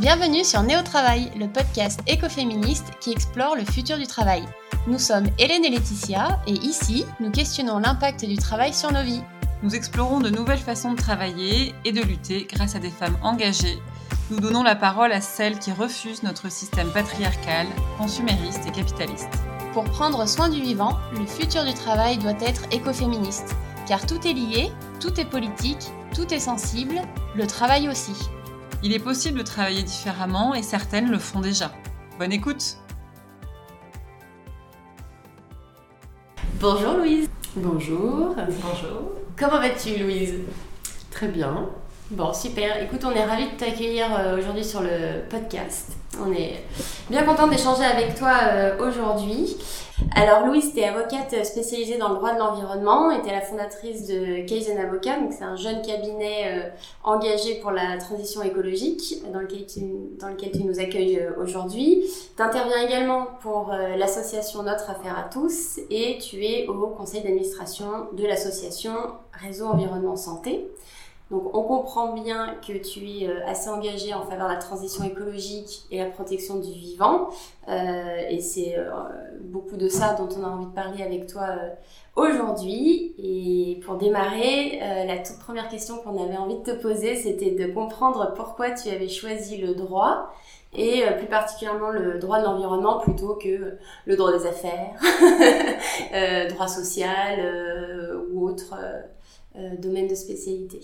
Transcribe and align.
Bienvenue 0.00 0.44
sur 0.44 0.62
Néo 0.62 0.80
Travail, 0.80 1.30
le 1.38 1.46
podcast 1.46 2.00
écoféministe 2.06 2.86
qui 3.02 3.12
explore 3.12 3.54
le 3.54 3.66
futur 3.66 3.98
du 3.98 4.06
travail. 4.06 4.42
Nous 4.86 4.98
sommes 4.98 5.26
Hélène 5.38 5.62
et 5.62 5.68
Laetitia 5.68 6.40
et 6.46 6.52
ici, 6.52 7.04
nous 7.20 7.30
questionnons 7.30 7.80
l'impact 7.80 8.24
du 8.24 8.38
travail 8.38 8.72
sur 8.72 8.90
nos 8.92 9.02
vies. 9.02 9.20
Nous 9.62 9.74
explorons 9.74 10.20
de 10.20 10.30
nouvelles 10.30 10.56
façons 10.56 10.92
de 10.92 10.96
travailler 10.96 11.74
et 11.84 11.92
de 11.92 12.00
lutter 12.00 12.48
grâce 12.50 12.76
à 12.76 12.78
des 12.78 12.88
femmes 12.88 13.18
engagées. 13.22 13.78
Nous 14.30 14.40
donnons 14.40 14.62
la 14.62 14.74
parole 14.74 15.12
à 15.12 15.20
celles 15.20 15.58
qui 15.58 15.70
refusent 15.70 16.22
notre 16.22 16.50
système 16.50 16.90
patriarcal, 16.92 17.66
consumériste 17.98 18.66
et 18.66 18.72
capitaliste. 18.72 19.28
Pour 19.74 19.84
prendre 19.84 20.26
soin 20.26 20.48
du 20.48 20.62
vivant, 20.62 20.96
le 21.12 21.26
futur 21.26 21.62
du 21.66 21.74
travail 21.74 22.16
doit 22.16 22.40
être 22.40 22.62
écoféministe, 22.72 23.54
car 23.86 24.06
tout 24.06 24.26
est 24.26 24.32
lié, 24.32 24.72
tout 24.98 25.20
est 25.20 25.26
politique, 25.26 25.90
tout 26.14 26.32
est 26.32 26.40
sensible, 26.40 27.02
le 27.34 27.46
travail 27.46 27.86
aussi. 27.90 28.14
Il 28.82 28.94
est 28.94 28.98
possible 28.98 29.38
de 29.38 29.44
travailler 29.44 29.82
différemment 29.82 30.54
et 30.54 30.62
certaines 30.62 31.10
le 31.10 31.18
font 31.18 31.40
déjà. 31.40 31.70
Bonne 32.18 32.32
écoute 32.32 32.78
Bonjour 36.58 36.94
Louise 36.94 37.28
Bonjour. 37.56 38.36
Bonjour. 38.36 39.12
Comment 39.36 39.58
vas-tu 39.58 39.98
Louise? 39.98 40.34
Très 41.10 41.26
bien. 41.28 41.68
Bon, 42.10 42.32
super. 42.32 42.82
Écoute, 42.82 43.04
on 43.04 43.10
est 43.10 43.24
ravis 43.24 43.50
de 43.50 43.56
t'accueillir 43.56 44.06
euh, 44.16 44.38
aujourd'hui 44.38 44.64
sur 44.64 44.80
le 44.80 45.28
podcast. 45.28 45.92
On 46.18 46.32
est 46.32 46.62
bien 47.10 47.24
content 47.24 47.48
d'échanger 47.48 47.84
avec 47.84 48.14
toi 48.14 48.32
euh, 48.44 48.88
aujourd'hui. 48.88 49.56
Alors 50.14 50.46
Louise, 50.46 50.72
tu 50.72 50.80
es 50.80 50.84
avocate 50.84 51.44
spécialisée 51.44 51.98
dans 51.98 52.08
le 52.08 52.16
droit 52.16 52.34
de 52.34 52.38
l'environnement 52.38 53.10
et 53.10 53.20
tu 53.22 53.28
es 53.28 53.32
la 53.32 53.40
fondatrice 53.40 54.06
de 54.06 54.46
Kaizen 54.46 54.78
Avocat, 54.78 55.20
donc 55.20 55.32
c'est 55.32 55.44
un 55.44 55.56
jeune 55.56 55.82
cabinet 55.82 56.44
euh, 56.46 56.68
engagé 57.04 57.60
pour 57.60 57.70
la 57.70 57.96
transition 57.98 58.42
écologique 58.42 59.22
dans 59.32 59.40
lequel 59.40 59.66
tu, 59.66 59.80
nous 60.64 60.80
accueilles 60.80 61.26
aujourd'hui. 61.40 62.04
Tu 62.36 62.42
interviens 62.42 62.86
également 62.86 63.26
pour 63.40 63.72
l'association 63.96 64.62
Notre 64.62 64.90
Affaire 64.90 65.18
à 65.18 65.28
tous 65.28 65.78
et 65.90 66.18
tu 66.18 66.44
es 66.44 66.66
au 66.66 66.88
conseil 66.88 67.22
d'administration 67.22 68.08
de 68.12 68.26
l'association 68.26 68.92
Réseau 69.32 69.66
Environnement 69.66 70.16
Santé. 70.16 70.66
Donc 71.30 71.56
on 71.56 71.62
comprend 71.62 72.12
bien 72.12 72.56
que 72.66 72.72
tu 72.72 73.08
es 73.08 73.28
euh, 73.28 73.46
assez 73.46 73.70
engagé 73.70 74.12
en 74.12 74.22
faveur 74.22 74.48
de 74.48 74.52
la 74.52 74.58
transition 74.58 75.04
écologique 75.04 75.84
et 75.92 75.98
la 75.98 76.06
protection 76.06 76.58
du 76.58 76.72
vivant. 76.72 77.28
Euh, 77.68 78.16
et 78.28 78.40
c'est 78.40 78.76
euh, 78.76 78.88
beaucoup 79.42 79.76
de 79.76 79.88
ça 79.88 80.14
dont 80.14 80.28
on 80.36 80.44
a 80.44 80.48
envie 80.48 80.66
de 80.66 80.72
parler 80.72 81.04
avec 81.04 81.28
toi 81.28 81.46
aujourd'hui. 82.16 83.14
Et 83.18 83.80
pour 83.84 83.94
démarrer, 83.96 84.80
la 85.06 85.18
toute 85.18 85.38
première 85.38 85.68
question 85.68 85.98
qu'on 85.98 86.20
avait 86.22 86.36
envie 86.36 86.58
de 86.58 86.64
te 86.64 86.72
poser, 86.72 87.14
c'était 87.14 87.52
de 87.52 87.72
comprendre 87.72 88.32
pourquoi 88.34 88.72
tu 88.72 88.88
avais 88.90 89.08
choisi 89.08 89.56
le 89.58 89.74
droit 89.74 90.32
et 90.72 91.02
plus 91.18 91.26
particulièrement 91.26 91.90
le 91.90 92.18
droit 92.18 92.40
de 92.40 92.44
l'environnement 92.44 92.98
plutôt 92.98 93.34
que 93.36 93.78
le 94.04 94.16
droit 94.16 94.36
des 94.36 94.46
affaires, 94.46 95.00
droit 96.50 96.68
social 96.68 97.38
ou 98.32 98.48
autre 98.48 98.74
domaine 99.78 100.08
de 100.08 100.14
spécialité. 100.14 100.80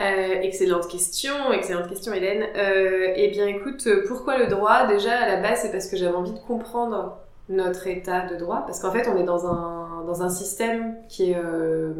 Euh, 0.00 0.40
excellente 0.40 0.88
question, 0.88 1.52
excellente 1.52 1.88
question 1.88 2.14
Hélène. 2.14 2.46
Euh, 2.56 3.12
eh 3.16 3.28
bien 3.28 3.46
écoute, 3.46 3.86
pourquoi 4.08 4.38
le 4.38 4.46
droit? 4.46 4.86
Déjà 4.86 5.12
à 5.12 5.28
la 5.28 5.36
base 5.36 5.60
c'est 5.60 5.70
parce 5.70 5.88
que 5.88 5.96
j'avais 5.96 6.16
envie 6.16 6.32
de 6.32 6.38
comprendre 6.38 7.18
notre 7.50 7.86
état 7.86 8.26
de 8.26 8.36
droit, 8.36 8.64
parce 8.64 8.80
qu'en 8.80 8.92
fait 8.92 9.08
on 9.08 9.18
est 9.18 9.24
dans 9.24 9.46
un, 9.46 10.30
système 10.30 10.96
qui 11.08 11.32
est, 11.32 11.36
euh, 11.36 11.92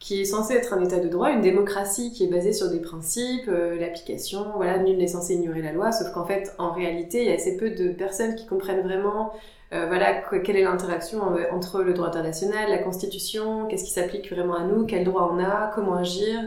qui 0.00 0.22
est 0.22 0.24
censé 0.24 0.54
être 0.54 0.74
un 0.74 0.82
état 0.82 0.98
de 0.98 1.08
droit, 1.08 1.30
une 1.30 1.40
démocratie 1.40 2.12
qui 2.12 2.24
est 2.24 2.28
basée 2.28 2.52
sur 2.52 2.68
des 2.68 2.80
principes, 2.80 3.48
l'application, 3.78 4.46
voilà, 4.56 4.78
nul 4.78 4.96
n'est 4.96 5.06
censé 5.06 5.34
ignorer 5.34 5.62
la 5.62 5.72
loi, 5.72 5.92
sauf 5.92 6.12
qu'en 6.12 6.24
fait 6.24 6.52
en 6.58 6.72
réalité 6.72 7.22
il 7.22 7.28
y 7.28 7.30
a 7.30 7.34
assez 7.34 7.56
peu 7.56 7.70
de 7.70 7.90
personnes 7.90 8.34
qui 8.34 8.46
comprennent 8.46 8.82
vraiment 8.82 9.32
euh, 9.70 9.86
voilà, 9.86 10.22
quelle 10.22 10.56
est 10.56 10.64
l'interaction 10.64 11.20
entre 11.52 11.82
le 11.82 11.92
droit 11.92 12.08
international, 12.08 12.70
la 12.70 12.78
Constitution, 12.78 13.66
qu'est-ce 13.66 13.84
qui 13.84 13.90
s'applique 13.90 14.32
vraiment 14.32 14.54
à 14.54 14.64
nous, 14.64 14.86
quels 14.86 15.04
droits 15.04 15.30
on 15.30 15.38
a, 15.38 15.70
comment 15.74 15.94
agir. 15.94 16.40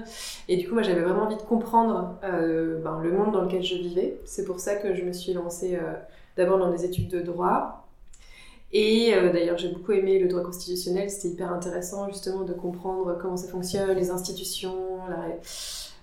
Et 0.47 0.57
du 0.57 0.67
coup, 0.67 0.73
moi, 0.73 0.81
j'avais 0.81 1.01
vraiment 1.01 1.23
envie 1.23 1.37
de 1.37 1.41
comprendre 1.43 2.17
euh, 2.23 2.79
ben, 2.81 2.99
le 3.01 3.11
monde 3.11 3.31
dans 3.31 3.41
lequel 3.41 3.61
je 3.61 3.75
vivais. 3.75 4.17
C'est 4.25 4.43
pour 4.43 4.59
ça 4.59 4.75
que 4.75 4.95
je 4.95 5.03
me 5.03 5.13
suis 5.13 5.33
lancée 5.33 5.75
euh, 5.75 5.93
d'abord 6.35 6.57
dans 6.57 6.71
des 6.71 6.83
études 6.83 7.09
de 7.09 7.21
droit. 7.21 7.87
Et 8.73 9.13
d'ailleurs, 9.33 9.57
j'ai 9.57 9.67
beaucoup 9.67 9.91
aimé 9.91 10.17
le 10.17 10.29
droit 10.29 10.43
constitutionnel. 10.43 11.09
C'était 11.09 11.33
hyper 11.33 11.51
intéressant 11.51 12.07
justement 12.07 12.43
de 12.43 12.53
comprendre 12.53 13.17
comment 13.21 13.35
ça 13.35 13.49
fonctionne, 13.49 13.91
les 13.91 14.11
institutions, 14.11 14.77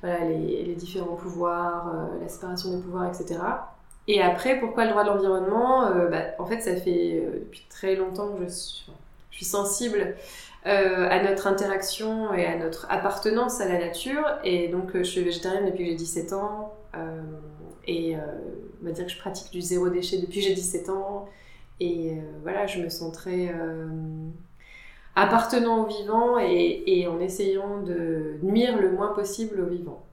les, 0.02 0.64
les, 0.66 0.74
différents 0.74 1.16
pouvoirs, 1.16 1.90
la 2.20 2.28
séparation 2.28 2.70
des 2.76 2.82
pouvoirs, 2.82 3.06
etc. 3.06 3.38
Et 4.08 4.22
après, 4.22 4.58
pourquoi 4.58 4.86
le 4.86 4.90
droit 4.90 5.04
de 5.04 5.10
l'environnement 5.10 5.86
euh, 5.86 6.08
bah, 6.08 6.22
En 6.38 6.46
fait, 6.46 6.60
ça 6.60 6.74
fait 6.74 7.22
euh, 7.22 7.40
depuis 7.40 7.66
très 7.68 7.94
longtemps 7.94 8.32
que 8.32 8.44
je 8.46 8.48
suis, 9.30 9.44
sensible 9.44 10.16
euh, 10.66 11.08
à 11.08 11.22
notre 11.22 11.46
interaction 11.46 12.34
et 12.34 12.44
à 12.44 12.56
notre 12.56 12.86
appartenance 12.90 13.60
à 13.60 13.68
la 13.68 13.78
nature. 13.78 14.24
Et 14.42 14.68
donc, 14.68 14.96
je 14.96 15.02
suis 15.02 15.22
végétarienne 15.22 15.66
depuis 15.66 15.84
que 15.84 15.90
j'ai 15.90 15.96
17 15.96 16.32
ans. 16.32 16.74
et 17.86 18.16
on 18.16 18.86
va 18.86 18.90
dire 18.92 19.06
que 19.06 19.12
je 19.12 19.18
pratique 19.18 19.52
du 19.52 19.60
zéro 19.60 19.88
déchet 19.90 20.18
depuis 20.18 20.40
que 20.40 20.46
j'ai 20.46 20.54
17 20.54 20.88
ans. 20.88 21.28
Et 21.78 22.14
voilà, 22.42 22.66
je 22.66 22.80
me 22.80 22.88
sens 22.88 23.12
très 23.12 23.54
appartenant 25.14 25.84
au 25.84 25.86
vivant 25.86 26.38
et, 26.40 27.06
en 27.06 27.20
essayant 27.20 27.82
de 27.82 28.38
nuire 28.42 28.80
le 28.80 28.90
moins 28.90 29.14
possible 29.14 29.60
au 29.60 29.66
vivant. 29.66 30.04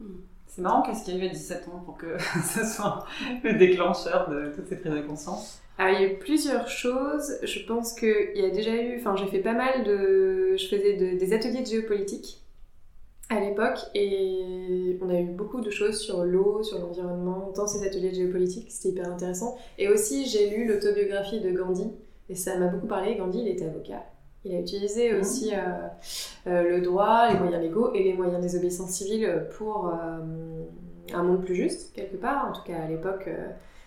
Hmm. 0.00 0.14
C'est 0.54 0.60
marrant 0.60 0.82
qu'est-ce 0.82 1.04
qu'il 1.04 1.16
y 1.16 1.20
a 1.20 1.24
eu 1.24 1.28
à 1.28 1.32
17 1.32 1.68
ans 1.68 1.82
pour 1.86 1.96
que 1.96 2.18
ce 2.44 2.66
soit 2.66 3.06
le 3.42 3.54
déclencheur 3.54 4.28
de 4.28 4.52
toutes 4.54 4.68
ces 4.68 4.76
prises 4.76 4.92
de 4.92 5.00
conscience. 5.00 5.62
Alors, 5.78 5.98
il 5.98 6.02
y 6.02 6.04
a 6.04 6.12
eu 6.12 6.18
plusieurs 6.18 6.68
choses. 6.68 7.38
Je 7.42 7.60
pense 7.60 7.94
qu'il 7.94 8.32
y 8.34 8.44
a 8.44 8.50
déjà 8.50 8.74
eu. 8.74 8.98
Enfin, 8.98 9.16
j'ai 9.16 9.26
fait 9.28 9.38
pas 9.38 9.54
mal 9.54 9.82
de. 9.82 10.54
Je 10.58 10.66
faisais 10.68 11.16
des 11.16 11.32
ateliers 11.32 11.62
de 11.62 11.66
géopolitique 11.66 12.42
à 13.30 13.40
l'époque 13.40 13.78
et 13.94 14.98
on 15.00 15.08
a 15.08 15.18
eu 15.18 15.30
beaucoup 15.30 15.62
de 15.62 15.70
choses 15.70 15.98
sur 15.98 16.22
l'eau, 16.22 16.62
sur 16.62 16.80
l'environnement 16.80 17.50
dans 17.56 17.66
ces 17.66 17.86
ateliers 17.86 18.10
de 18.10 18.16
géopolitique. 18.16 18.70
C'était 18.70 18.90
hyper 18.90 19.10
intéressant. 19.10 19.56
Et 19.78 19.88
aussi, 19.88 20.26
j'ai 20.26 20.50
lu 20.50 20.66
l'autobiographie 20.68 21.40
de 21.40 21.50
Gandhi 21.50 21.90
et 22.28 22.34
ça 22.34 22.58
m'a 22.58 22.66
beaucoup 22.66 22.88
parlé. 22.88 23.14
Gandhi, 23.14 23.40
il 23.40 23.48
était 23.48 23.64
avocat. 23.64 24.04
Il 24.44 24.54
a 24.56 24.58
utilisé 24.58 25.14
aussi 25.14 25.54
euh, 25.54 25.58
euh, 26.48 26.62
le 26.68 26.80
droit, 26.80 27.28
les 27.30 27.38
moyens 27.38 27.62
légaux 27.62 27.92
et 27.94 28.02
les 28.02 28.12
moyens 28.12 28.40
des 28.40 28.56
obéissances 28.56 28.90
civiles 28.90 29.46
pour 29.56 29.88
euh, 29.88 30.64
un 31.14 31.22
monde 31.22 31.44
plus 31.44 31.54
juste, 31.54 31.94
quelque 31.94 32.16
part. 32.16 32.48
En 32.48 32.52
tout 32.52 32.62
cas, 32.62 32.82
à 32.82 32.88
l'époque, 32.88 33.28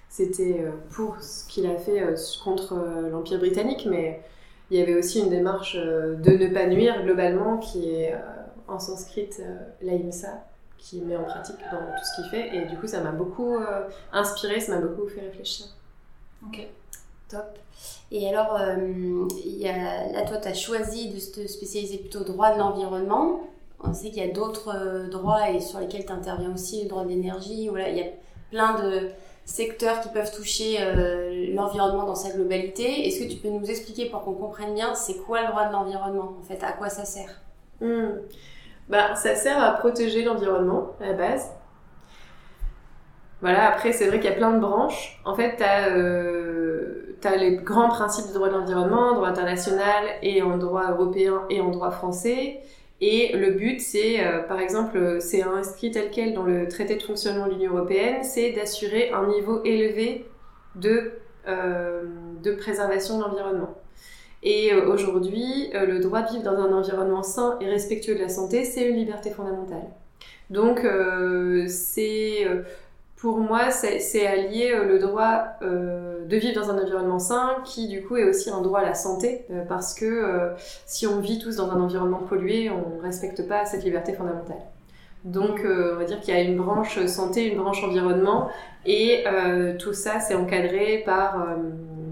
c'était 0.08 0.66
pour 0.92 1.22
ce 1.22 1.46
qu'il 1.48 1.66
a 1.66 1.78
fait 1.78 2.02
contre 2.44 2.76
l'Empire 3.12 3.40
britannique, 3.40 3.86
mais 3.90 4.22
il 4.72 4.80
y 4.80 4.82
avait 4.82 4.96
aussi 4.96 5.20
une 5.20 5.30
démarche 5.30 5.76
de 5.76 6.32
ne 6.32 6.54
pas 6.54 6.68
nuire 6.68 7.04
globalement 7.04 7.58
qui 7.58 7.90
est 7.90 8.16
en 8.68 8.80
sanskrit 8.80 9.30
l'ahimsa 9.82 10.46
qui 10.78 11.02
met 11.02 11.18
en 11.18 11.24
pratique 11.24 11.60
dans 11.72 11.80
tout 11.80 12.06
ce 12.06 12.16
qu'il 12.16 12.30
fait. 12.30 12.56
Et 12.56 12.66
du 12.66 12.78
coup, 12.78 12.88
ça 12.88 13.02
m'a 13.02 13.12
beaucoup 13.12 13.58
inspiré, 14.14 14.60
ça 14.60 14.76
m'a 14.76 14.82
beaucoup 14.82 15.08
fait 15.08 15.22
réfléchir. 15.22 15.66
Ok, 16.46 16.68
Et 18.12 18.30
alors, 18.30 18.56
euh, 18.60 19.28
là, 20.14 20.22
toi, 20.28 20.38
tu 20.38 20.48
as 20.48 20.54
choisi 20.54 21.10
de 21.10 21.20
te 21.20 21.48
spécialiser 21.48 21.98
plutôt 21.98 22.24
droit 22.24 22.54
de 22.54 22.60
l'environnement. 22.60 23.42
On 23.84 23.94
sait 23.94 24.10
qu'il 24.10 24.24
y 24.24 24.30
a 24.30 24.34
d'autres 24.34 24.74
euh, 24.76 25.08
droits 25.10 25.50
et 25.50 25.60
sur 25.60 25.80
lesquels 25.80 26.06
tu 26.06 26.12
interviens 26.12 26.54
aussi, 26.54 26.84
le 26.84 26.90
droit 26.90 27.04
de 27.04 27.10
l'énergie. 27.10 27.70
Il 27.70 27.98
y 27.98 28.02
a 28.02 28.08
plein 28.52 28.80
de 28.82 29.10
secteurs 29.44 30.02
qui 30.02 30.10
peuvent 30.10 30.34
toucher 30.34 30.78
euh, 30.80 31.54
l'environnement 31.54 32.06
dans 32.06 32.16
sa 32.16 32.32
globalité. 32.32 33.08
Est-ce 33.08 33.24
que 33.24 33.30
tu 33.30 33.38
peux 33.38 33.50
nous 33.50 33.70
expliquer 33.70 34.10
pour 34.10 34.24
qu'on 34.24 34.34
comprenne 34.34 34.74
bien 34.74 34.96
c'est 34.96 35.18
quoi 35.18 35.42
le 35.42 35.48
droit 35.48 35.68
de 35.68 35.74
l'environnement 35.74 36.36
En 36.40 36.44
fait, 36.44 36.64
à 36.64 36.72
quoi 36.72 36.90
ça 36.90 37.06
sert? 37.06 37.42
Hmm. 37.82 38.22
bah, 38.88 39.16
Ça 39.16 39.36
sert 39.36 39.62
à 39.62 39.74
protéger 39.74 40.24
l'environnement 40.24 40.92
à 41.02 41.08
la 41.08 41.14
base. 41.14 41.52
Voilà, 43.42 43.68
après, 43.70 43.92
c'est 43.92 44.08
vrai 44.08 44.20
qu'il 44.20 44.30
y 44.30 44.34
a 44.34 44.38
plein 44.38 44.54
de 44.54 44.60
branches. 44.60 45.22
En 45.26 45.36
fait, 45.36 45.58
tu 45.58 45.64
as 45.64 45.90
tu 47.22 47.28
as 47.28 47.36
les 47.36 47.58
grands 47.58 47.90
principes 47.90 48.28
du 48.28 48.34
droit 48.34 48.50
de 48.50 48.54
l'environnement, 48.54 49.14
droit 49.14 49.28
international 49.28 50.06
et 50.22 50.42
en 50.42 50.58
droit 50.58 50.92
européen 50.92 51.44
et 51.50 51.62
en 51.62 51.72
droit 51.72 51.92
français. 51.92 52.62
Et 53.02 53.36
le 53.36 53.52
but, 53.52 53.82
c'est, 53.82 54.26
euh, 54.26 54.40
par 54.44 54.60
exemple, 54.60 55.18
c'est 55.20 55.44
inscrit 55.44 55.92
tel 55.92 56.10
quel 56.12 56.34
dans 56.34 56.44
le 56.44 56.68
traité 56.68 56.96
de 56.96 57.04
fonctionnement 57.04 57.48
de 57.48 57.52
l'Union 57.54 57.76
européenne, 57.76 58.24
c'est 58.24 58.52
d'assurer 58.52 59.12
un 59.12 59.28
niveau 59.28 59.62
élevé 59.64 60.26
de, 60.76 61.12
euh, 61.48 62.04
de 62.42 62.52
préservation 62.54 63.18
de 63.18 63.24
l'environnement. 63.24 63.76
Et 64.44 64.72
euh, 64.72 64.88
aujourd'hui, 64.88 65.72
le 65.74 66.00
droit 66.00 66.22
de 66.22 66.32
vivre 66.32 66.44
dans 66.44 66.58
un 66.58 66.72
environnement 66.72 67.24
sain 67.24 67.58
et 67.60 67.66
respectueux 67.66 68.16
de 68.16 68.22
la 68.22 68.30
santé, 68.30 68.64
c'est 68.64 68.88
une 68.88 68.96
liberté 68.96 69.30
fondamentale. 69.32 69.88
Donc, 70.50 70.86
c'est 71.68 72.48
pour 73.26 73.40
moi, 73.40 73.72
c'est 73.72 74.28
allier 74.28 74.72
euh, 74.72 74.86
le 74.86 75.00
droit 75.00 75.46
euh, 75.64 76.24
de 76.28 76.38
vivre 76.38 76.62
dans 76.62 76.70
un 76.70 76.80
environnement 76.80 77.18
sain, 77.18 77.56
qui 77.66 77.88
du 77.88 78.04
coup 78.04 78.18
est 78.18 78.24
aussi 78.24 78.52
un 78.52 78.62
droit 78.62 78.82
à 78.82 78.84
la 78.84 78.94
santé, 78.94 79.46
euh, 79.50 79.64
parce 79.68 79.96
que 79.96 80.52
si 80.86 81.08
on 81.08 81.22
vit 81.22 81.40
tous 81.40 81.56
dans 81.56 81.72
un 81.72 81.82
environnement 81.82 82.20
pollué, 82.20 82.70
on 82.70 82.98
ne 82.98 83.02
respecte 83.02 83.48
pas 83.48 83.66
cette 83.66 83.84
liberté 83.84 84.14
fondamentale. 84.14 84.62
Donc, 85.24 85.66
on 85.66 85.96
va 85.96 86.04
dire 86.04 86.20
qu'il 86.20 86.36
y 86.36 86.38
a 86.38 86.42
une 86.42 86.56
branche 86.56 87.04
santé, 87.08 87.52
une 87.52 87.58
branche 87.58 87.84
environnement, 87.84 88.50
et 88.86 89.24
tout 89.80 89.94
ça, 89.94 90.20
c'est 90.20 90.36
encadré 90.36 91.02
par 91.04 91.48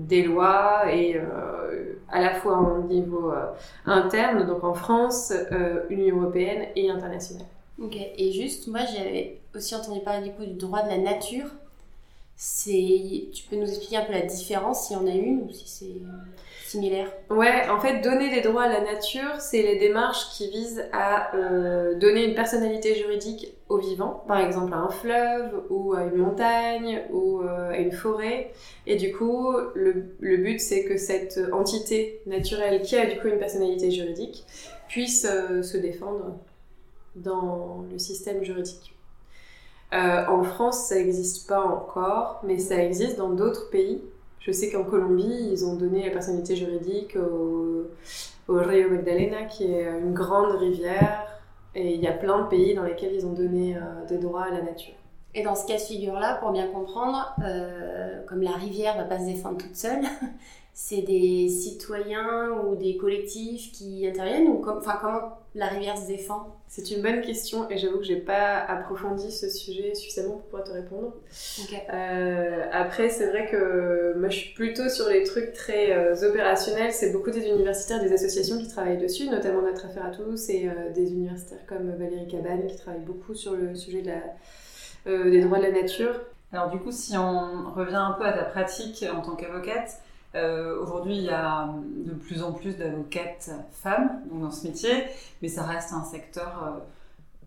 des 0.08 0.24
lois 0.24 0.92
et 0.92 1.22
à 2.10 2.22
la 2.22 2.34
fois 2.34 2.58
au 2.58 2.88
niveau 2.88 3.32
interne, 3.86 4.48
donc 4.48 4.64
en 4.64 4.74
France, 4.74 5.32
Union 5.92 6.22
européenne 6.22 6.70
et 6.76 6.90
internationale. 6.90 7.46
Ok, 7.80 7.96
et 7.96 8.32
juste, 8.32 8.68
moi 8.68 8.82
j'avais 8.92 9.43
aussi 9.56 9.76
entendu 9.76 10.02
parler 10.02 10.30
du 10.30 10.34
coup 10.36 10.46
du 10.46 10.54
droit 10.54 10.82
de 10.84 10.90
la 10.90 10.98
nature. 10.98 11.48
Tu 12.36 13.44
peux 13.50 13.56
nous 13.56 13.70
expliquer 13.70 13.98
un 13.98 14.06
peu 14.06 14.12
la 14.12 14.22
différence, 14.22 14.88
s'il 14.88 14.98
y 14.98 15.00
en 15.00 15.08
a 15.08 15.12
une, 15.12 15.44
ou 15.44 15.54
si 15.54 15.68
c'est 15.68 16.02
similaire? 16.66 17.08
Ouais, 17.30 17.70
en 17.70 17.80
fait, 17.80 18.02
donner 18.02 18.32
des 18.32 18.42
droits 18.42 18.64
à 18.64 18.70
la 18.70 18.82
nature, 18.82 19.40
c'est 19.40 19.62
les 19.62 19.78
démarches 19.78 20.32
qui 20.36 20.50
visent 20.50 20.84
à 20.92 21.36
euh, 21.36 21.96
donner 22.00 22.26
une 22.26 22.34
personnalité 22.34 22.96
juridique 22.96 23.54
au 23.70 23.78
vivant, 23.78 24.24
par 24.28 24.40
exemple 24.40 24.74
à 24.74 24.78
un 24.78 24.90
fleuve 24.90 25.64
ou 25.70 25.94
à 25.94 26.04
une 26.06 26.16
montagne 26.16 27.04
ou 27.12 27.44
euh, 27.44 27.72
à 27.72 27.78
une 27.78 27.92
forêt. 27.92 28.52
Et 28.88 28.96
du 28.96 29.14
coup, 29.14 29.56
le, 29.76 30.16
le 30.20 30.38
but, 30.38 30.60
c'est 30.60 30.86
que 30.86 30.98
cette 30.98 31.40
entité 31.52 32.22
naturelle 32.26 32.82
qui 32.82 32.96
a 32.98 33.06
du 33.06 33.20
coup 33.20 33.28
une 33.28 33.40
personnalité 33.40 33.92
juridique 33.92 34.44
puisse 34.88 35.26
euh, 35.26 35.62
se 35.62 35.78
défendre 35.78 36.36
dans 37.16 37.86
le 37.92 38.00
système 38.00 38.44
juridique. 38.44 38.93
Euh, 39.94 40.26
en 40.28 40.44
France, 40.44 40.88
ça 40.88 40.96
n'existe 40.96 41.48
pas 41.48 41.62
encore, 41.62 42.42
mais 42.44 42.58
ça 42.58 42.84
existe 42.84 43.18
dans 43.18 43.30
d'autres 43.30 43.70
pays. 43.70 44.02
Je 44.40 44.52
sais 44.52 44.72
qu'en 44.72 44.84
Colombie, 44.84 45.50
ils 45.52 45.66
ont 45.66 45.76
donné 45.76 46.06
la 46.06 46.12
personnalité 46.12 46.56
juridique 46.56 47.16
au, 47.16 47.88
Rio 48.50 48.90
Magdalena, 48.90 49.46
qui 49.46 49.66
est 49.66 49.84
une 49.84 50.14
grande 50.14 50.58
rivière, 50.58 51.26
et 51.76 51.94
il 51.94 52.02
y 52.02 52.08
a 52.08 52.12
plein 52.12 52.44
de 52.44 52.48
pays 52.48 52.74
dans 52.76 52.84
lesquels 52.84 53.14
ils 53.14 53.26
ont 53.26 53.34
donné 53.34 53.78
euh, 53.78 54.06
des 54.10 54.18
droits 54.18 54.44
à 54.44 54.52
la 54.52 54.62
nature. 54.62 54.96
Et 55.36 55.44
dans 55.44 55.56
ce 55.56 55.66
cas 55.66 55.76
de 55.76 55.82
figure-là, 55.82 56.36
pour 56.42 56.52
bien 56.52 56.68
comprendre, 56.68 57.36
euh, 57.44 58.24
comme 58.28 58.42
la 58.42 58.52
rivière 58.52 58.98
va 58.98 59.04
pas 59.04 59.20
se 59.20 59.26
défendre 59.26 59.58
toute 59.58 59.76
seule, 59.76 60.02
c'est 60.74 61.02
des 61.02 61.50
citoyens 61.50 62.50
ou 62.64 62.76
des 62.76 62.98
collectifs 62.98 63.72
qui 63.72 64.08
interviennent 64.08 64.48
ou 64.48 64.66
enfin 64.68 64.98
comment 65.00 65.38
la 65.54 65.68
rivière 65.68 65.96
se 65.96 66.08
défend? 66.08 66.58
C'est 66.68 66.90
une 66.90 67.04
bonne 67.04 67.22
question 67.22 67.70
et 67.70 67.78
j'avoue 67.78 68.00
que 68.00 68.04
j'ai 68.04 68.20
pas 68.20 68.58
approfondi 68.58 69.32
ce 69.32 69.48
sujet 69.50 69.94
suffisamment 69.94 70.38
pour 70.38 70.42
pouvoir 70.42 70.64
te 70.64 70.72
répondre. 70.72 71.14
Euh, 71.94 72.66
après, 72.72 73.10
c'est 73.10 73.28
vrai 73.28 73.48
que 73.52 74.16
moi 74.18 74.30
je 74.30 74.38
suis 74.38 74.54
plutôt 74.56 74.90
sur 74.90 75.08
les 75.10 75.24
trucs 75.24 75.54
très 75.54 75.92
euh, 75.92 76.16
opérationnels. 76.28 76.92
C'est 76.92 77.12
beaucoup 77.12 77.30
des 77.30 77.48
universitaires, 77.48 78.02
des 78.02 78.12
associations 78.12 78.58
qui 78.58 78.68
travaillent 78.68 78.98
dessus, 78.98 79.30
notamment 79.30 79.62
notre 79.62 79.86
affaire 79.86 80.08
à 80.08 80.10
tous 80.10 80.50
et 80.50 80.68
euh, 80.68 80.92
des 80.92 81.12
universitaires 81.12 81.64
comme 81.68 81.92
Valérie 81.92 82.28
Cabane 82.28 82.66
qui 82.66 82.78
travaillent 82.78 83.02
beaucoup 83.02 83.36
sur 83.36 83.54
le 83.54 83.76
sujet 83.76 84.02
de 84.02 84.10
la, 84.10 85.30
des 85.30 85.42
droits 85.42 85.60
de 85.60 85.64
la 85.66 85.72
nature. 85.72 86.20
Alors 86.52 86.72
du 86.72 86.80
coup, 86.80 86.92
si 86.92 87.16
on 87.16 87.72
revient 87.76 87.96
un 87.96 88.14
peu 88.14 88.26
à 88.26 88.34
ta 88.34 88.44
pratique 88.44 89.06
en 89.16 89.22
tant 89.22 89.36
qu'avocate, 89.36 90.00
euh, 90.36 90.82
Aujourd'hui, 90.82 91.16
il 91.18 91.24
y 91.24 91.30
a 91.30 91.70
de 92.06 92.12
plus 92.14 92.44
en 92.44 92.54
plus 92.54 92.78
d'avocates 92.78 93.52
femmes 93.72 94.22
dans 94.32 94.52
ce 94.52 94.68
métier, 94.68 95.06
mais 95.42 95.48
ça 95.48 95.64
reste 95.64 95.94
un 95.94 96.04
secteur 96.04 96.64
euh, 96.66 96.80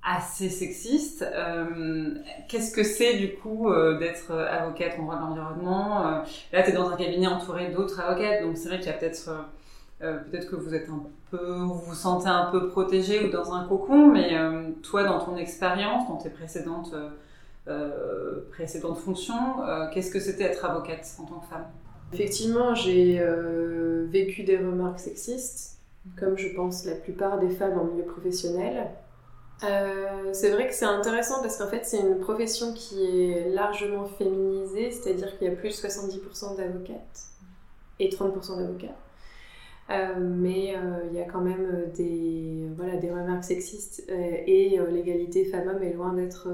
assez 0.05 0.49
sexiste. 0.49 1.23
Euh, 1.23 2.15
Qu'est-ce 2.49 2.73
que 2.73 2.85
c'est 2.85 3.15
du 3.15 3.35
coup 3.35 3.69
d'être 3.99 4.33
avocate 4.33 4.99
en 4.99 5.03
droit 5.03 5.17
de 5.17 5.21
l'environnement? 5.21 6.23
Là, 6.53 6.63
tu 6.63 6.71
es 6.71 6.73
dans 6.73 6.89
un 6.89 6.97
cabinet 6.97 7.27
entouré 7.27 7.69
d'autres 7.71 8.01
avocates, 8.01 8.43
donc 8.43 8.57
c'est 8.57 8.69
vrai 8.69 8.79
qu'il 8.79 8.89
y 8.89 8.91
a 8.91 8.99
peut-être 8.99 9.31
peut-être 9.99 10.51
que 10.51 10.57
vous 10.57 10.75
êtes 10.75 10.89
un 10.91 11.03
peu, 11.31 11.55
vous 11.55 11.79
vous 11.79 11.95
sentez 11.95 12.29
un 12.29 12.51
peu 12.53 12.69
protégé 12.69 13.25
ou 13.27 13.31
dans 13.31 13.53
un 13.55 13.67
cocon, 13.67 14.13
mais 14.13 14.37
toi, 14.83 15.03
dans 15.03 15.19
ton 15.25 15.37
expérience, 15.37 16.07
dans 16.09 16.19
tes 16.19 16.31
précédentes 16.31 16.95
précédentes 18.53 18.99
fonctions, 18.99 19.57
qu'est-ce 19.93 20.13
que 20.13 20.21
c'était 20.21 20.45
être 20.45 20.65
avocate 20.65 21.05
en 21.19 21.25
tant 21.25 21.41
que 21.41 21.47
femme? 21.47 21.65
Effectivement, 22.19 22.75
j'ai 22.75 23.21
euh, 23.21 24.07
vécu 24.09 24.43
des 24.43 24.57
remarques 24.57 25.01
sexistes, 25.01 25.81
comme 26.19 26.39
je 26.39 26.49
pense 26.49 26.87
la 26.87 26.95
plupart 26.95 27.39
des 27.39 27.51
femmes 27.51 27.79
en 27.79 27.85
milieu 27.85 28.05
professionnel. 28.05 28.89
Euh, 29.65 30.31
c'est 30.33 30.51
vrai 30.51 30.67
que 30.67 30.75
c'est 30.75 30.87
intéressant 30.87 31.43
parce 31.43 31.59
qu'en 31.59 31.67
fait 31.67 31.85
c'est 31.85 31.99
une 31.99 32.19
profession 32.19 32.73
qui 32.73 33.05
est 33.05 33.51
largement 33.51 34.07
féminisée, 34.07 34.91
c'est-à-dire 34.91 35.37
qu'il 35.37 35.47
y 35.47 35.51
a 35.51 35.55
plus 35.55 35.69
de 35.69 35.89
70% 35.89 36.57
d'avocates 36.57 37.27
et 37.99 38.09
30% 38.09 38.61
d'avocats. 38.61 38.97
Euh, 39.91 40.15
mais 40.19 40.75
il 41.11 41.17
y 41.17 41.21
a 41.21 41.25
quand 41.25 41.43
même 41.43 41.91
des, 41.95 42.67
voilà, 42.77 42.97
des 42.97 43.11
remarques 43.11 43.45
sexistes 43.45 44.05
et 44.09 44.79
l'égalité 44.91 45.45
femmes-hommes 45.45 45.83
est 45.83 45.93
loin 45.93 46.15
d'être 46.15 46.49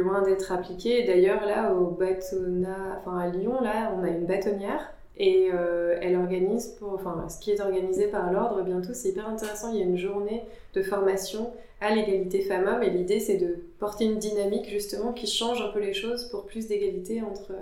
loin 0.00 0.22
d'être 0.22 0.52
appliquée. 0.52 1.04
D'ailleurs, 1.04 1.44
là, 1.46 1.74
au 1.74 1.96
enfin 1.96 3.18
à 3.18 3.28
Lyon, 3.28 3.60
là, 3.60 3.94
on 3.98 4.04
a 4.04 4.08
une 4.08 4.26
bâtonnière 4.26 4.92
et 5.16 5.50
euh, 5.52 5.98
elle 6.00 6.16
organise 6.16 6.68
pour, 6.78 6.94
enfin, 6.94 7.26
ce 7.28 7.38
qui 7.38 7.50
est 7.50 7.60
organisé 7.60 8.06
par 8.06 8.32
l'ordre 8.32 8.62
bientôt, 8.62 8.94
c'est 8.94 9.10
hyper 9.10 9.28
intéressant. 9.28 9.72
Il 9.72 9.78
y 9.78 9.82
a 9.82 9.84
une 9.84 9.98
journée 9.98 10.42
de 10.74 10.82
formation 10.82 11.52
à 11.80 11.94
l'égalité 11.94 12.40
femmes-hommes 12.40 12.82
et 12.82 12.90
l'idée, 12.90 13.20
c'est 13.20 13.36
de 13.36 13.56
porter 13.78 14.04
une 14.04 14.18
dynamique 14.18 14.68
justement 14.68 15.12
qui 15.12 15.26
change 15.26 15.60
un 15.60 15.68
peu 15.68 15.80
les 15.80 15.92
choses 15.92 16.28
pour 16.30 16.46
plus 16.46 16.68
d'égalité 16.68 17.22
entre 17.22 17.52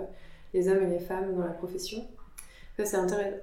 les 0.53 0.69
hommes 0.69 0.83
et 0.83 0.87
les 0.87 0.99
femmes 0.99 1.35
dans 1.35 1.43
la 1.43 1.51
profession 1.51 2.03
c'est 2.85 2.97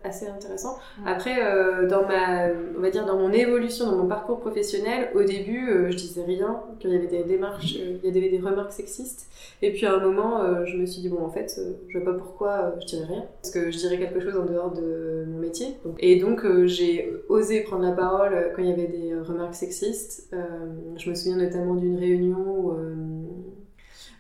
assez 0.05 0.27
intéressant. 0.27 0.79
Après, 1.07 1.43
euh, 1.43 1.89
dans 1.89 2.07
ma, 2.07 2.49
on 2.77 2.81
va 2.81 2.91
dire 2.91 3.07
dans 3.07 3.19
mon 3.19 3.33
évolution, 3.33 3.87
dans 3.87 3.97
mon 3.97 4.07
parcours 4.07 4.41
professionnel, 4.41 5.11
au 5.15 5.23
début, 5.23 5.69
euh, 5.71 5.91
je 5.91 5.97
disais 5.97 6.25
rien, 6.25 6.61
qu'il 6.81 6.91
y 6.91 6.97
avait 6.97 7.07
des 7.07 7.25
démarches, 7.25 7.77
euh, 7.79 7.99
il 8.03 8.15
y 8.15 8.19
avait 8.19 8.29
des 8.29 8.39
remarques 8.39 8.73
sexistes. 8.73 9.27
Et 9.63 9.73
puis 9.73 9.87
à 9.87 9.95
un 9.95 10.01
moment, 10.01 10.65
je 10.65 10.77
me 10.77 10.87
suis 10.87 11.01
dit 11.01 11.09
bon, 11.09 11.25
en 11.25 11.31
fait, 11.31 11.61
je 11.89 11.99
vois 11.99 12.13
pas 12.13 12.19
pourquoi 12.19 12.75
je 12.81 12.87
dirais 12.87 13.07
rien, 13.07 13.25
parce 13.43 13.53
que 13.53 13.71
je 13.71 13.79
dirais 13.79 13.99
quelque 13.99 14.21
chose 14.21 14.37
en 14.37 14.45
dehors 14.45 14.73
de 14.73 15.25
mon 15.29 15.39
métier. 15.39 15.77
Et 15.99 16.21
donc 16.21 16.47
j'ai 16.67 17.13
osé 17.29 17.63
prendre 17.63 17.83
la 17.83 17.93
parole 17.93 18.53
quand 18.55 18.63
il 18.63 18.69
y 18.69 18.73
avait 18.73 18.87
des 18.87 19.15
remarques 19.15 19.55
sexistes. 19.55 20.33
je 20.97 21.11
me 21.11 21.15
souviens 21.15 21.37
notamment 21.37 21.75
d'une 21.75 21.99
réunion 21.99 22.39
où 22.39 22.73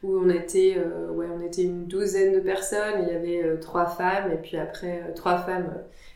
où 0.03 0.17
on 0.17 0.29
était, 0.31 0.77
euh, 0.79 1.11
ouais, 1.11 1.27
on 1.35 1.41
était 1.45 1.63
une 1.63 1.87
douzaine 1.87 2.33
de 2.33 2.41
personnes, 2.41 3.03
il 3.03 3.09
y 3.13 3.17
avait 3.17 3.43
euh, 3.43 3.57
trois 3.57 3.87
femmes, 3.87 4.31
et 4.33 4.37
puis 4.37 4.57
après 4.57 5.03
euh, 5.09 5.15
trois 5.15 5.39
femmes 5.39 5.73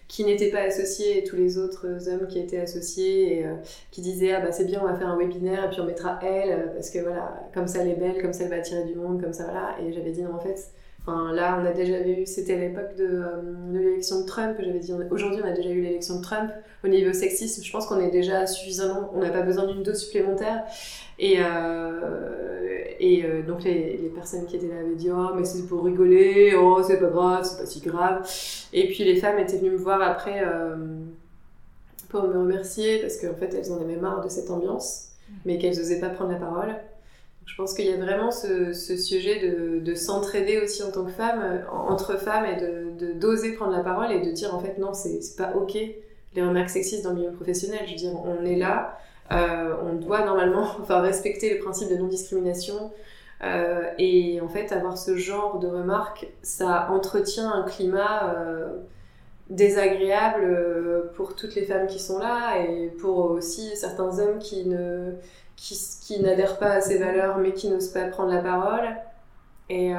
qui 0.09 0.25
n'étaient 0.25 0.51
pas 0.51 0.61
associées 0.61 1.19
et 1.19 1.25
tous 1.25 1.37
les 1.37 1.59
autres 1.59 2.09
hommes 2.09 2.27
qui 2.29 2.39
étaient 2.39 2.61
associés 2.61 3.39
et 3.39 3.47
qui 3.91 4.03
disaient 4.03 4.33
ah 4.33 4.41
bah 4.41 4.53
c'est 4.53 4.67
bien 4.67 4.81
on 4.83 4.87
va 4.87 4.95
faire 4.95 5.09
un 5.09 5.17
webinaire 5.17 5.65
et 5.65 5.71
puis 5.71 5.81
on 5.81 5.87
mettra 5.87 6.19
elle 6.23 6.73
parce 6.75 6.91
que 6.91 6.99
voilà 6.99 7.49
comme 7.55 7.67
ça 7.67 7.79
elle 7.81 7.89
est 7.89 7.95
belle 7.95 8.21
comme 8.21 8.35
ça 8.35 8.45
elle 8.45 8.51
va 8.51 8.57
attirer 8.57 8.85
du 8.85 8.95
monde 8.95 9.23
comme 9.23 9.33
ça 9.33 9.45
voilà. 9.45 9.75
Et 9.81 9.91
j'avais 9.91 10.11
dit 10.11 10.21
non 10.21 10.35
en 10.35 10.39
fait 10.39 10.71
Enfin, 11.05 11.33
là, 11.33 11.59
on 11.61 11.67
a 11.67 11.73
déjà 11.73 12.07
eu, 12.07 12.27
c'était 12.27 12.55
à 12.55 12.59
l'époque 12.59 12.95
de, 12.97 13.23
de 13.73 13.79
l'élection 13.79 14.21
de 14.21 14.27
Trump, 14.27 14.57
j'avais 14.61 14.79
dit, 14.79 14.93
aujourd'hui, 15.11 15.41
on 15.43 15.49
a 15.49 15.53
déjà 15.53 15.71
eu 15.71 15.83
l'élection 15.83 16.19
de 16.19 16.23
Trump. 16.23 16.51
Au 16.85 16.89
niveau 16.89 17.13
sexisme, 17.13 17.63
je 17.63 17.73
pense 17.73 17.87
qu'on 17.87 17.99
est 17.99 18.11
déjà 18.11 18.47
suffisamment, 18.47 19.11
on 19.13 19.21
n'a 19.21 19.31
pas 19.31 19.43
besoin 19.43 19.67
d'une 19.67 19.83
dose 19.83 19.99
supplémentaire. 19.99 20.65
Et, 21.19 21.37
euh, 21.39 22.63
et 22.99 23.25
euh, 23.25 23.43
donc 23.43 23.65
les, 23.65 23.97
les, 23.97 24.09
personnes 24.09 24.47
qui 24.47 24.57
étaient 24.57 24.69
là 24.69 24.81
avaient 24.81 24.95
dit 24.95 25.11
oh 25.11 25.35
mais 25.37 25.45
c'est 25.45 25.69
pour 25.69 25.85
rigoler, 25.85 26.55
oh 26.57 26.83
c'est 26.83 26.99
pas 26.99 27.09
grave, 27.11 27.45
c'est 27.45 27.59
pas 27.59 27.67
si 27.67 27.81
grave. 27.81 28.29
Et 28.73 28.89
puis 28.89 29.05
les 29.05 29.17
femmes 29.17 29.39
étaient 29.39 29.59
venues 29.59 29.71
me 29.71 29.77
voir 29.77 30.03
après 30.03 30.43
euh, 30.45 30.75
pour 32.09 32.25
me 32.25 32.39
remercier 32.39 32.99
parce 32.99 33.19
qu'en 33.19 33.35
fait 33.35 33.55
elles 33.55 33.71
en 33.71 33.81
avaient 33.81 33.97
marre 33.97 34.25
de 34.25 34.29
cette 34.29 34.51
ambiance, 34.51 35.11
mais 35.45 35.59
qu'elles 35.59 35.79
osaient 35.79 36.01
pas 36.01 36.09
prendre 36.09 36.33
la 36.33 36.39
parole. 36.39 36.75
Je 37.47 37.57
pense 37.57 37.75
qu'il 37.75 37.87
y 37.87 37.93
a 37.93 37.97
vraiment 37.97 38.31
ce, 38.31 38.73
sujet 38.73 39.41
de, 39.41 39.81
de 39.81 39.95
s'entraider 39.95 40.61
aussi 40.61 40.83
en 40.83 40.91
tant 40.91 41.05
que 41.05 41.11
femme, 41.11 41.65
entre 41.71 42.19
femmes, 42.19 42.45
et 42.47 42.57
de 42.61 43.13
d'oser 43.15 43.53
prendre 43.53 43.73
la 43.73 43.83
parole 43.83 44.11
et 44.13 44.21
de 44.21 44.31
dire 44.31 44.55
en 44.55 44.61
fait 44.61 44.79
non, 44.79 44.95
c'est 44.95 45.21
pas 45.37 45.53
ok 45.55 45.77
les 46.35 46.43
remarques 46.43 46.71
sexistes 46.71 47.05
dans 47.05 47.11
le 47.11 47.17
milieu 47.17 47.33
professionnel. 47.33 47.81
Je 47.87 47.93
veux 47.93 47.97
dire, 47.97 48.13
on 48.25 48.45
est 48.45 48.57
là, 48.57 48.99
euh, 49.33 49.75
on 49.83 49.95
doit 49.95 50.25
normalement 50.25 50.63
enfin, 50.81 51.01
respecter 51.01 51.53
le 51.53 51.61
principe 51.61 51.91
de 51.91 51.97
non-discrimination. 51.97 52.91
Euh, 53.43 53.91
et 53.99 54.41
en 54.41 54.49
fait, 54.49 54.73
avoir 54.73 54.97
ce 54.97 55.17
genre 55.17 55.59
de 55.59 55.67
remarques, 55.67 56.29
ça 56.43 56.89
entretient 56.91 57.53
un 57.53 57.65
climat 57.65 58.35
euh, 58.37 58.77
désagréable 59.53 61.11
pour 61.15 61.37
toutes 61.37 61.55
les 61.55 61.65
femmes 61.65 61.87
qui 61.87 61.99
sont 61.99 62.19
là 62.19 62.59
et 62.59 62.89
pour 63.01 63.31
aussi 63.31 63.77
certains 63.77 64.19
hommes 64.19 64.39
qui 64.39 64.67
ne 64.67 65.13
qui, 65.57 65.79
qui 66.03 66.21
n'adhèrent 66.21 66.59
pas 66.59 66.73
à 66.73 66.81
ces 66.81 66.99
valeurs 66.99 67.39
mais 67.39 67.53
qui 67.53 67.69
n'osent 67.69 67.93
pas 67.93 68.05
prendre 68.07 68.33
la 68.33 68.43
parole. 68.43 68.89
Et 69.69 69.95
euh, 69.95 69.99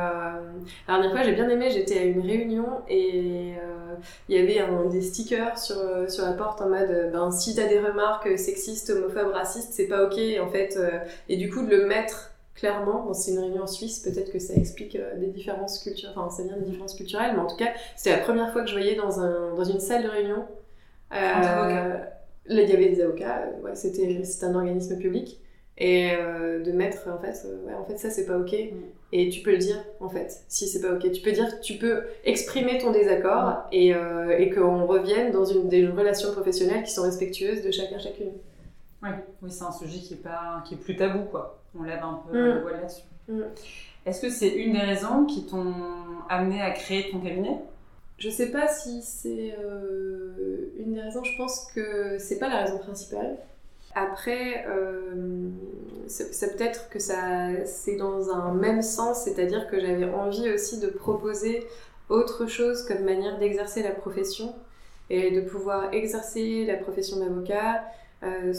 la 0.88 0.94
dernière 0.94 1.12
fois, 1.12 1.24
j'ai 1.24 1.34
bien 1.34 1.50
aimé, 1.50 1.70
j'étais 1.72 1.98
à 1.98 2.04
une 2.04 2.22
réunion 2.22 2.82
et 2.88 3.56
euh, 3.58 3.96
il 4.30 4.36
y 4.36 4.40
avait 4.40 4.90
des 4.92 5.02
stickers 5.02 5.58
sur, 5.58 5.80
euh, 5.80 6.08
sur 6.08 6.26
la 6.26 6.34
porte 6.34 6.62
en 6.62 6.70
mode 6.70 6.92
euh, 6.92 7.10
ben, 7.10 7.32
si 7.32 7.56
t'as 7.56 7.68
des 7.68 7.80
remarques 7.80 8.38
sexistes, 8.38 8.92
homophobes, 8.92 9.32
racistes, 9.34 9.70
c'est 9.72 9.88
pas 9.88 10.04
ok 10.04 10.20
en 10.42 10.50
fait. 10.50 10.78
et 11.28 11.38
du 11.38 11.50
coup, 11.50 11.66
de 11.66 11.76
le 11.76 11.88
mettre 11.88 12.33
clairement, 12.56 13.04
bon, 13.04 13.14
c'est 13.14 13.32
une 13.32 13.40
réunion 13.40 13.64
en 13.64 13.68
Suisse, 13.68 14.00
peut-être 14.00 14.32
que 14.32 14.40
ça 14.40 14.54
explique 14.54 14.98
des 15.18 15.28
différences 15.28 15.80
culturelles, 15.80 16.14
enfin 16.18 16.30
ça 16.30 16.44
vient 16.44 16.58
des 16.58 16.66
différences 16.66 16.96
culturelles, 16.96 17.32
mais 17.34 17.42
en 17.42 17.48
tout 17.48 17.58
cas, 17.58 17.74
c'était 17.96 18.16
la 18.18 18.24
première 18.24 18.52
fois 18.52 18.62
que 18.62 18.68
je 18.70 18.74
voyais 18.74 18.96
dans, 18.96 19.20
un, 19.20 19.54
dans 19.56 19.64
une 19.64 19.80
salle 19.80 20.04
de 20.04 20.10
réunion. 20.10 20.46
là, 21.12 22.08
il 22.48 22.70
y 22.70 22.74
avait 22.74 22.90
des 22.90 23.02
avocats, 23.02 23.46
ouais, 23.64 23.76
c'était 23.76 24.22
un 24.44 24.56
organisme 24.56 24.98
public. 24.98 25.40
et 25.78 26.12
euh, 26.14 26.62
de 26.64 26.72
mettre 26.72 27.08
en 27.10 27.18
fait 27.18 27.46
euh, 27.46 27.66
ouais, 27.66 27.74
en 27.74 27.84
fait 27.86 27.98
ça 27.98 28.12
c'est 28.12 28.26
pas 28.28 28.38
ok 28.38 28.54
et 29.12 29.30
tu 29.30 29.42
peux 29.42 29.52
le 29.52 29.58
dire 29.58 29.84
en 30.00 30.10
fait 30.10 30.44
si 30.48 30.68
c'est 30.68 30.82
pas 30.82 30.94
ok 30.94 31.12
tu 31.12 31.22
peux 31.22 31.32
dire 31.32 31.60
tu 31.62 31.76
peux 31.80 32.04
exprimer 32.26 32.78
ton 32.78 32.92
désaccord 32.92 33.64
et, 33.72 33.96
euh, 33.96 34.38
et 34.38 34.52
qu'on 34.52 34.86
revienne 34.86 35.32
dans 35.32 35.46
une 35.46 35.70
des 35.70 35.88
relations 35.88 36.32
professionnelles 36.32 36.84
qui 36.84 36.92
sont 36.92 37.02
respectueuses 37.02 37.64
de 37.64 37.72
chacun 37.72 37.98
chacune 37.98 38.34
oui, 39.02 39.10
oui 39.42 39.52
c'est 39.52 39.64
un 39.64 39.72
sujet 39.72 39.98
qui 39.98 40.14
est 40.14 40.18
pas 40.18 40.64
qui 40.66 40.76
est 40.76 40.78
plus 40.78 40.96
tabou 40.96 41.24
quoi 41.32 41.63
on 41.80 41.84
lève 41.84 42.04
un 42.04 42.22
peu 42.30 42.38
Mm. 42.38 42.54
le 42.56 42.62
voile 42.62 42.74
là-dessus 42.82 43.04
Mm. 43.30 43.42
est-ce 44.06 44.22
que 44.22 44.30
c'est 44.30 44.50
une 44.50 44.74
des 44.74 44.80
raisons 44.80 45.26
qui 45.26 45.46
t'ont 45.46 45.74
amené 46.30 46.62
à 46.62 46.72
créer 46.72 47.10
ton 47.12 47.20
cabinet? 47.20 47.58
Je 48.18 48.30
sais 48.30 48.52
pas 48.52 48.68
si 48.68 49.02
c'est 49.02 49.56
euh, 49.60 50.72
une 50.78 50.94
des 50.94 51.02
raisons 51.02 51.24
je 51.24 51.36
pense 51.38 51.68
que 51.74 52.18
c'est 52.20 52.38
pas 52.38 52.48
la 52.50 52.64
raison 52.64 52.78
principale 52.80 53.38
après 53.96 54.66
euh, 54.68 55.50
c'est 56.08 56.58
peut-être 56.58 56.90
que 56.90 57.00
ça 57.00 57.66
c'est 57.66 57.96
dans 57.96 58.30
un 58.30 58.54
même 58.54 58.82
sens 58.82 59.24
c'est-à-dire 59.24 59.68
que 59.68 59.80
j'avais 59.80 60.06
envie 60.06 60.52
aussi 60.52 60.80
de 60.80 60.88
proposer 60.88 61.64
autre 62.10 62.46
chose 62.48 62.84
comme 62.86 63.04
manière 63.04 63.40
d'exercer 63.40 63.84
la 63.84 63.92
profession 63.92 64.54
et 65.10 65.32
de 65.32 65.42
pouvoir 65.42 65.94
exercer 65.94 66.66
la 66.66 66.76
profession 66.76 67.18
d'avocat 67.20 67.84
euh, 68.24 68.54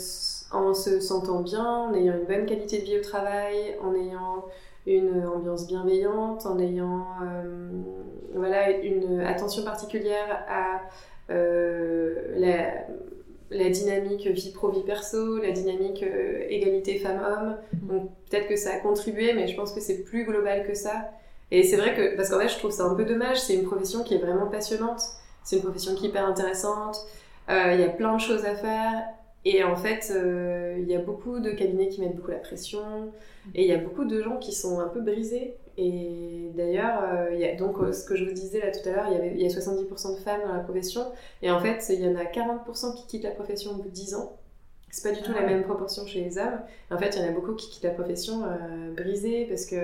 en 0.53 0.75
se 0.75 1.01
sentant 1.01 1.41
bien, 1.41 1.65
en 1.65 1.95
ayant 1.95 2.15
une 2.15 2.25
bonne 2.25 2.47
qualité 2.47 2.79
de 2.79 2.85
vie 2.85 2.99
au 2.99 3.03
travail, 3.03 3.77
en 3.83 3.95
ayant 3.95 4.45
une 4.87 5.27
ambiance 5.27 5.67
bienveillante, 5.67 6.47
en 6.47 6.59
ayant 6.59 7.07
euh, 7.23 7.69
voilà, 8.35 8.71
une 8.71 9.21
attention 9.21 9.65
particulière 9.65 10.45
à 10.49 10.83
euh, 11.31 12.15
la, 13.51 13.71
dynamique 13.71 14.27
vie 14.27 14.53
pro-vie 14.53 14.83
perso, 14.83 15.39
la 15.39 15.53
dynamique 15.53 16.03
euh, 16.03 16.45
égalité 16.49 16.99
femmes-hommes. 16.99 17.57
Donc 17.73 18.11
peut-être 18.29 18.49
que 18.49 18.57
ça 18.57 18.75
a 18.75 18.79
contribué, 18.79 19.33
mais 19.33 19.47
je 19.49 19.57
pense 19.57 19.73
que 19.73 19.81
c'est 19.81 20.03
plus 20.03 20.25
global 20.25 20.67
que 20.67 20.75
ça. 20.75 21.11
Et 21.51 21.63
c'est 21.63 21.77
vrai 21.77 21.95
que, 21.95 22.17
parce 22.17 22.31
qu'en 22.31 22.41
fait, 22.41 22.49
je 22.49 22.59
trouve 22.59 22.73
ça 22.73 22.85
un 22.85 22.95
peu 22.95 23.05
dommage, 23.05 23.41
c'est 23.41 23.55
une 23.55 23.65
profession 23.65 24.03
qui 24.03 24.15
est 24.15 24.19
vraiment 24.19 24.47
passionnante, 24.47 25.03
c'est 25.45 25.57
une 25.57 25.63
profession 25.63 25.95
qui 25.95 26.07
est 26.07 26.09
hyper 26.09 26.27
intéressante, 26.27 27.07
il 27.49 27.79
y 27.79 27.85
a 27.85 27.91
plein 27.91 28.17
de 28.17 28.21
choses 28.21 28.45
à 28.45 28.55
faire, 28.57 29.05
et 29.45 29.63
en 29.63 29.77
fait, 29.77 30.11
euh, 30.15 30.79
il 30.81 30.89
y 30.89 30.95
a 30.95 31.01
beaucoup 31.01 31.39
de 31.39 31.51
cabinets 31.51 31.89
qui 31.89 32.01
mettent 32.01 32.17
beaucoup 32.17 32.31
la 32.31 32.39
pression, 32.39 33.13
et 33.55 33.63
il 33.63 33.69
y 33.69 33.73
a 33.73 33.79
beaucoup 33.79 34.05
de 34.05 34.23
gens 34.23 34.39
qui 34.39 34.53
sont 34.53 34.81
un 34.81 34.89
peu 34.89 35.01
brisés. 35.01 35.57
Et 35.77 36.51
d'ailleurs, 36.55 37.03
euh, 37.03 37.57
donc 37.57 37.79
euh, 37.81 37.93
ce 37.93 38.05
que 38.05 38.17
je 38.17 38.25
vous 38.25 38.33
disais 38.33 38.61
là 38.61 38.71
tout 38.71 38.89
à 38.89 38.93
l'heure, 38.93 39.07
il 39.35 39.41
y, 39.41 39.45
a 39.45 39.49
70% 39.49 40.15
de 40.15 40.21
femmes 40.21 40.41
dans 40.47 40.55
la 40.55 40.61
profession, 40.61 41.05
et 41.43 41.51
en 41.51 41.61
fait, 41.61 41.85
il 41.91 42.01
y 42.01 42.09
en 42.09 42.17
a 42.17 42.25
40% 42.25 42.95
qui 42.95 43.07
quittent 43.07 43.25
la 43.25 43.33
profession 43.33 43.73
au 43.73 43.75
bout 43.75 43.89
de 43.89 43.95
10 43.95 44.15
ans. 44.15 44.37
C'est 44.91 45.03
pas 45.03 45.15
du 45.15 45.23
tout 45.23 45.33
Ah 45.35 45.41
la 45.41 45.47
ouais. 45.47 45.55
même 45.55 45.65
proportion 45.65 46.07
chez 46.07 46.21
les 46.21 46.39
hommes. 46.39 46.61
En 46.91 46.99
fait, 46.99 47.17
il 47.17 47.23
y 47.23 47.25
en 47.25 47.29
a 47.29 47.33
beaucoup 47.33 47.55
qui 47.55 47.69
quittent 47.69 47.85
la 47.85 47.91
profession 47.91 48.45
brisée 48.97 49.45
parce 49.47 49.67
que 49.67 49.77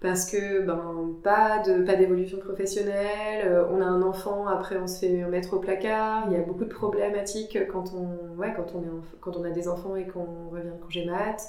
parce 0.00 0.30
que 0.30 0.64
ben 0.64 1.16
pas 1.24 1.60
de 1.62 1.82
pas 1.82 1.96
d'évolution 1.96 2.38
professionnelle, 2.38 3.46
euh, 3.46 3.66
on 3.70 3.80
a 3.80 3.84
un 3.84 4.02
enfant, 4.02 4.46
après 4.46 4.76
on 4.78 4.86
se 4.86 5.00
fait 5.00 5.24
mettre 5.28 5.54
au 5.54 5.58
placard, 5.58 6.26
il 6.28 6.34
y 6.34 6.36
a 6.36 6.42
beaucoup 6.42 6.64
de 6.64 6.72
problématiques 6.72 7.58
quand 7.68 7.92
on 7.94 8.36
ouais 8.38 8.52
quand 8.54 8.74
on 8.74 8.82
est 8.82 9.18
quand 9.20 9.36
on 9.36 9.44
a 9.44 9.50
des 9.50 9.66
enfants 9.68 9.96
et 9.96 10.06
qu'on 10.06 10.50
revient 10.50 10.68
de 10.68 10.82
congé 10.82 11.04
mat. 11.04 11.42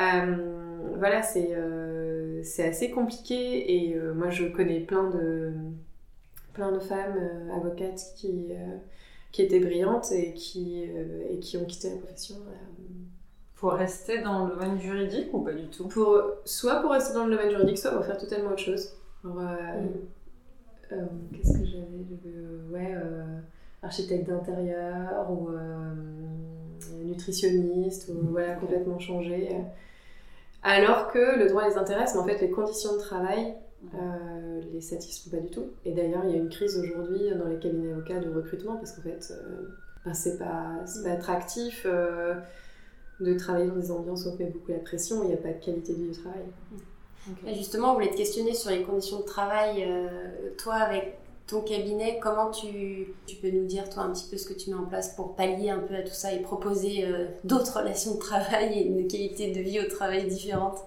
Euh, 0.00 0.36
voilà, 0.98 1.22
c'est 1.22 1.54
euh, 1.54 2.42
c'est 2.42 2.68
assez 2.68 2.90
compliqué 2.90 3.86
et 3.88 3.96
moi 4.14 4.30
je 4.30 4.46
connais 4.46 4.80
plein 4.80 5.08
de 5.10 5.52
plein 6.54 6.72
de 6.72 6.80
femmes 6.80 7.18
avocates 7.54 8.14
qui 8.16 8.48
qui 9.32 9.42
étaient 9.42 9.60
brillantes 9.60 10.10
et 10.12 10.34
qui 10.34 10.82
et 11.30 11.38
qui 11.38 11.56
ont 11.56 11.64
quitté 11.64 11.90
la 11.90 11.96
profession. 11.98 12.36
Pour 13.56 13.72
rester 13.72 14.20
dans 14.20 14.46
le 14.46 14.54
domaine 14.54 14.78
juridique 14.78 15.32
ou 15.32 15.40
pas 15.40 15.52
du 15.52 15.66
tout 15.68 15.88
pour 15.88 16.22
soit 16.44 16.80
pour 16.82 16.90
rester 16.90 17.14
dans 17.14 17.26
le 17.26 17.36
domaine 17.36 17.50
juridique, 17.50 17.78
soit 17.78 17.90
pour 17.92 18.04
faire 18.04 18.18
totalement 18.18 18.50
autre 18.50 18.58
chose. 18.58 18.92
Genre, 19.24 19.38
euh, 19.40 19.86
euh, 20.92 21.04
Qu'est-ce 21.32 21.58
que 21.58 21.64
j'avais 21.64 21.96
Ouais, 22.70 22.94
euh, 22.94 23.38
architecte 23.82 24.28
d'intérieur 24.28 25.30
ou 25.30 25.48
euh, 25.48 25.94
nutritionniste, 27.04 28.10
ou 28.10 28.28
voilà, 28.28 28.54
complètement 28.56 28.98
changé. 28.98 29.56
Alors 30.62 31.10
que 31.10 31.38
le 31.38 31.48
droit 31.48 31.66
les 31.68 31.76
intéresse, 31.76 32.14
mais 32.14 32.20
en 32.20 32.24
fait, 32.24 32.40
les 32.40 32.50
conditions 32.50 32.94
de 32.94 32.98
travail 32.98 33.54
euh, 33.94 34.60
les 34.72 34.80
satisfont 34.80 35.30
pas 35.30 35.42
du 35.42 35.50
tout. 35.50 35.66
Et 35.84 35.92
d'ailleurs, 35.92 36.22
il 36.24 36.30
y 36.30 36.34
a 36.34 36.38
une 36.38 36.48
crise 36.48 36.78
aujourd'hui 36.78 37.30
dans 37.36 37.46
les 37.46 37.58
cabinets 37.58 37.92
avocats 37.92 38.18
de 38.20 38.30
recrutement 38.30 38.76
parce 38.76 38.92
qu'en 38.92 39.02
fait, 39.02 39.32
euh, 39.32 39.68
ben, 40.04 40.14
c'est 40.14 40.38
pas, 40.38 40.82
attractif. 41.06 41.86
euh, 41.86 42.34
de 43.20 43.34
travailler 43.34 43.68
dans 43.68 43.76
des 43.76 43.90
ambiances 43.90 44.26
où 44.26 44.30
on 44.30 44.36
met 44.36 44.50
beaucoup 44.50 44.72
la 44.72 44.78
pression, 44.78 45.22
il 45.22 45.28
n'y 45.28 45.34
a 45.34 45.38
pas 45.38 45.48
de 45.48 45.64
qualité 45.64 45.92
de 45.92 46.02
vie 46.02 46.10
au 46.10 46.14
travail. 46.14 46.42
Et 47.46 47.54
Justement, 47.54 47.90
on 47.90 47.94
voulait 47.94 48.10
te 48.10 48.16
questionner 48.16 48.54
sur 48.54 48.70
les 48.70 48.82
conditions 48.82 49.18
de 49.20 49.24
travail. 49.24 49.84
euh, 49.84 50.50
toi, 50.58 50.74
avec 50.74 51.18
ton 51.46 51.60
cabinet, 51.60 52.18
comment 52.20 52.50
tu, 52.50 53.14
tu 53.26 53.36
peux 53.36 53.50
nous 53.50 53.66
dire, 53.66 53.88
toi, 53.88 54.04
un 54.04 54.12
petit 54.12 54.28
peu 54.30 54.36
ce 54.36 54.46
que 54.48 54.54
tu 54.54 54.70
mets 54.70 54.76
en 54.76 54.84
place 54.84 55.14
pour 55.14 55.34
pallier 55.34 55.70
un 55.70 55.78
peu 55.78 55.94
à 55.94 56.02
tout 56.02 56.12
ça 56.12 56.32
et 56.32 56.40
proposer 56.40 57.04
euh, 57.04 57.26
d'autres 57.44 57.78
relations 57.80 58.14
de 58.14 58.20
travail 58.20 58.78
et 58.78 58.86
une 58.86 59.08
qualité 59.08 59.52
de 59.52 59.60
vie 59.60 59.80
au 59.80 59.88
travail 59.88 60.26
différente? 60.26 60.78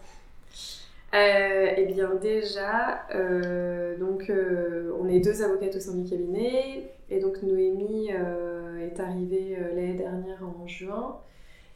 Euh, 1.16 1.74
eh 1.76 1.86
bien 1.86 2.14
déjà, 2.22 3.02
euh, 3.16 3.98
donc 3.98 4.30
euh, 4.30 4.96
on 5.02 5.08
est 5.10 5.20
deux 5.20 5.42
avocates 5.42 5.76
au 5.76 5.80
sein 5.80 5.96
du 5.96 6.08
cabinet 6.08 6.92
et 7.10 7.20
donc 7.20 7.42
Noémie 7.42 8.12
euh, 8.14 8.78
est 8.78 9.00
arrivée 9.00 9.58
euh, 9.60 9.70
l'année 9.74 9.96
dernière 9.96 10.44
en 10.44 10.68
juin 10.68 11.18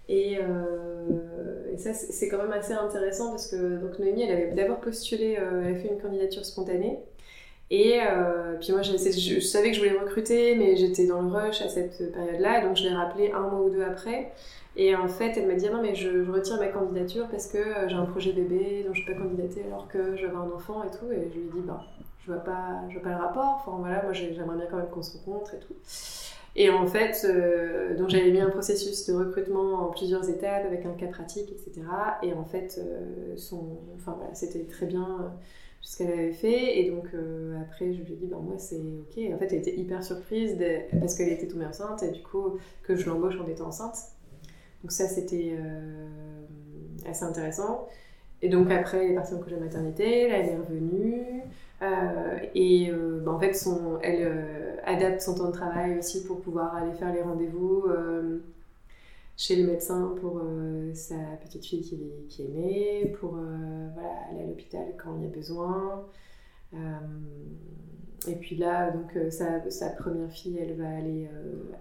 et, 0.10 0.38
euh, 0.42 1.72
et 1.74 1.78
ça 1.78 1.94
c'est 1.94 2.28
quand 2.28 2.38
même 2.38 2.52
assez 2.52 2.74
intéressant 2.74 3.32
parce 3.32 3.48
que 3.48 3.78
donc 3.78 4.00
Noémie 4.00 4.24
elle 4.24 4.32
avait 4.32 4.52
d'abord 4.52 4.80
postulé, 4.80 5.38
euh, 5.40 5.64
elle 5.66 5.76
a 5.76 5.80
fait 5.80 5.88
une 5.90 6.00
candidature 6.00 6.46
spontanée 6.46 7.00
et 7.70 8.00
euh, 8.02 8.58
puis 8.60 8.74
moi 8.74 8.82
je, 8.82 8.96
savais 8.98 9.70
que 9.72 9.76
je 9.76 9.80
voulais 9.80 9.98
recruter 9.98 10.56
mais 10.56 10.76
j'étais 10.76 11.08
dans 11.08 11.22
le 11.22 11.30
rush 11.30 11.62
à 11.62 11.70
cette 11.70 12.12
période-là 12.12 12.66
donc 12.66 12.78
je 12.78 12.84
l'ai 12.84 12.94
rappelé 12.94 13.32
un 13.32 13.48
mois 13.48 13.62
ou 13.62 13.70
deux 13.70 13.84
après 13.84 14.32
et 14.76 14.96
en 14.96 15.08
fait, 15.08 15.38
elle 15.38 15.48
m'a 15.48 15.54
dit 15.54 15.68
ah 15.68 15.76
non 15.76 15.82
mais 15.82 15.94
je, 15.94 16.30
retire 16.32 16.58
ma 16.58 16.68
candidature 16.68 17.28
parce 17.30 17.48
que 17.48 17.88
j'ai 17.88 17.96
un 17.96 18.06
projet 18.06 18.32
bébé, 18.32 18.84
donc 18.86 18.96
je 18.96 19.06
peux 19.06 19.14
pas 19.14 19.20
candidater 19.20 19.64
alors 19.68 19.88
que 19.88 20.16
j'avais 20.16 20.36
un 20.36 20.52
enfant 20.52 20.84
et 20.84 20.90
tout. 20.90 21.12
Et 21.12 21.30
je 21.32 21.40
lui 21.40 21.48
ai 21.48 21.52
dit 21.52 21.62
bah 21.62 21.84
je 22.22 22.32
vois 22.32 22.42
vois 22.44 22.44
pas 22.44 23.10
le 23.10 23.16
rapport. 23.16 23.64
Enfin 23.66 23.78
voilà, 23.80 24.02
moi 24.04 24.14
j'ai- 24.14 24.34
j'aimerais 24.34 24.58
bien 24.58 24.66
quand 24.70 24.78
même 24.78 24.90
qu'on 24.90 25.04
se 25.04 25.18
rencontre 25.18 25.54
et 25.54 25.60
tout. 25.60 25.76
Et 26.56 26.70
en 26.70 26.86
fait, 26.86 27.26
euh, 27.26 27.96
donc 27.98 28.10
j'avais 28.10 28.32
mis 28.32 28.40
un 28.40 28.50
processus 28.50 29.08
de 29.08 29.14
recrutement 29.14 29.88
en 29.88 29.92
plusieurs 29.92 30.30
étapes 30.30 30.66
avec 30.66 30.86
un 30.86 30.94
cas 30.94 31.08
pratique, 31.08 31.52
etc. 31.52 31.82
Et 32.22 32.34
en 32.34 32.46
fait, 32.46 32.80
euh, 32.80 33.36
c'était 34.34 34.66
très 34.66 34.86
bien 34.86 35.04
euh, 35.04 35.28
ce 35.82 35.98
qu'elle 35.98 36.12
avait 36.12 36.32
fait. 36.32 36.80
Et 36.80 36.92
donc 36.92 37.08
après, 37.60 37.92
je 37.94 38.04
lui 38.04 38.14
ai 38.14 38.16
dit 38.16 38.28
bah 38.28 38.38
moi 38.40 38.56
c'est 38.60 38.78
ok. 38.78 39.34
En 39.34 39.38
fait, 39.40 39.48
elle 39.52 39.60
était 39.60 39.76
hyper 39.76 40.04
surprise 40.04 40.56
parce 41.00 41.16
qu'elle 41.16 41.30
était 41.30 41.48
tombée 41.48 41.66
enceinte 41.66 42.04
et 42.04 42.12
du 42.12 42.22
coup 42.22 42.58
que 42.84 42.96
je 42.96 43.10
l'embauche 43.10 43.36
en 43.40 43.48
étant 43.48 43.68
enceinte. 43.68 43.98
Donc 44.84 44.92
ça, 44.92 45.08
c'était 45.08 45.58
assez 47.08 47.24
intéressant. 47.24 47.88
Et 48.44 48.50
donc 48.50 48.70
après, 48.70 49.06
elle 49.06 49.12
est 49.12 49.16
partie 49.16 49.34
en 49.34 49.40
congé 49.40 49.56
maternité, 49.56 50.28
là, 50.28 50.38
elle 50.38 50.50
est 50.50 50.58
revenue. 50.58 51.42
Euh, 51.84 52.40
et 52.56 52.90
euh, 52.90 53.20
bah, 53.24 53.32
en 53.32 53.40
fait, 53.40 53.58
elle 54.02 54.20
euh, 54.22 54.76
adapte 54.86 55.22
son 55.22 55.36
temps 55.36 55.48
de 55.48 55.54
travail 55.54 55.98
aussi 55.98 56.24
pour 56.26 56.42
pouvoir 56.42 56.76
aller 56.76 56.94
faire 56.94 57.14
les 57.14 57.22
rendez-vous 57.22 57.86
chez 59.36 59.56
le 59.56 59.68
médecin 59.68 60.14
pour 60.22 60.42
sa 60.94 61.16
petite 61.44 61.66
fille 61.66 61.82
qui, 61.82 62.00
qui 62.30 62.44
est 62.44 62.50
née, 62.50 63.16
pour 63.20 63.32
voilà, 63.32 64.10
aller 64.30 64.44
à 64.44 64.48
l'hôpital 64.48 64.94
quand 64.98 65.16
il 65.18 65.24
y 65.24 65.26
a 65.26 65.30
besoin. 65.30 66.06
Et 68.28 68.36
puis 68.36 68.56
là, 68.56 68.92
donc 68.92 69.18
sa, 69.32 69.90
première 69.90 70.32
fille, 70.32 70.58
elle 70.62 70.76
va 70.76 70.88
aller 70.88 71.28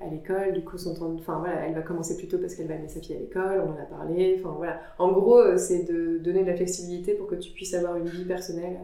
à 0.00 0.08
l'école. 0.08 0.54
Du 0.54 0.64
coup, 0.64 0.78
son 0.78 0.94
temps, 0.94 1.14
enfin 1.14 1.38
voilà, 1.38 1.66
elle 1.66 1.74
va 1.74 1.82
commencer 1.82 2.16
plus 2.16 2.26
tôt 2.26 2.38
parce 2.38 2.54
qu'elle 2.54 2.68
va 2.68 2.74
amener 2.74 2.88
sa 2.88 3.00
fille 3.00 3.16
à 3.16 3.20
l'école. 3.20 3.62
On 3.66 3.72
en 3.72 3.82
a 3.82 3.86
parlé. 3.86 4.40
Voilà. 4.42 4.80
En 4.98 5.12
gros, 5.12 5.56
c'est 5.58 5.84
de 5.84 6.18
donner 6.18 6.42
de 6.42 6.48
la 6.48 6.56
flexibilité 6.56 7.14
pour 7.14 7.26
que 7.26 7.34
tu 7.34 7.52
puisses 7.52 7.74
avoir 7.74 7.96
une 7.96 8.08
vie 8.08 8.24
personnelle 8.24 8.78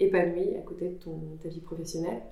épanouie 0.00 0.56
à 0.56 0.62
côté 0.62 0.88
de 0.88 0.94
ton 0.94 1.18
ta 1.42 1.48
vie 1.48 1.60
professionnelle. 1.60 2.22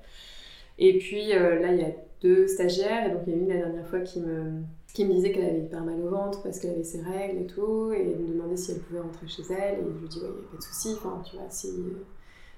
Et 0.78 0.98
puis 0.98 1.32
euh, 1.32 1.60
là, 1.60 1.72
il 1.72 1.80
y 1.80 1.84
a 1.84 1.92
deux 2.20 2.46
stagiaires. 2.48 3.06
Et 3.08 3.12
donc, 3.12 3.22
il 3.26 3.32
y 3.32 3.36
a 3.36 3.38
une 3.38 3.48
la 3.48 3.56
dernière 3.56 3.86
fois 3.86 4.00
qui 4.00 4.20
me 4.20 4.62
qui 4.94 5.04
me 5.04 5.12
disait 5.14 5.32
qu'elle 5.32 5.44
avait 5.46 5.60
hyper 5.64 5.82
mal 5.84 6.00
au 6.00 6.08
ventre 6.08 6.42
parce 6.42 6.60
qu'elle 6.60 6.70
avait 6.70 6.84
ses 6.84 7.00
règles 7.02 7.42
et 7.42 7.46
tout, 7.46 7.92
et 7.92 8.00
elle 8.12 8.18
me 8.20 8.28
demandait 8.28 8.56
si 8.56 8.70
elle 8.72 8.78
pouvait 8.78 9.00
rentrer 9.00 9.26
chez 9.26 9.42
elle. 9.50 9.80
Et 9.80 9.82
je 9.82 10.00
lui 10.00 10.08
dis 10.08 10.18
ouais, 10.20 10.28
il 10.28 10.40
n'y 10.40 10.46
a 10.46 10.50
pas 10.52 10.56
de 10.56 10.62
souci. 10.62 10.92
Enfin, 10.94 11.22
tu 11.28 11.36
vois, 11.36 11.46
si 11.50 11.68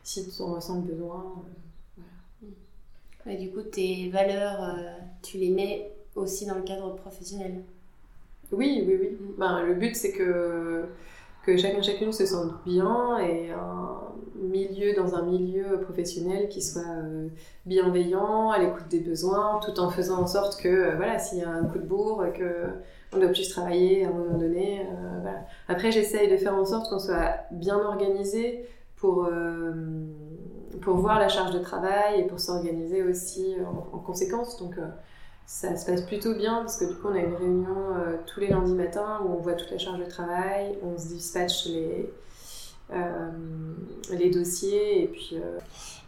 si 0.02 0.28
tu 0.28 0.42
en 0.42 0.54
ressens 0.54 0.76
le 0.82 0.92
besoin. 0.92 1.42
euh, 3.26 3.30
Et 3.30 3.36
du 3.36 3.50
coup, 3.50 3.62
tes 3.62 4.08
valeurs, 4.10 4.62
euh, 4.62 4.90
tu 5.22 5.38
les 5.38 5.50
mets 5.50 5.90
aussi 6.14 6.46
dans 6.46 6.54
le 6.56 6.62
cadre 6.62 6.94
professionnel. 6.94 7.62
Oui, 8.52 8.84
oui, 8.86 8.96
oui. 9.00 9.16
Ben, 9.38 9.64
le 9.66 9.74
but, 9.74 9.94
c'est 9.96 10.12
que, 10.12 10.84
que 11.46 11.56
chacun 11.56 11.80
chacune 11.80 12.12
se 12.12 12.26
sente 12.26 12.52
bien 12.64 13.18
et 13.20 13.50
un 13.50 14.00
milieu 14.34 14.94
dans 14.94 15.14
un 15.14 15.22
milieu 15.22 15.80
professionnel 15.80 16.48
qui 16.48 16.60
soit 16.60 16.82
euh, 16.82 17.28
bienveillant, 17.66 18.50
à 18.50 18.58
l'écoute 18.58 18.88
des 18.88 18.98
besoins, 18.98 19.60
tout 19.64 19.78
en 19.78 19.88
faisant 19.88 20.20
en 20.22 20.26
sorte 20.26 20.60
que 20.60 20.68
euh, 20.68 20.96
voilà, 20.96 21.20
s'il 21.20 21.38
y 21.38 21.42
a 21.42 21.48
un 21.48 21.64
coup 21.64 21.78
de 21.78 21.84
bourre, 21.84 22.24
que 22.34 22.66
on 23.14 23.18
doit 23.18 23.28
plus 23.28 23.48
travailler 23.48 24.04
à 24.04 24.08
un 24.08 24.12
moment 24.12 24.36
donné. 24.36 24.80
Euh, 24.80 25.20
voilà. 25.22 25.38
Après, 25.68 25.92
j'essaye 25.92 26.28
de 26.28 26.36
faire 26.36 26.54
en 26.54 26.64
sorte 26.64 26.90
qu'on 26.90 26.98
soit 26.98 27.36
bien 27.52 27.78
organisé 27.78 28.66
pour 28.96 29.28
pour 30.82 30.96
voir 30.96 31.18
la 31.18 31.28
charge 31.28 31.52
de 31.52 31.58
travail 31.58 32.20
et 32.20 32.24
pour 32.24 32.40
s'organiser 32.40 33.02
aussi 33.02 33.54
en, 33.92 33.98
conséquence. 33.98 34.58
Donc 34.58 34.74
ça 35.46 35.76
se 35.76 35.86
passe 35.86 36.02
plutôt 36.02 36.34
bien 36.34 36.56
parce 36.56 36.76
que 36.78 36.86
du 36.86 36.94
coup 36.96 37.08
on 37.08 37.14
a 37.14 37.20
une 37.20 37.34
réunion 37.34 37.94
tous 38.26 38.40
les 38.40 38.48
lundis 38.48 38.74
matins 38.74 39.20
où 39.24 39.32
on 39.32 39.36
voit 39.36 39.54
toute 39.54 39.70
la 39.70 39.78
charge 39.78 40.00
de 40.00 40.04
travail, 40.04 40.76
on 40.82 40.98
se 40.98 41.06
dispatche 41.06 41.66
les, 41.66 42.10
euh, 42.92 43.25
les 44.10 44.30
dossiers 44.30 45.02
et 45.02 45.06
puis 45.06 45.30
euh, 45.34 45.58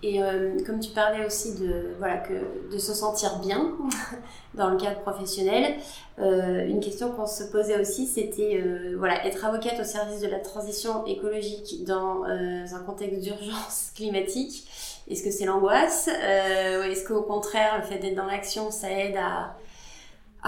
et 0.03 0.23
euh, 0.23 0.57
comme 0.65 0.79
tu 0.79 0.91
parlais 0.91 1.27
aussi 1.27 1.55
de 1.55 1.95
voilà 1.99 2.19
que 2.19 2.35
de 2.73 2.79
se 2.79 2.95
sentir 2.95 3.39
bien 3.41 3.73
dans 4.55 4.71
le 4.71 4.77
cadre 4.77 5.01
professionnel, 5.01 5.75
une 6.19 6.81
question 6.81 7.13
qu'on 7.13 7.27
se 7.27 7.45
posait 7.45 7.81
aussi, 7.81 8.07
c'était 8.07 8.63
voilà 8.97 9.25
être 9.27 9.45
avocate 9.45 9.79
au 9.81 9.85
service 9.85 10.21
de 10.21 10.29
la 10.29 10.41
transition 10.41 11.05
écologique 11.07 11.85
dans 11.85 12.25
un 12.25 12.83
contexte 12.87 13.21
d'urgence 13.21 13.91
climatique. 13.95 14.69
Est-ce 15.09 15.23
que 15.23 15.31
c'est 15.31 15.45
l'angoisse 15.45 16.09
ou 16.09 16.83
est-ce 16.83 17.07
qu'au 17.07 17.23
contraire 17.23 17.79
le 17.79 17.85
fait 17.85 17.99
d'être 17.99 18.17
dans 18.17 18.27
l'action 18.27 18.71
ça 18.71 18.91
aide 18.91 19.17
à 19.17 19.57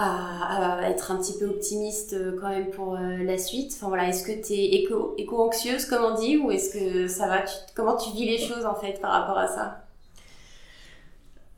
à, 0.01 0.89
être 0.89 1.11
un 1.11 1.17
petit 1.17 1.37
peu 1.37 1.45
optimiste 1.45 2.13
euh, 2.13 2.37
quand 2.39 2.49
même 2.49 2.69
pour 2.71 2.95
euh, 2.95 3.17
la 3.23 3.37
suite 3.37 3.73
Enfin 3.75 3.87
voilà, 3.87 4.07
est-ce 4.09 4.25
que 4.25 4.45
tu 4.45 4.53
es 4.53 4.81
éco, 4.81 5.13
éco-anxieuse 5.17 5.85
comme 5.85 6.03
on 6.03 6.15
dit 6.15 6.37
ou 6.37 6.51
est-ce 6.51 6.73
que 6.77 7.07
ça 7.07 7.27
va 7.27 7.43
Comment 7.75 7.95
tu 7.95 8.11
vis 8.11 8.25
les 8.25 8.37
choses 8.37 8.65
en 8.65 8.75
fait 8.75 8.99
par 8.99 9.11
rapport 9.11 9.37
à 9.37 9.47
ça? 9.47 9.85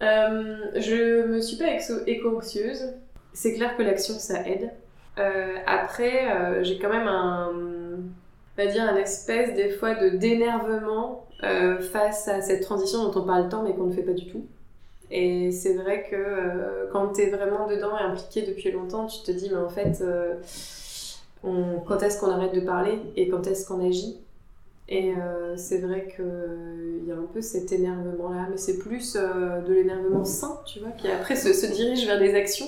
Euh, 0.01 0.57
Je 0.75 1.27
me 1.27 1.39
suis 1.39 1.57
pas 1.57 1.65
éco-anxieuse. 2.07 2.93
C'est 3.33 3.53
clair 3.53 3.75
que 3.77 3.83
l'action 3.83 4.15
ça 4.15 4.47
aide. 4.47 4.71
Euh, 5.17 5.55
après, 5.65 6.63
j'ai 6.63 6.77
quand 6.79 6.89
même 6.89 7.07
un, 7.07 7.51
on 7.53 8.61
va 8.63 8.65
dire, 8.71 8.83
un 8.83 8.95
espèce 8.95 9.55
des 9.55 9.69
fois 9.69 9.95
de 9.95 10.09
d'énervement 10.09 11.27
face 11.91 12.27
à 12.27 12.41
cette 12.41 12.63
transition 12.63 13.03
dont 13.03 13.21
on 13.21 13.25
parle 13.25 13.49
tant 13.49 13.63
mais 13.63 13.73
qu'on 13.73 13.85
ne 13.85 13.93
fait 13.93 14.03
pas 14.03 14.13
du 14.13 14.27
tout. 14.27 14.45
Et 15.15 15.51
c'est 15.51 15.75
vrai 15.75 16.07
que 16.09 16.15
euh, 16.15 16.87
quand 16.91 17.13
tu 17.13 17.21
es 17.21 17.29
vraiment 17.29 17.67
dedans 17.67 17.95
et 17.95 18.01
impliqué 18.01 18.41
depuis 18.41 18.71
longtemps, 18.71 19.05
tu 19.05 19.21
te 19.21 19.29
dis, 19.29 19.47
mais 19.51 19.57
en 19.57 19.69
fait, 19.69 20.01
euh, 20.01 20.33
quand 21.43 22.01
est-ce 22.01 22.19
qu'on 22.19 22.31
arrête 22.31 22.55
de 22.55 22.61
parler 22.61 22.99
et 23.15 23.29
quand 23.29 23.45
est-ce 23.45 23.67
qu'on 23.67 23.87
agit? 23.87 24.17
Et 24.89 25.13
euh, 25.15 25.55
c'est 25.55 25.77
vrai 25.77 26.07
qu'il 26.15 27.07
y 27.07 27.11
a 27.11 27.15
un 27.15 27.27
peu 27.31 27.41
cet 27.41 27.71
énervement-là, 27.71 28.47
mais 28.49 28.57
c'est 28.57 28.79
plus 28.79 29.13
de 29.13 29.71
l'énervement 29.71 30.25
sain, 30.25 30.59
tu 30.65 30.79
vois, 30.79 30.89
qui 30.89 31.07
après 31.07 31.35
se 31.35 31.67
dirige 31.67 32.07
vers 32.07 32.17
des 32.19 32.33
actions. 32.33 32.67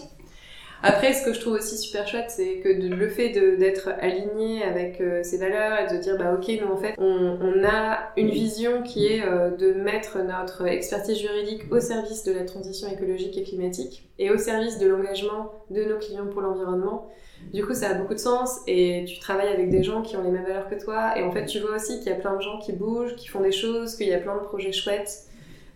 Après, 0.83 1.13
ce 1.13 1.25
que 1.25 1.33
je 1.33 1.39
trouve 1.39 1.53
aussi 1.53 1.77
super 1.77 2.07
chouette, 2.07 2.29
c'est 2.29 2.59
que 2.59 2.69
le 2.69 3.09
fait 3.09 3.29
d'être 3.57 3.89
aligné 3.99 4.63
avec 4.63 5.01
euh, 5.01 5.23
ces 5.23 5.37
valeurs 5.37 5.79
et 5.79 5.95
de 5.95 6.01
dire, 6.01 6.17
bah 6.17 6.33
ok, 6.33 6.47
nous 6.61 6.71
en 6.71 6.77
fait, 6.77 6.95
on, 6.97 7.63
a 7.63 8.11
une 8.17 8.29
vision 8.29 8.83
qui 8.83 9.07
est 9.07 9.23
euh, 9.25 9.49
de 9.49 9.73
mettre 9.73 10.19
notre 10.19 10.67
expertise 10.67 11.17
juridique 11.17 11.63
au 11.71 11.79
service 11.79 12.23
de 12.23 12.33
la 12.33 12.43
transition 12.43 12.87
écologique 12.91 13.37
et 13.37 13.43
climatique 13.43 14.09
et 14.19 14.29
au 14.29 14.37
service 14.37 14.77
de 14.77 14.87
l'engagement 14.87 15.51
de 15.71 15.83
nos 15.83 15.97
clients 15.97 16.27
pour 16.27 16.41
l'environnement. 16.41 17.09
Du 17.53 17.65
coup, 17.65 17.73
ça 17.73 17.89
a 17.89 17.93
beaucoup 17.93 18.13
de 18.13 18.19
sens 18.19 18.59
et 18.67 19.05
tu 19.07 19.19
travailles 19.19 19.53
avec 19.53 19.69
des 19.69 19.83
gens 19.83 20.01
qui 20.01 20.17
ont 20.17 20.23
les 20.23 20.29
mêmes 20.29 20.43
valeurs 20.43 20.69
que 20.69 20.75
toi 20.75 21.17
et 21.17 21.23
en 21.23 21.31
fait, 21.31 21.45
tu 21.45 21.59
vois 21.59 21.75
aussi 21.75 21.99
qu'il 21.99 22.09
y 22.09 22.15
a 22.15 22.15
plein 22.15 22.35
de 22.35 22.41
gens 22.41 22.59
qui 22.59 22.73
bougent, 22.73 23.15
qui 23.15 23.27
font 23.27 23.41
des 23.41 23.51
choses, 23.51 23.95
qu'il 23.95 24.07
y 24.07 24.13
a 24.13 24.19
plein 24.19 24.35
de 24.35 24.43
projets 24.43 24.71
chouettes. 24.71 25.25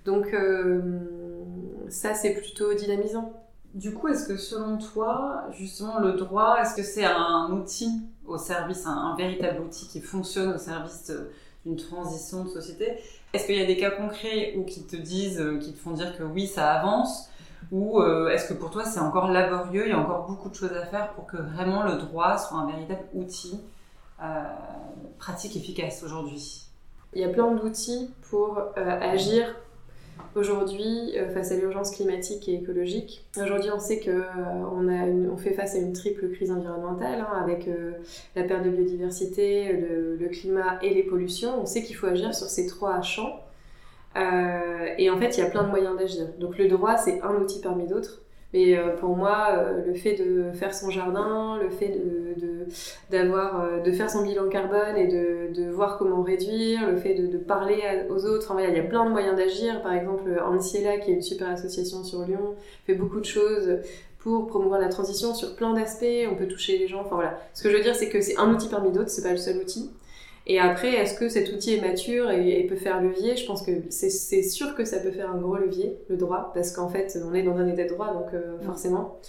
Donc, 0.06 0.34
euh, 0.34 0.82
ça, 1.90 2.14
c'est 2.14 2.34
plutôt 2.34 2.74
dynamisant. 2.74 3.34
Du 3.74 3.94
coup, 3.94 4.08
est-ce 4.08 4.28
que 4.28 4.38
selon 4.38 4.78
toi, 4.78 5.44
justement, 5.52 6.00
le 6.00 6.14
droit, 6.14 6.58
est-ce 6.60 6.76
que 6.76 6.82
c'est 6.82 7.06
un 7.06 7.50
outil 7.52 8.02
au 8.26 8.38
service, 8.38 8.86
un, 8.88 9.16
véritable 9.16 9.62
outil 9.62 9.88
qui 9.88 10.02
fonctionne 10.02 10.54
au 10.54 10.58
service 10.58 11.12
d'une 11.66 11.76
transition 11.76 12.46
de 12.46 12.50
société? 12.50 12.98
Est-ce 13.32 13.46
qu'il 13.46 13.58
y 13.58 13.62
a 13.62 13.68
des 13.68 13.78
cas 13.78 13.92
concrets 13.92 14.56
où 14.58 14.64
qui 14.64 14.88
te 14.88 14.96
disent, 14.96 15.40
euh, 15.40 15.60
qui 15.60 15.74
te 15.74 15.78
font 15.78 15.92
dire 15.92 16.18
que 16.18 16.24
oui, 16.24 16.48
ça 16.48 16.72
avance? 16.72 17.30
Ou 17.72 18.02
euh, 18.02 18.30
est-ce 18.30 18.50
que 18.50 18.56
pour 18.56 18.72
toi, 18.72 18.86
c'est 18.86 19.00
encore 19.00 19.30
laborieux, 19.30 19.84
il 19.86 19.90
y 19.90 19.94
a 19.94 20.00
encore 20.00 20.26
beaucoup 20.26 20.50
de 20.50 20.56
choses 20.56 20.74
à 20.74 20.86
faire 20.86 21.14
pour 21.14 21.28
que 21.28 21.38
vraiment 21.38 21.84
le 21.84 21.98
droit 21.98 22.40
soit 22.40 22.58
un 22.58 22.66
véritable 22.66 23.04
outil 23.14 23.62
euh, 24.24 24.44
pratique, 25.20 25.56
efficace 25.56 26.02
aujourd'hui? 26.02 26.64
Il 27.14 27.22
y 27.22 27.26
a 27.26 27.30
plein 27.30 27.52
d'outils 27.52 28.10
pour 28.30 28.60
agir 28.76 29.56
Aujourd'hui, 30.36 31.18
euh, 31.18 31.28
face 31.30 31.52
à 31.52 31.56
l'urgence 31.56 31.90
climatique 31.90 32.48
et 32.48 32.54
écologique, 32.54 33.26
aujourd'hui 33.36 33.72
on 33.74 33.80
sait 33.80 34.00
qu'on 34.00 34.88
euh, 34.88 35.38
fait 35.38 35.54
face 35.54 35.74
à 35.74 35.80
une 35.80 35.94
triple 35.94 36.30
crise 36.30 36.52
environnementale 36.52 37.22
hein, 37.22 37.42
avec 37.42 37.68
euh, 37.68 37.94
la 38.36 38.44
perte 38.44 38.64
de 38.64 38.70
biodiversité, 38.70 39.74
le, 39.74 40.28
climat 40.30 40.78
et 40.84 40.94
les 40.94 41.02
pollutions. 41.02 41.60
On 41.60 41.66
sait 41.66 41.84
qu'il 41.84 41.96
faut 41.96 42.06
agir 42.06 42.36
sur 42.36 42.48
ces 42.48 42.68
trois 42.68 43.02
champs. 43.02 43.44
et 44.16 45.10
en 45.10 45.18
fait, 45.18 45.38
il 45.38 45.40
y 45.40 45.44
a 45.44 45.50
plein 45.50 45.64
de 45.64 45.70
moyens 45.70 45.98
d'agir. 45.98 46.28
Donc 46.40 46.60
le 46.60 46.68
droit, 46.68 46.98
c'est 46.98 47.22
un 47.22 47.34
outil 47.36 47.60
parmi 47.62 47.88
d'autres. 47.88 48.22
Mais 48.54 48.76
euh, 48.76 48.96
pour 48.96 49.16
moi, 49.16 49.50
euh, 49.52 49.86
le 49.86 49.94
fait 49.94 50.16
de 50.16 50.52
faire 50.54 50.74
son 50.74 50.90
jardin, 50.90 51.60
le 51.62 51.70
fait 51.70 51.90
de, 51.90 52.66
d'avoir, 53.12 53.62
euh, 53.62 53.80
de 53.80 53.92
faire 53.92 54.10
son 54.10 54.24
bilan 54.24 54.50
carbone 54.50 54.98
et 54.98 55.08
de, 55.08 55.70
voir 55.70 56.00
comment 56.00 56.24
réduire, 56.24 56.90
le 56.90 56.98
fait 56.98 57.14
de, 57.14 57.38
parler 57.38 57.82
aux 58.10 58.26
autres, 58.26 58.54
il 58.58 58.76
y 58.76 58.80
a 58.80 58.84
plein 58.84 59.06
de 59.06 59.12
moyens 59.12 59.38
d'agir. 59.38 59.82
Par 59.84 59.94
exemple, 59.94 60.42
Anciela, 60.44 60.98
qui 60.98 61.12
est 61.12 61.14
une 61.14 61.22
super 61.22 61.50
association 61.50 62.04
sur 62.04 62.24
Lyon, 62.24 62.56
fait 62.86 62.96
beaucoup 62.96 63.20
de 63.20 63.26
choses 63.26 63.78
pour 64.18 64.48
promouvoir 64.48 64.82
la 64.82 64.90
transition 64.90 65.34
sur 65.34 65.56
plein 65.56 65.74
d'aspects. 65.74 66.28
On 66.32 66.36
peut 66.36 66.48
toucher 66.48 66.78
les 66.78 66.88
gens. 66.88 67.02
Enfin 67.02 67.16
voilà. 67.16 67.40
Ce 67.54 67.64
que 67.64 67.70
je 67.70 67.78
veux 67.78 67.84
dire, 67.84 67.96
c'est 67.96 68.10
que 68.10 68.20
c'est 68.20 68.38
un 68.38 68.52
outil 68.52 68.68
parmi 68.68 68.92
d'autres, 68.92 69.10
c'est 69.10 69.24
pas 69.24 69.32
le 69.32 69.38
seul 69.38 69.58
outil. 69.58 69.92
Et 70.50 70.58
après, 70.60 70.96
est-ce 70.96 71.14
que 71.14 71.30
cet 71.30 71.54
outil 71.54 71.76
est 71.76 71.82
mature 71.82 72.32
et, 72.32 72.66
peut 72.68 72.76
faire 72.76 73.04
levier? 73.04 73.38
Je 73.38 73.46
pense 73.46 73.62
que 73.62 73.72
c'est 73.92 74.42
sûr 74.42 74.74
que 74.74 74.84
ça 74.84 74.98
peut 74.98 75.12
faire 75.12 75.30
un 75.30 75.38
gros 75.38 75.56
levier, 75.56 75.96
le 76.10 76.18
droit, 76.18 76.52
parce 76.56 76.72
qu'en 76.72 76.90
fait, 76.90 77.20
on 77.24 77.36
est 77.36 77.44
dans 77.44 77.58
un 77.58 77.68
état 77.68 77.84
de 77.84 77.90
droit, 77.90 78.12
donc 78.12 78.34
euh, 78.34 78.58
mm. 78.58 78.62
forcément. 78.64 79.20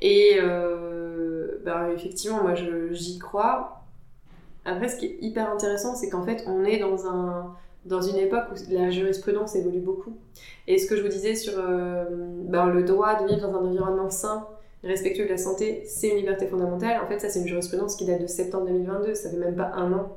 Et 0.00 0.38
euh, 0.40 1.58
ben, 1.66 1.90
effectivement, 1.94 2.42
moi, 2.42 2.54
j'y 2.92 3.18
crois. 3.18 3.82
Après, 4.64 4.88
ce 4.88 4.96
qui 4.96 5.04
est 5.04 5.18
hyper 5.20 5.50
intéressant, 5.52 5.94
c'est 5.94 6.08
qu'en 6.08 6.24
fait, 6.24 6.42
on 6.46 6.64
est 6.64 6.78
dans, 6.78 7.06
un, 7.06 7.54
dans 7.84 8.00
une 8.00 8.16
époque 8.16 8.44
où 8.52 8.72
la 8.72 8.88
jurisprudence 8.88 9.54
évolue 9.56 9.80
beaucoup. 9.80 10.16
Et 10.66 10.78
ce 10.78 10.88
que 10.88 10.96
je 10.96 11.02
vous 11.02 11.08
disais 11.08 11.34
sur 11.34 11.52
euh, 11.58 12.06
ben, 12.08 12.70
le 12.70 12.84
droit 12.84 13.22
de 13.22 13.28
vivre 13.28 13.46
dans 13.46 13.58
un 13.58 13.66
environnement 13.66 14.08
sain, 14.08 14.46
respectueux 14.82 15.26
de 15.26 15.30
la 15.30 15.36
santé, 15.36 15.82
c'est 15.84 16.08
une 16.08 16.16
liberté 16.16 16.46
fondamentale. 16.46 17.02
En 17.04 17.06
fait, 17.06 17.18
ça, 17.18 17.28
c'est 17.28 17.40
une 17.40 17.48
jurisprudence 17.48 17.96
qui 17.96 18.06
date 18.06 18.22
de 18.22 18.26
septembre 18.26 18.64
2022, 18.64 19.14
ça 19.14 19.28
fait 19.28 19.36
même 19.36 19.56
pas 19.56 19.70
un 19.74 19.92
an. 19.92 20.16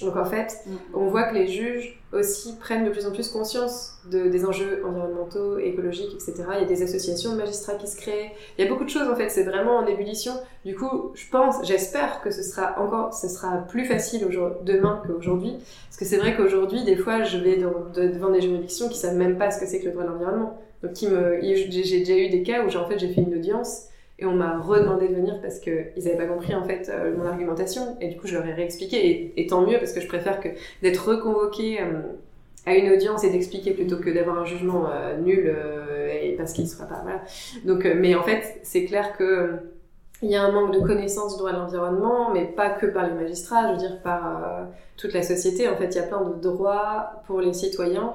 Donc 0.00 0.16
en 0.16 0.24
fait, 0.24 0.58
mm. 0.66 0.72
on 0.94 1.06
voit 1.06 1.24
que 1.24 1.34
les 1.34 1.46
juges 1.46 2.00
aussi 2.12 2.56
prennent 2.58 2.84
de 2.84 2.90
plus 2.90 3.06
en 3.06 3.12
plus 3.12 3.28
conscience 3.28 3.98
de, 4.10 4.28
des 4.28 4.44
enjeux 4.44 4.82
environnementaux, 4.84 5.58
écologiques, 5.58 6.14
etc. 6.14 6.44
Il 6.54 6.60
y 6.60 6.64
a 6.64 6.66
des 6.66 6.82
associations 6.82 7.32
de 7.32 7.36
magistrats 7.36 7.74
qui 7.74 7.86
se 7.86 7.96
créent. 7.96 8.32
Il 8.58 8.64
y 8.64 8.66
a 8.66 8.70
beaucoup 8.70 8.84
de 8.84 8.90
choses 8.90 9.08
en 9.08 9.14
fait. 9.14 9.28
C'est 9.28 9.44
vraiment 9.44 9.76
en 9.76 9.86
ébullition. 9.86 10.32
Du 10.64 10.74
coup, 10.74 11.12
je 11.14 11.28
pense, 11.30 11.64
j'espère 11.64 12.22
que 12.22 12.30
ce 12.30 12.42
sera 12.42 12.80
encore, 12.80 13.14
ce 13.14 13.28
sera 13.28 13.58
plus 13.68 13.84
facile 13.84 14.26
demain 14.62 15.00
qu'aujourd'hui. 15.06 15.54
Parce 15.88 15.96
que 15.98 16.04
c'est 16.04 16.18
vrai 16.18 16.36
qu'aujourd'hui, 16.36 16.82
des 16.84 16.96
fois, 16.96 17.22
je 17.22 17.38
vais 17.38 17.56
devant 17.56 18.30
des 18.30 18.40
juridictions 18.40 18.88
qui 18.88 18.98
savent 18.98 19.16
même 19.16 19.38
pas 19.38 19.50
ce 19.50 19.60
que 19.60 19.66
c'est 19.66 19.80
que 19.80 19.86
le 19.86 19.92
droit 19.92 20.04
de 20.04 20.10
l'environnement. 20.10 20.58
Donc, 20.82 20.96
j'ai 20.96 21.98
déjà 22.00 22.16
eu 22.16 22.28
des 22.30 22.42
cas 22.42 22.64
où 22.64 22.76
en 22.76 22.88
fait 22.88 22.98
j'ai 22.98 23.08
fait 23.08 23.22
une 23.22 23.34
audience 23.34 23.88
et 24.18 24.26
on 24.26 24.34
m'a 24.34 24.58
redemandé 24.58 25.08
de 25.08 25.14
venir 25.14 25.40
parce 25.40 25.58
qu'ils 25.58 25.92
n'avaient 25.96 26.16
pas 26.16 26.26
compris 26.26 26.54
en 26.54 26.64
fait 26.64 26.88
euh, 26.88 27.16
mon 27.16 27.26
argumentation. 27.26 27.96
Et 28.00 28.08
du 28.08 28.16
coup, 28.16 28.28
je 28.28 28.34
leur 28.34 28.46
ai 28.46 28.52
réexpliqué. 28.52 29.32
Et, 29.36 29.46
tant 29.46 29.62
mieux 29.62 29.78
parce 29.78 29.92
que 29.92 30.00
je 30.00 30.06
préfère 30.06 30.40
d'être 30.82 31.08
reconvoqué 31.08 31.80
euh, 31.80 32.00
à 32.64 32.76
une 32.76 32.92
audience 32.92 33.24
et 33.24 33.30
d'expliquer 33.30 33.72
plutôt 33.72 33.96
que 33.96 34.10
d'avoir 34.10 34.38
un 34.38 34.44
jugement 34.44 34.86
euh, 34.88 35.18
nul 35.18 35.54
et 36.22 36.34
parce 36.36 36.52
qu'il 36.52 36.64
ne 36.64 36.68
sera 36.68 36.86
pas. 36.86 37.04
Donc, 37.64 37.84
mais 37.84 38.14
en 38.14 38.22
fait, 38.22 38.60
c'est 38.62 38.84
clair 38.84 39.16
que 39.16 39.50
il 40.22 40.30
y 40.30 40.36
a 40.36 40.42
un 40.42 40.52
manque 40.52 40.72
de 40.72 40.80
connaissance 40.80 41.34
du 41.34 41.38
droit 41.40 41.52
de 41.52 41.58
l'environnement, 41.58 42.32
mais 42.32 42.46
pas 42.46 42.70
que 42.70 42.86
par 42.86 43.06
les 43.06 43.12
magistrats, 43.12 43.66
je 43.66 43.72
veux 43.72 43.78
dire 43.78 44.00
par 44.02 44.68
toute 44.96 45.12
la 45.12 45.22
société. 45.22 45.68
En 45.68 45.76
fait, 45.76 45.88
il 45.88 45.96
y 45.96 45.98
a 45.98 46.04
plein 46.04 46.22
de 46.22 46.40
droits 46.40 47.22
pour 47.26 47.40
les 47.40 47.52
citoyens 47.52 48.14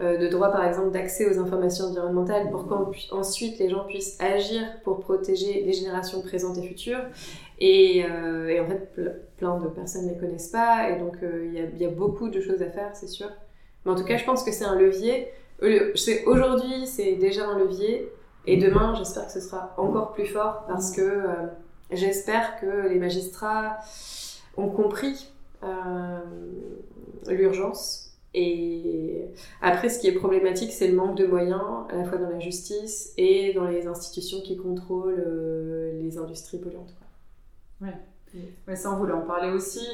de 0.00 0.28
droit 0.28 0.52
par 0.52 0.64
exemple 0.64 0.92
d'accès 0.92 1.28
aux 1.28 1.40
informations 1.40 1.86
environnementales 1.86 2.50
pour 2.50 2.68
qu'ensuite 2.68 3.58
les 3.58 3.68
gens 3.68 3.84
puissent 3.84 4.16
agir 4.20 4.62
pour 4.84 5.00
protéger 5.00 5.64
les 5.64 5.72
générations 5.72 6.22
présentes 6.22 6.56
et 6.58 6.62
futures. 6.62 7.02
Et, 7.60 8.04
euh, 8.04 8.62
en 8.62 8.68
fait, 8.68 9.00
plein 9.36 9.58
de 9.58 9.68
personnes 9.68 10.06
ne 10.06 10.12
les 10.12 10.18
connaissent 10.18 10.48
pas, 10.48 10.90
et 10.90 10.98
donc 10.98 11.16
euh, 11.22 11.50
il 11.52 11.80
y, 11.80 11.84
a, 11.84 11.90
beaucoup 11.90 12.28
de 12.28 12.40
choses 12.40 12.62
à 12.62 12.70
faire, 12.70 12.90
c'est 12.94 13.08
sûr. 13.08 13.28
Mais 13.84 13.92
en 13.92 13.96
tout 13.96 14.04
cas, 14.04 14.16
je 14.16 14.24
pense 14.24 14.44
que 14.44 14.52
c'est 14.52 14.64
un 14.64 14.76
levier. 14.76 15.28
Aujourd'hui, 16.26 16.86
c'est 16.86 17.14
déjà 17.14 17.48
un 17.48 17.58
levier, 17.58 18.12
et 18.46 18.56
demain, 18.56 18.94
j'espère 18.96 19.26
que 19.26 19.32
ce 19.32 19.40
sera 19.40 19.74
encore 19.76 20.12
plus 20.12 20.26
fort, 20.26 20.64
parce 20.68 20.92
que 20.92 21.24
j'espère 21.90 22.60
que 22.60 22.88
les 22.88 22.98
magistrats 22.98 23.78
ont 24.56 24.68
compris 24.68 25.32
l'urgence. 27.26 28.07
Et 28.34 29.24
après, 29.62 29.88
ce 29.88 29.98
qui 29.98 30.06
est 30.06 30.12
problématique, 30.12 30.72
c'est 30.72 30.88
le 30.88 30.96
manque 30.96 31.16
de 31.16 31.26
moyens, 31.26 31.62
à 31.90 31.96
la 31.96 32.04
fois 32.04 32.18
dans 32.18 32.28
la 32.28 32.38
justice 32.38 33.12
et 33.16 33.52
dans 33.54 33.66
les 33.66 33.86
institutions 33.86 34.40
qui 34.40 34.56
contrôlent 34.56 35.24
les 36.00 36.18
industries 36.18 36.58
polluantes. 36.58 36.94
Quoi. 37.80 37.88
Ouais. 37.88 38.76
ça, 38.76 38.92
on 38.92 38.96
voulait 38.96 39.14
en 39.14 39.22
parler 39.22 39.50
aussi. 39.50 39.86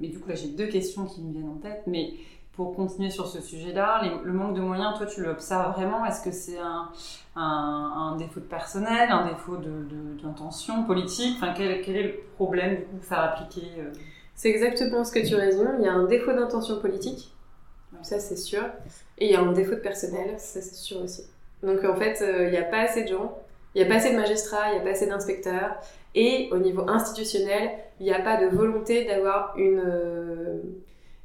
mais 0.00 0.08
du 0.08 0.18
coup, 0.18 0.28
là, 0.28 0.34
j'ai 0.34 0.48
deux 0.48 0.68
questions 0.68 1.04
qui 1.04 1.20
me 1.20 1.32
viennent 1.32 1.50
en 1.50 1.58
tête. 1.58 1.82
Mais 1.86 2.14
pour 2.60 2.74
continuer 2.74 3.10
sur 3.10 3.26
ce 3.26 3.40
sujet-là, 3.40 4.02
le 4.22 4.32
manque 4.32 4.54
de 4.54 4.60
moyens, 4.60 4.96
toi, 4.96 5.06
tu 5.06 5.22
l'observes 5.22 5.72
vraiment? 5.72 6.04
Est-ce 6.04 6.22
que 6.22 6.30
c'est 6.30 6.58
un, 6.58 6.90
un, 7.34 8.16
défaut 8.16 8.40
de 8.40 8.44
personnel, 8.44 9.10
un 9.10 9.28
défaut 9.28 9.56
d'intention 9.56 10.84
politique? 10.84 11.36
Enfin, 11.36 11.54
quel, 11.56 11.70
est 11.70 12.02
le 12.02 12.14
problème 12.34 12.76
du 12.76 12.82
coup, 12.82 12.98
faire 13.00 13.20
appliquer 13.20 13.66
euh? 13.78 13.92
C'est 14.34 14.50
exactement 14.50 15.04
ce 15.04 15.12
que 15.12 15.26
tu 15.26 15.34
résumes. 15.34 15.76
Il 15.78 15.84
y 15.84 15.88
a 15.88 15.92
un 15.92 16.04
défaut 16.04 16.32
d'intention 16.32 16.80
politique, 16.80 17.32
ça 18.02 18.18
c'est 18.18 18.36
sûr, 18.36 18.62
et 19.18 19.26
il 19.26 19.32
y 19.32 19.34
a 19.34 19.40
un 19.40 19.52
défaut 19.52 19.74
de 19.74 19.80
personnel, 19.80 20.34
ça 20.38 20.60
c'est 20.60 20.74
sûr 20.74 21.02
aussi. 21.02 21.24
Donc 21.62 21.84
en 21.84 21.96
fait, 21.96 22.22
euh, 22.22 22.46
il 22.46 22.50
n'y 22.50 22.56
a 22.56 22.62
pas 22.62 22.80
assez 22.80 23.04
de 23.04 23.08
gens, 23.08 23.38
il 23.74 23.82
n'y 23.82 23.86
a 23.86 23.90
pas 23.90 23.96
assez 23.96 24.12
de 24.12 24.16
magistrats, 24.16 24.70
il 24.70 24.74
n'y 24.74 24.80
a 24.80 24.82
pas 24.82 24.90
assez 24.90 25.06
d'inspecteurs, 25.06 25.76
et 26.14 26.48
au 26.52 26.58
niveau 26.58 26.88
institutionnel, 26.88 27.70
il 28.00 28.06
n'y 28.06 28.12
a 28.12 28.20
pas 28.20 28.36
de 28.42 28.46
volonté 28.46 29.04
d'avoir 29.04 29.54
une, 29.56 29.82
euh, 29.84 30.60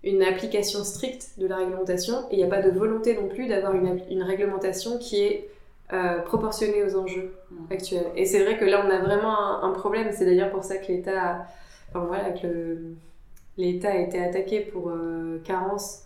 une 0.04 0.22
application 0.22 0.84
stricte 0.84 1.32
de 1.38 1.48
la 1.48 1.58
réglementation 1.58 2.28
et 2.30 2.36
il 2.36 2.38
n'y 2.38 2.44
a 2.44 2.48
pas 2.48 2.62
de 2.62 2.70
volonté 2.70 3.16
non 3.16 3.28
plus 3.28 3.48
d'avoir 3.48 3.74
une, 3.74 4.00
une, 4.12 4.22
réglementation 4.22 5.00
qui 5.00 5.24
est 5.24 5.50
euh, 5.94 6.20
proportionnée 6.20 6.84
aux 6.84 6.96
enjeux 6.96 7.34
mmh. 7.50 7.56
actuels. 7.72 8.06
Et 8.16 8.26
c'est 8.26 8.44
vrai 8.44 8.58
que 8.58 8.66
là, 8.66 8.84
on 8.86 8.90
a 8.90 9.00
vraiment 9.00 9.64
un, 9.64 9.72
problème. 9.72 10.10
C'est 10.12 10.26
d'ailleurs 10.26 10.52
pour 10.52 10.64
ça 10.64 10.78
que 10.78 10.92
l'État, 10.92 11.48
enfin 11.90 12.06
voilà, 12.06 12.30
que 12.32 12.78
l'État 13.58 13.92
a 13.92 13.98
été 13.98 14.24
attaqué 14.24 14.60
pour 14.60 14.90
euh, 14.90 15.42
carence 15.44 16.04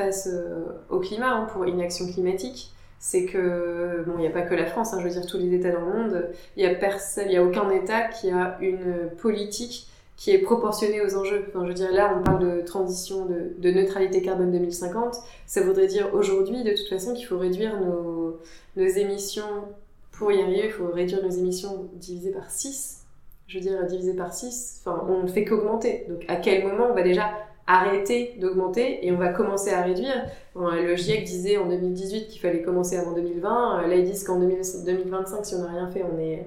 face 0.00 0.28
euh, 0.32 0.64
au 0.88 0.98
climat, 0.98 1.30
hein, 1.30 1.46
pour 1.52 1.66
inaction 1.66 2.06
climatique. 2.06 2.72
C'est 2.98 3.24
que, 3.24 4.04
bon, 4.06 4.14
il 4.18 4.20
n'y 4.20 4.26
a 4.26 4.30
pas 4.30 4.42
que 4.42 4.54
la 4.54 4.66
France, 4.66 4.92
hein, 4.92 4.98
je 5.00 5.04
veux 5.04 5.10
dire 5.10 5.26
tous 5.26 5.38
les 5.38 5.54
États 5.54 5.70
dans 5.70 5.80
le 5.80 5.92
monde, 5.92 6.30
il 6.56 6.64
n'y 6.64 6.70
a 6.70 6.74
personne, 6.74 7.24
il 7.26 7.30
n'y 7.30 7.36
a 7.36 7.44
aucun 7.44 7.70
État 7.70 8.04
qui 8.08 8.30
a 8.30 8.58
une 8.60 9.08
politique 9.18 9.86
qui 10.16 10.32
est 10.32 10.38
proportionné 10.38 11.00
aux 11.00 11.16
enjeux. 11.16 11.46
Enfin, 11.48 11.60
je 11.62 11.68
veux 11.68 11.74
dire, 11.74 11.92
là, 11.92 12.14
on 12.14 12.22
parle 12.22 12.56
de 12.56 12.60
transition, 12.60 13.24
de, 13.24 13.70
neutralité 13.70 14.20
carbone 14.20 14.52
2050. 14.52 15.16
Ça 15.46 15.62
voudrait 15.62 15.86
dire 15.86 16.12
aujourd'hui, 16.12 16.62
de 16.62 16.72
toute 16.72 16.88
façon, 16.88 17.14
qu'il 17.14 17.24
faut 17.24 17.38
réduire 17.38 17.80
nos, 17.80 18.38
émissions. 18.76 19.64
Pour 20.12 20.30
y 20.30 20.42
arriver, 20.42 20.64
il 20.66 20.70
faut 20.70 20.88
réduire 20.88 21.22
nos 21.22 21.30
émissions 21.30 21.88
divisées 21.94 22.32
par 22.32 22.50
6. 22.50 23.06
Je 23.46 23.58
veux 23.58 23.62
dire, 23.62 23.86
divisées 23.86 24.14
par 24.14 24.34
6, 24.34 24.82
enfin, 24.84 25.06
on 25.08 25.22
ne 25.22 25.28
fait 25.28 25.44
qu'augmenter. 25.44 26.04
Donc, 26.10 26.22
à 26.28 26.36
quel 26.36 26.68
moment 26.68 26.88
on 26.90 26.94
va 26.94 27.02
déjà 27.02 27.30
arrêter 27.78 28.34
d'augmenter 28.38 29.06
et 29.06 29.12
on 29.12 29.16
va 29.16 29.28
commencer 29.28 29.70
à 29.70 29.82
réduire. 29.82 30.24
le 30.56 30.96
GIEC 30.96 31.24
disait 31.24 31.56
en 31.56 31.66
2018 31.66 32.28
qu'il 32.28 32.40
fallait 32.40 32.62
commencer 32.62 32.96
avant 32.96 33.12
2020. 33.12 33.86
Là, 33.86 33.94
ils 33.94 34.04
disent 34.04 34.24
qu'en 34.24 34.38
2025, 34.38 35.44
si 35.44 35.54
on 35.54 35.62
n'a 35.62 35.68
rien 35.68 35.88
fait, 35.88 36.02
on 36.02 36.18
est, 36.18 36.46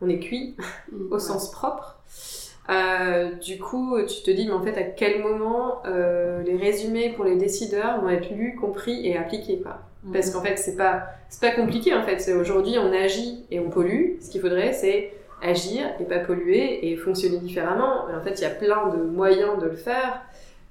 on 0.00 0.08
est 0.08 0.18
cuit, 0.18 0.56
mm. 0.90 1.06
au 1.12 1.18
sens 1.18 1.50
propre. 1.50 1.98
Euh, 2.68 3.32
du 3.34 3.58
coup, 3.58 3.96
tu 4.08 4.22
te 4.22 4.30
dis, 4.30 4.46
mais 4.46 4.52
en 4.52 4.62
fait, 4.62 4.76
à 4.76 4.82
quel 4.82 5.22
moment 5.22 5.82
euh, 5.86 6.42
les 6.42 6.56
résumés 6.56 7.10
pour 7.10 7.24
les 7.24 7.36
décideurs 7.36 8.00
vont 8.00 8.08
être 8.08 8.30
lus, 8.30 8.56
compris 8.56 9.06
et 9.06 9.16
appliqués 9.16 9.60
quoi. 9.60 9.78
Mhm. 10.02 10.12
Parce 10.12 10.30
qu'en 10.30 10.42
fait, 10.42 10.56
c'est 10.56 10.76
pas, 10.76 11.04
pas 11.40 11.52
compliqué 11.52 11.94
en 11.94 12.02
fait. 12.02 12.28
Aujourd'hui, 12.34 12.76
on 12.78 12.92
agit 12.92 13.44
et 13.50 13.60
on 13.60 13.70
pollue. 13.70 14.20
Ce 14.20 14.30
qu'il 14.30 14.40
faudrait, 14.40 14.72
c'est 14.72 15.12
agir 15.42 15.86
et 16.00 16.04
pas 16.04 16.18
polluer 16.18 16.90
et 16.90 16.96
fonctionner 16.96 17.38
différemment. 17.38 18.06
en 18.12 18.20
fait, 18.22 18.40
il 18.40 18.42
y 18.42 18.46
a 18.46 18.50
plein 18.50 18.88
de 18.88 19.02
moyens 19.02 19.60
de 19.60 19.66
le 19.66 19.76
faire. 19.76 20.22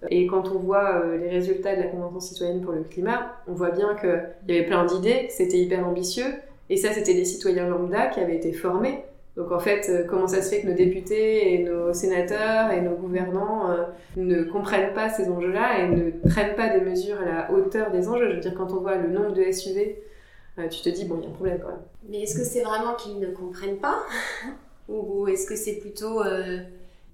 Et 0.09 0.27
quand 0.27 0.49
on 0.49 0.59
voit 0.59 1.03
euh, 1.03 1.17
les 1.17 1.29
résultats 1.29 1.75
de 1.75 1.81
la 1.81 1.87
Convention 1.87 2.19
citoyenne 2.19 2.61
pour 2.61 2.73
le 2.73 2.83
climat, 2.83 3.33
on 3.47 3.53
voit 3.53 3.71
bien 3.71 3.95
qu'il 3.95 4.55
y 4.55 4.57
avait 4.57 4.67
plein 4.67 4.85
d'idées, 4.85 5.27
c'était 5.29 5.57
hyper 5.57 5.87
ambitieux. 5.87 6.25
Et 6.69 6.77
ça, 6.77 6.91
c'était 6.91 7.13
des 7.13 7.25
citoyens 7.25 7.67
lambda 7.67 8.07
qui 8.07 8.19
avaient 8.19 8.35
été 8.35 8.53
formés 8.53 9.03
donc 9.35 9.51
en 9.51 9.59
fait, 9.59 9.89
euh, 9.89 10.05
comment 10.07 10.27
ça 10.27 10.41
se 10.41 10.49
fait 10.49 10.61
que 10.61 10.67
nos 10.67 10.75
députés 10.75 11.53
et 11.53 11.63
nos 11.63 11.93
sénateurs 11.93 12.71
et 12.71 12.81
nos 12.81 12.95
gouvernants 12.95 13.69
euh, 13.69 13.83
ne 14.15 14.43
comprennent 14.43 14.93
pas 14.93 15.09
ces 15.09 15.27
enjeux-là 15.27 15.79
et 15.79 15.89
ne 15.89 16.11
prennent 16.29 16.55
pas 16.55 16.69
des 16.69 16.79
mesures 16.79 17.19
à 17.19 17.25
la 17.25 17.51
hauteur 17.51 17.91
des 17.91 18.07
enjeux? 18.07 18.29
Je 18.29 18.35
veux 18.35 18.41
dire, 18.41 18.55
quand 18.55 18.71
on 18.71 18.79
voit 18.79 18.95
le 18.95 19.09
nombre 19.09 19.33
de 19.33 19.51
SUV, 19.51 20.01
tu 20.71 20.81
te 20.81 20.89
dis, 20.89 21.03
bon, 21.03 21.17
il 21.17 21.23
y 21.23 21.25
a 21.25 21.29
un 21.29 21.33
problème 21.33 21.59
quand 21.59 21.67
même. 21.67 21.83
Mais 22.07 22.21
est-ce 22.21 22.37
que 22.37 22.45
c'est 22.45 22.61
vraiment 22.61 22.93
qu'ils 22.93 23.19
ne 23.19 23.27
comprennent 23.27 23.79
pas? 23.79 24.03
Ou 24.87 25.27
est-ce 25.27 25.47
que 25.47 25.55
c'est 25.57 25.79
plutôt 25.79 26.21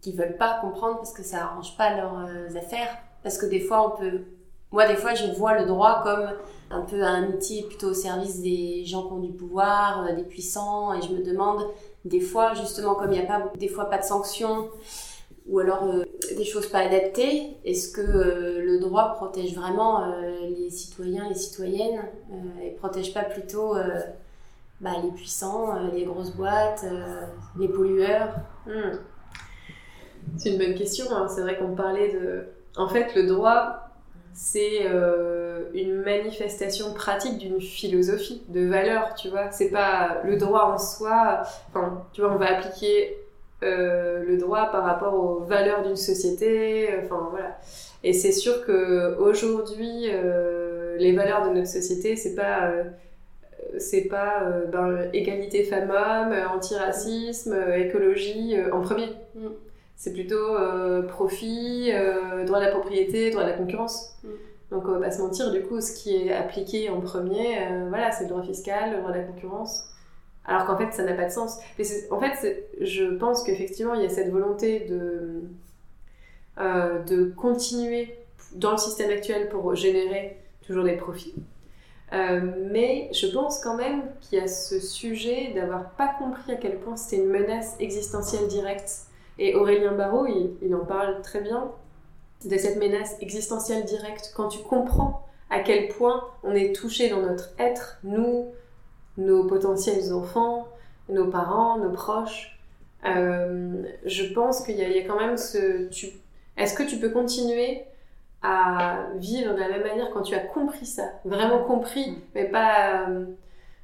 qu'ils 0.02 0.16
veulent 0.16 0.38
pas 0.38 0.60
comprendre 0.62 0.98
parce 0.98 1.14
que 1.14 1.24
ça 1.24 1.44
arrange 1.44 1.78
pas 1.78 1.96
leurs 1.96 2.58
affaires 2.58 2.98
Parce 3.24 3.38
que 3.38 3.46
des 3.46 3.60
fois, 3.60 3.94
on 3.94 4.00
peut... 4.00 4.22
Moi, 4.72 4.88
des 4.88 4.96
fois, 4.96 5.14
je 5.14 5.26
vois 5.34 5.60
le 5.60 5.66
droit 5.66 6.02
comme 6.04 6.30
un 6.70 6.82
peu 6.82 7.04
un 7.04 7.28
outil 7.28 7.64
plutôt 7.64 7.90
au 7.90 7.94
service 7.94 8.42
des 8.42 8.86
gens 8.86 9.08
qui 9.08 9.14
ont 9.14 9.20
du 9.20 9.34
pouvoir, 9.34 10.16
des 10.16 10.24
puissants, 10.24 10.94
et 10.94 11.02
je 11.02 11.12
me 11.12 11.22
demande 11.24 11.66
des 12.06 12.22
fois, 12.22 12.54
justement, 12.54 12.96
comme 12.96 13.12
il 13.12 13.20
n'y 13.20 13.26
a 13.26 13.28
pas 13.28 13.52
des 13.58 13.68
fois 13.68 13.90
pas 13.90 13.98
de 13.98 14.04
sanctions 14.04 14.70
ou 15.48 15.60
alors 15.60 15.84
euh, 15.84 16.04
des 16.36 16.44
choses 16.44 16.68
pas 16.68 16.80
adaptées, 16.80 17.58
est-ce 17.66 17.92
que 17.92 18.02
euh, 18.02 18.62
le 18.64 18.80
droit 18.80 19.14
protège 19.16 19.56
vraiment 19.56 20.04
euh, 20.04 20.48
les 20.50 20.70
citoyens, 20.70 21.28
les 21.28 21.36
citoyennes 21.36 22.02
et 22.64 22.72
protège 22.72 23.14
pas 23.14 23.24
plutôt 23.24 23.76
bah, 24.80 24.92
les 25.04 25.12
puissants, 25.12 25.90
les 25.94 26.06
grosses 26.06 26.36
boîtes, 26.36 26.86
les 27.60 27.68
pollueurs? 27.68 28.36
Hmm. 28.66 28.98
C'est 30.38 30.50
une 30.50 30.58
bonne 30.58 30.76
question. 30.76 31.06
Hein. 31.12 31.28
C'est 31.28 31.42
vrai 31.42 31.58
qu'on 31.58 31.76
parlait 31.76 32.12
de. 32.12 32.46
En 32.78 32.88
fait, 32.88 33.16
le 33.16 33.28
droit, 33.28 33.92
c'est 34.34 34.86
euh, 34.86 35.66
une 35.74 36.02
manifestation 36.02 36.94
pratique 36.94 37.38
d'une 37.38 37.60
philosophie 37.60 38.44
de 38.50 38.66
valeur, 38.66 39.14
tu 39.16 39.30
vois. 39.30 39.52
C'est 39.52 39.70
pas 39.70 40.22
le 40.24 40.38
droit 40.38 40.64
en 40.74 40.78
soi. 40.78 41.44
Enfin, 41.70 42.06
tu 42.14 42.22
vois, 42.22 42.32
on 42.32 42.38
va 42.38 42.58
appliquer 42.58 43.18
euh, 43.64 44.24
le 44.24 44.38
droit 44.38 44.72
par 44.72 44.84
rapport 44.84 45.14
aux 45.14 45.40
valeurs 45.40 45.84
d'une 45.84 45.98
société. 45.98 46.90
Enfin, 47.04 47.28
voilà. 47.32 47.58
Et 48.04 48.14
c'est 48.14 48.32
sûr 48.32 48.66
que 48.66 49.18
aujourd'hui, 49.20 50.08
euh, 50.10 50.98
les 50.98 51.14
valeurs 51.14 51.48
de 51.48 51.54
notre 51.54 51.68
société, 51.68 52.16
c'est 52.16 52.36
pas 52.36 52.72
c'est 53.78 54.06
pas 54.06 54.44
ben, 54.72 55.10
égalité 55.14 55.64
femmes-hommes, 55.64 56.34
antiracisme, 56.52 57.56
écologie 57.78 58.56
en 58.72 58.82
premier. 58.82 59.10
C'est 60.02 60.14
plutôt 60.14 60.56
euh, 60.56 61.04
profit, 61.04 61.92
euh, 61.94 62.44
droit 62.44 62.60
de 62.60 62.66
la 62.66 62.72
propriété, 62.72 63.30
droit 63.30 63.44
de 63.44 63.50
la 63.50 63.56
concurrence. 63.56 64.18
Mm. 64.24 64.28
Donc 64.72 64.88
on 64.88 64.94
va 64.94 65.00
pas 65.00 65.12
se 65.12 65.22
mentir, 65.22 65.52
du 65.52 65.62
coup, 65.62 65.80
ce 65.80 65.92
qui 65.92 66.16
est 66.16 66.34
appliqué 66.34 66.90
en 66.90 67.02
premier, 67.02 67.60
euh, 67.60 67.86
voilà, 67.88 68.12
c'est 68.12 68.24
le 68.24 68.32
droit 68.32 68.42
fiscal, 68.42 68.94
le 68.94 68.98
droit 68.98 69.12
de 69.12 69.18
la 69.18 69.24
concurrence. 69.26 69.94
Alors 70.44 70.66
qu'en 70.66 70.76
fait, 70.76 70.92
ça 70.92 71.04
n'a 71.04 71.14
pas 71.14 71.26
de 71.26 71.32
sens. 71.32 71.60
Mais 71.78 71.86
en 72.10 72.20
fait, 72.20 72.68
je 72.82 73.16
pense 73.16 73.44
qu'effectivement, 73.44 73.94
il 73.94 74.02
y 74.02 74.06
a 74.08 74.10
cette 74.10 74.32
volonté 74.32 74.88
de, 74.90 75.44
de 76.58 77.32
continuer 77.38 78.18
dans 78.56 78.72
le 78.72 78.78
système 78.78 79.12
actuel 79.12 79.50
pour 79.50 79.76
générer 79.76 80.40
toujours 80.66 80.84
des 80.84 80.98
profits. 80.98 81.36
mais 82.12 83.08
je 83.14 83.28
pense 83.28 83.60
quand 83.60 83.78
même 83.78 84.02
qu'il 84.20 84.40
y 84.40 84.42
a 84.42 84.48
ce 84.48 84.80
sujet 84.80 85.52
d'avoir 85.54 85.92
pas 85.92 86.12
compris 86.18 86.54
à 86.54 86.56
quel 86.56 86.80
point 86.80 86.98
c'était 86.98 87.22
une 87.22 87.30
menace 87.30 87.76
existentielle 87.80 88.48
directe 88.48 89.11
et 89.42 89.56
Aurélien 89.56 89.94
Barraud, 89.94 90.28
il, 90.62 90.76
en 90.76 90.86
parle 90.86 91.20
très 91.24 91.42
bien 91.42 91.72
de 92.46 92.58
cette 92.58 92.78
menace 92.78 93.18
existentielle 93.22 93.86
directe. 93.86 94.34
Quand 94.36 94.50
tu 94.50 94.60
comprends 94.60 95.26
à 95.50 95.62
quel 95.62 95.88
point 95.88 96.24
on 96.44 96.54
est 96.54 96.76
touché 96.76 97.10
dans 97.10 97.22
notre 97.22 97.50
être, 97.58 97.98
nous, 98.04 98.52
nos 99.18 99.48
potentiels 99.48 100.14
enfants, 100.14 100.68
nos 101.10 101.28
parents, 101.28 101.80
nos 101.80 101.90
proches, 101.90 102.60
euh, 103.08 103.82
je 104.06 104.32
pense 104.32 104.64
qu'il 104.64 104.78
y, 104.78 104.84
a 104.84 105.08
quand 105.08 105.20
même 105.20 105.38
ce... 105.38 105.90
Est-ce 106.58 106.76
que 106.76 106.84
tu 106.84 106.98
peux 106.98 107.10
continuer 107.10 107.82
à 108.44 109.08
vivre 109.16 109.56
de 109.56 109.60
la 109.60 109.70
même 109.70 109.84
manière 109.84 110.12
quand 110.12 110.22
tu 110.22 110.36
as 110.36 110.40
compris 110.40 110.86
ça 110.86 111.10
Vraiment 111.26 111.64
compris, 111.64 112.16
mais 112.36 112.46
pas... 112.46 113.08
Euh, 113.10 113.26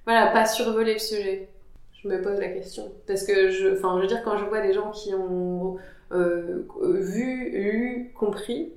voilà, 0.06 0.28
pas 0.28 0.46
survoler 0.46 0.94
le 0.94 1.00
sujet? 1.00 1.50
Me 2.08 2.22
pose 2.22 2.40
la 2.40 2.50
question. 2.50 2.92
Parce 3.06 3.24
que, 3.24 3.50
je, 3.50 3.76
je 3.76 4.08
dire, 4.08 4.24
quand 4.24 4.38
je 4.38 4.46
vois 4.46 4.62
des 4.62 4.74
gens 4.74 4.92
qui 4.92 5.14
ont 5.14 5.78
euh, 6.12 6.66
vu, 6.82 7.50
lu, 7.52 8.14
compris, 8.18 8.72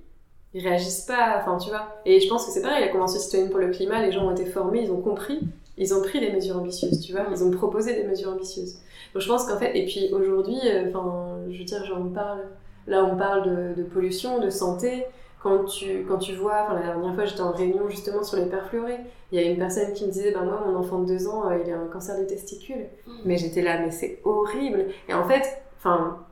ils 0.52 0.66
réagissent 0.66 1.06
pas, 1.06 1.40
enfin, 1.40 1.56
tu 1.58 1.70
vois. 1.70 2.00
Et 2.04 2.20
je 2.20 2.28
pense 2.28 2.46
que 2.46 2.52
c'est 2.52 2.62
pareil, 2.62 2.84
la 2.84 2.90
Convention 2.90 3.20
citoyenne 3.20 3.50
pour 3.50 3.60
le 3.60 3.70
climat, 3.70 4.02
les 4.02 4.12
gens 4.12 4.26
ont 4.26 4.32
été 4.32 4.46
formés, 4.46 4.82
ils 4.82 4.90
ont 4.90 5.00
compris, 5.00 5.40
ils 5.78 5.94
ont 5.94 6.02
pris 6.02 6.20
des 6.20 6.32
mesures 6.32 6.56
ambitieuses, 6.56 7.00
tu 7.00 7.12
vois, 7.12 7.26
ils 7.30 7.44
ont 7.44 7.50
proposé 7.50 7.94
des 7.94 8.04
mesures 8.04 8.32
ambitieuses. 8.32 8.78
Donc 9.14 9.22
je 9.22 9.28
pense 9.28 9.46
qu'en 9.46 9.58
fait, 9.58 9.76
et 9.76 9.86
puis 9.86 10.12
aujourd'hui, 10.12 10.58
euh, 10.64 10.88
enfin, 10.88 11.38
je 11.50 11.58
veux 11.58 11.64
dire, 11.64 11.84
j'en 11.84 12.04
parle, 12.08 12.40
là 12.86 13.04
on 13.04 13.16
parle 13.16 13.74
de 13.76 13.82
pollution, 13.84 14.40
de 14.40 14.50
santé, 14.50 15.06
quand 15.42 15.64
tu, 15.64 16.04
quand 16.06 16.18
tu 16.18 16.34
vois, 16.34 16.64
enfin 16.64 16.74
la 16.74 16.86
dernière 16.86 17.14
fois 17.14 17.24
j'étais 17.24 17.40
en 17.40 17.52
réunion 17.52 17.88
justement 17.88 18.22
sur 18.22 18.36
les 18.36 18.46
perfluorés, 18.46 18.98
il 19.32 19.40
y 19.40 19.42
a 19.42 19.50
une 19.50 19.58
personne 19.58 19.92
qui 19.94 20.06
me 20.06 20.10
disait, 20.10 20.32
ben 20.32 20.44
moi 20.44 20.62
mon 20.66 20.76
enfant 20.76 21.00
de 21.00 21.06
deux 21.06 21.28
ans, 21.28 21.50
euh, 21.50 21.58
il 21.64 21.72
a 21.72 21.78
un 21.78 21.86
cancer 21.86 22.18
des 22.18 22.26
testicules. 22.26 22.86
Mmh. 23.06 23.12
Mais 23.24 23.36
j'étais 23.38 23.62
là, 23.62 23.80
mais 23.80 23.90
c'est 23.90 24.20
horrible. 24.24 24.86
Et 25.08 25.14
en 25.14 25.26
fait, 25.26 25.62
enfin, 25.78 26.26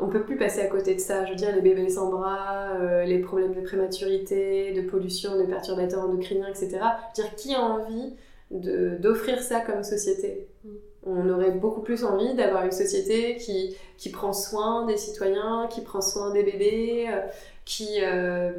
on 0.00 0.08
peut 0.08 0.22
plus 0.22 0.36
passer 0.36 0.60
à 0.60 0.66
côté 0.66 0.94
de 0.94 1.00
ça. 1.00 1.24
Je 1.26 1.30
veux 1.30 1.36
dire, 1.36 1.54
les 1.54 1.60
bébés 1.60 1.88
sans 1.88 2.10
bras, 2.10 2.70
euh, 2.80 3.04
les 3.04 3.18
problèmes 3.18 3.52
de 3.52 3.60
prématurité, 3.60 4.72
de 4.72 4.88
pollution, 4.88 5.38
de 5.38 5.44
perturbateurs 5.44 6.04
endocriniens, 6.04 6.48
etc. 6.48 6.70
Je 7.16 7.22
veux 7.22 7.28
dire, 7.28 7.36
qui 7.36 7.54
a 7.54 7.60
envie 7.60 8.14
d'offrir 8.50 9.40
ça 9.42 9.60
comme 9.60 9.82
société? 9.82 10.48
Mm. 10.64 10.68
On 11.06 11.28
aurait 11.28 11.50
beaucoup 11.50 11.82
plus 11.82 12.04
envie 12.04 12.34
d'avoir 12.34 12.64
une 12.64 12.72
société 12.72 13.36
qui, 13.36 13.76
qui 13.98 14.10
prend 14.10 14.32
soin 14.32 14.86
des 14.86 14.96
citoyens, 14.96 15.68
qui 15.70 15.82
prend 15.82 16.00
soin 16.00 16.30
des 16.30 16.42
bébés, 16.42 17.06
euh, 17.08 17.20
qui 17.66 18.00
euh, 18.02 18.52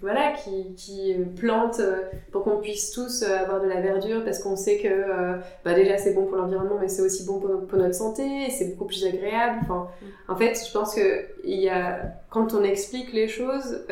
voilà 0.00 0.32
qui, 0.32 0.74
qui 0.74 1.14
plante 1.36 1.80
euh, 1.80 2.02
pour 2.32 2.44
qu'on 2.44 2.58
puisse 2.58 2.92
tous 2.92 3.22
avoir 3.22 3.60
de 3.60 3.66
la 3.66 3.80
verdure 3.80 4.24
parce 4.24 4.38
qu'on 4.38 4.56
sait 4.56 4.78
que 4.78 5.38
bah 5.64 5.74
déjà 5.74 5.98
c'est 5.98 6.14
bon 6.14 6.24
pour 6.24 6.36
l'environnement 6.36 6.78
mais 6.80 6.88
c'est 6.88 7.02
aussi 7.02 7.26
bon 7.26 7.40
pour, 7.40 7.78
notre 7.78 7.94
santé 7.94 8.46
et 8.46 8.50
c'est 8.50 8.70
beaucoup 8.70 8.86
plus 8.86 9.04
agréable. 9.04 9.58
Enfin 9.62 9.88
en 10.28 10.36
fait 10.36 10.58
je 10.66 10.72
pense 10.72 10.94
que 10.94 11.26
y 11.44 11.68
a 11.68 12.00
quand 12.30 12.54
on 12.54 12.62
explique 12.62 13.12
les 13.12 13.28
choses 13.28 13.84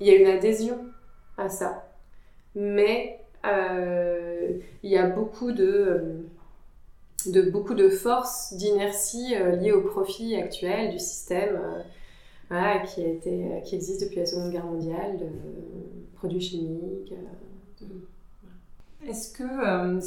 il 0.00 0.06
y 0.06 0.10
a 0.10 0.14
une 0.14 0.28
adhésion 0.28 0.78
à 1.36 1.48
ça. 1.50 1.84
Mais 2.54 3.20
il 3.44 4.90
y 4.90 4.96
a 4.96 5.06
beaucoup 5.08 5.52
de 5.52 6.24
de 7.28 7.50
beaucoup 7.50 7.74
de 7.74 7.88
force 7.88 8.54
d'inertie 8.54 9.34
liée 9.60 9.72
au 9.72 9.82
profit 9.82 10.36
actuel 10.36 10.90
du 10.90 10.98
système 10.98 11.58
qui, 12.48 13.02
a 13.02 13.08
été, 13.08 13.62
qui 13.64 13.74
existe 13.74 14.02
depuis 14.02 14.18
la 14.18 14.26
Seconde 14.26 14.50
Guerre 14.50 14.66
mondiale, 14.66 15.18
de 15.18 15.26
produits 16.22 16.40
chimiques. 16.40 17.12
Euh, 17.82 17.86
Est-ce 19.08 19.32
que, 19.32 19.42
euh, 19.42 20.00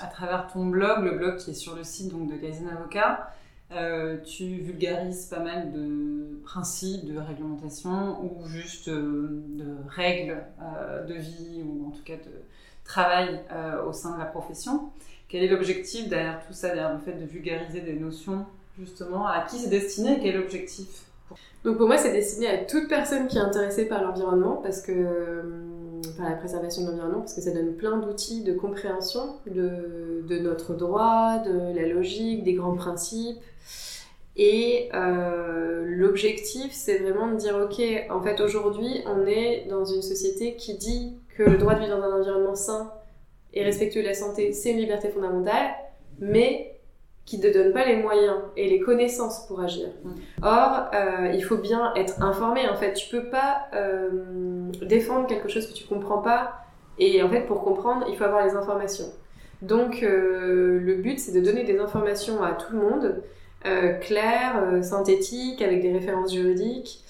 à 0.00 0.06
travers 0.08 0.48
ton 0.52 0.66
blog, 0.66 1.04
le 1.04 1.16
blog 1.16 1.36
qui 1.36 1.52
est 1.52 1.54
sur 1.54 1.76
le 1.76 1.84
site 1.84 2.10
donc, 2.10 2.28
de 2.28 2.36
Kaizen 2.36 2.68
Avocat, 2.68 3.30
euh, 3.70 4.16
tu 4.24 4.44
vulgarises 4.56 5.26
pas 5.26 5.38
mal 5.38 5.70
de 5.70 6.40
principes, 6.42 7.06
de 7.06 7.16
réglementations 7.16 8.24
ou 8.24 8.44
juste 8.48 8.88
de 8.88 9.76
règles 9.88 10.42
de 11.06 11.14
vie 11.14 11.62
ou 11.62 11.86
en 11.86 11.90
tout 11.90 12.02
cas 12.02 12.16
de 12.16 12.42
travail 12.82 13.40
au 13.86 13.92
sein 13.92 14.14
de 14.14 14.18
la 14.18 14.24
profession. 14.24 14.90
Quel 15.28 15.42
est 15.42 15.48
l'objectif 15.48 16.08
derrière 16.08 16.40
tout 16.46 16.54
ça, 16.54 16.68
derrière 16.68 16.94
le 16.94 17.00
fait 17.00 17.12
de 17.12 17.26
vulgariser 17.26 17.80
des 17.80 17.92
notions 17.94 18.46
justement? 18.78 19.26
À 19.26 19.42
qui 19.42 19.58
c'est 19.58 19.68
destiné? 19.68 20.18
Quel 20.22 20.34
est 20.34 20.38
l'objectif? 20.38 21.04
Donc 21.64 21.76
pour 21.76 21.86
moi, 21.86 21.98
c'est 21.98 22.12
destiné 22.12 22.48
à 22.48 22.58
toute 22.58 22.88
personne 22.88 23.26
qui 23.26 23.36
est 23.36 23.40
intéressée 23.40 23.86
par 23.86 24.02
l'environnement, 24.02 24.60
parce 24.62 24.80
que 24.80 24.92
euh, 24.92 25.42
par 26.16 26.30
la 26.30 26.36
préservation 26.36 26.82
de 26.82 26.90
l'environnement, 26.90 27.18
parce 27.18 27.34
que 27.34 27.40
ça 27.40 27.50
donne 27.50 27.74
plein 27.74 27.98
d'outils 27.98 28.42
de 28.42 28.54
compréhension 28.54 29.36
de, 29.46 30.22
de, 30.26 30.38
notre 30.38 30.74
droit, 30.74 31.38
de 31.38 31.76
la 31.78 31.88
logique, 31.88 32.44
des 32.44 32.54
grands 32.54 32.74
principes. 32.74 33.42
Et 34.36 34.88
euh, 34.94 35.84
l'objectif, 35.84 36.70
c'est 36.72 36.98
vraiment 36.98 37.32
de 37.32 37.36
dire, 37.36 37.56
ok, 37.56 37.82
en 38.08 38.22
fait, 38.22 38.40
aujourd'hui, 38.40 39.02
on 39.06 39.26
est 39.26 39.66
dans 39.68 39.84
une 39.84 40.00
société 40.00 40.54
qui 40.54 40.74
dit 40.74 41.14
que 41.36 41.42
le 41.42 41.58
droit 41.58 41.74
de 41.74 41.80
vivre 41.80 41.96
dans 41.96 42.04
un 42.04 42.20
environnement 42.20 42.54
sain 42.54 42.92
et 43.54 43.64
respectueux 43.64 44.02
de 44.02 44.08
la 44.08 44.14
santé, 44.14 44.52
c'est 44.52 44.70
une 44.70 44.78
liberté 44.78 45.08
fondamentale, 45.08 45.70
mais 46.20 46.78
qui 47.28 47.38
ne 47.38 47.52
donne 47.52 47.72
pas 47.74 47.84
les 47.84 47.96
moyens 47.96 48.36
et 48.56 48.70
les 48.70 48.80
connaissances 48.80 49.46
pour 49.46 49.60
agir. 49.60 49.88
Mm. 50.02 50.10
Or, 50.42 50.86
euh, 50.94 51.32
il 51.34 51.44
faut 51.44 51.58
bien 51.58 51.92
être 51.94 52.22
informé. 52.22 52.66
En 52.66 52.76
fait, 52.76 52.94
tu 52.94 53.10
peux 53.10 53.28
pas 53.28 53.66
euh, 53.74 54.08
défendre 54.82 55.26
quelque 55.26 55.48
chose 55.48 55.66
que 55.66 55.74
tu 55.74 55.84
comprends 55.84 56.22
pas. 56.22 56.54
Et 56.98 57.22
en 57.22 57.28
fait, 57.28 57.42
pour 57.42 57.62
comprendre, 57.62 58.06
il 58.08 58.16
faut 58.16 58.24
avoir 58.24 58.46
les 58.46 58.54
informations. 58.54 59.12
Donc, 59.60 60.02
euh, 60.02 60.80
le 60.80 60.94
but, 60.94 61.18
c'est 61.18 61.32
de 61.32 61.40
donner 61.40 61.64
des 61.64 61.78
informations 61.78 62.42
à 62.42 62.52
tout 62.52 62.72
le 62.72 62.78
monde, 62.78 63.22
claires, 64.00 64.82
synthétiques, 64.82 65.60
avec 65.60 65.82
des 65.82 65.92
références 65.92 66.32
juridiques, 66.32 67.04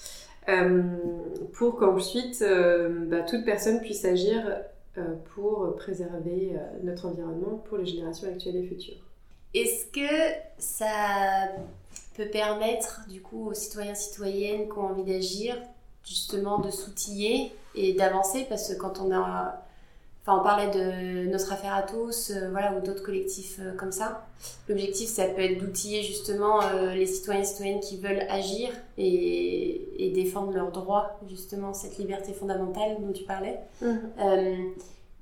pour 1.53 1.77
qu'ensuite, 1.77 2.43
bah, 3.07 3.21
toute 3.21 3.45
personne 3.45 3.79
puisse 3.81 4.03
agir 4.03 4.41
pour 5.33 5.75
préserver 5.75 6.53
notre 6.83 7.07
environnement 7.07 7.57
pour 7.67 7.77
les 7.77 7.85
générations 7.85 8.27
actuelles 8.27 8.57
et 8.57 8.67
futures. 8.67 9.03
Est-ce 9.53 9.85
que 9.87 10.35
ça 10.57 11.49
peut 12.15 12.29
permettre 12.29 13.01
du 13.07 13.21
coup 13.21 13.49
aux 13.49 13.53
citoyens 13.53 13.95
citoyennes 13.95 14.67
qui 14.67 14.77
ont 14.77 14.87
envie 14.87 15.03
d'agir 15.03 15.55
justement 16.03 16.59
de 16.59 16.69
s'outiller 16.69 17.51
et 17.75 17.93
d'avancer? 17.93 18.45
Parce 18.49 18.67
que 18.67 18.79
quand 18.79 18.99
on 18.99 19.11
a 19.11 19.63
enfin 20.29 20.39
on 20.39 20.43
parlait 20.43 20.69
de 20.69 21.29
notre 21.29 21.51
affaire 21.51 21.73
à 21.73 21.83
tous 21.83 22.31
euh, 22.31 22.49
voilà 22.51 22.73
ou 22.73 22.81
d'autres 22.81 23.03
collectifs 23.03 23.59
euh, 23.59 23.75
comme 23.75 23.91
ça. 23.91 24.27
L'objectif 24.67 25.09
ça 25.09 25.25
peut 25.25 25.41
être 25.41 25.59
d'outiller 25.59 26.03
justement 26.03 26.61
euh, 26.61 26.93
les 26.93 27.05
citoyens 27.05 27.41
et 27.41 27.45
citoyennes 27.45 27.79
qui 27.79 27.97
veulent 27.97 28.25
agir 28.29 28.69
et, 28.97 30.05
et, 30.05 30.11
défendre 30.11 30.53
leurs 30.53 30.71
droits 30.71 31.19
justement 31.27 31.73
cette 31.73 31.97
liberté 31.97 32.33
fondamentale 32.33 32.97
dont 32.99 33.11
tu 33.11 33.23
parlais. 33.23 33.59
Mmh 33.81 33.97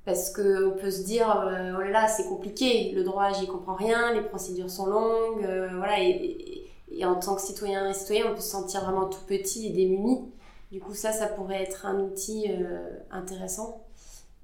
parce 0.08 0.30
qu'on 0.30 0.70
peut 0.80 0.90
se 0.90 1.02
dire 1.02 1.30
euh, 1.30 1.74
oh 1.76 1.82
là 1.82 1.90
là 1.90 2.08
c'est 2.08 2.26
compliqué 2.28 2.92
le 2.92 3.04
droit 3.04 3.30
j'y 3.30 3.46
comprends 3.46 3.74
rien 3.74 4.14
les 4.14 4.22
procédures 4.22 4.70
sont 4.70 4.86
longues 4.86 5.44
euh, 5.44 5.68
voilà 5.76 6.00
et, 6.00 6.64
en 7.04 7.16
tant 7.16 7.34
que 7.34 7.42
citoyen 7.42 7.90
et 7.90 7.92
citoyen 7.92 8.24
on 8.30 8.34
peut 8.34 8.40
se 8.40 8.48
sentir 8.48 8.84
vraiment 8.84 9.04
tout 9.06 9.20
petit 9.26 9.66
et 9.66 9.70
démuni. 9.70 10.32
Du 10.72 10.80
coup 10.80 10.94
ça 10.94 11.12
ça 11.12 11.26
pourrait 11.26 11.62
être 11.62 11.84
un 11.84 12.00
outil 12.00 12.46
euh, 12.48 12.88
intéressant 13.10 13.84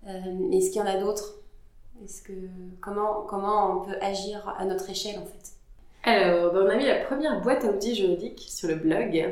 est-ce 0.07 0.71
qu'il 0.71 0.81
y 0.81 0.85
en 0.85 0.87
a 0.87 0.99
d'autres? 0.99 1.37
Est-ce 2.05 2.23
que 2.23 2.33
comment 2.81 3.23
comment 3.23 3.79
on 3.79 3.85
peut 3.85 3.97
agir 4.01 4.55
à 4.59 4.65
notre 4.65 4.91
échelle 4.91 5.19
en 5.19 5.25
fait? 5.25 5.55
Alors, 6.07 6.53
ben, 6.53 6.65
on 6.67 6.69
a 6.69 6.77
mis 6.77 6.85
la 6.85 6.97
première 6.97 7.41
boîte 7.41 7.65
à 7.65 7.69
outils 7.69 7.95
juridiques 7.95 8.45
sur 8.47 8.69
le 8.69 8.75
blog 8.75 9.25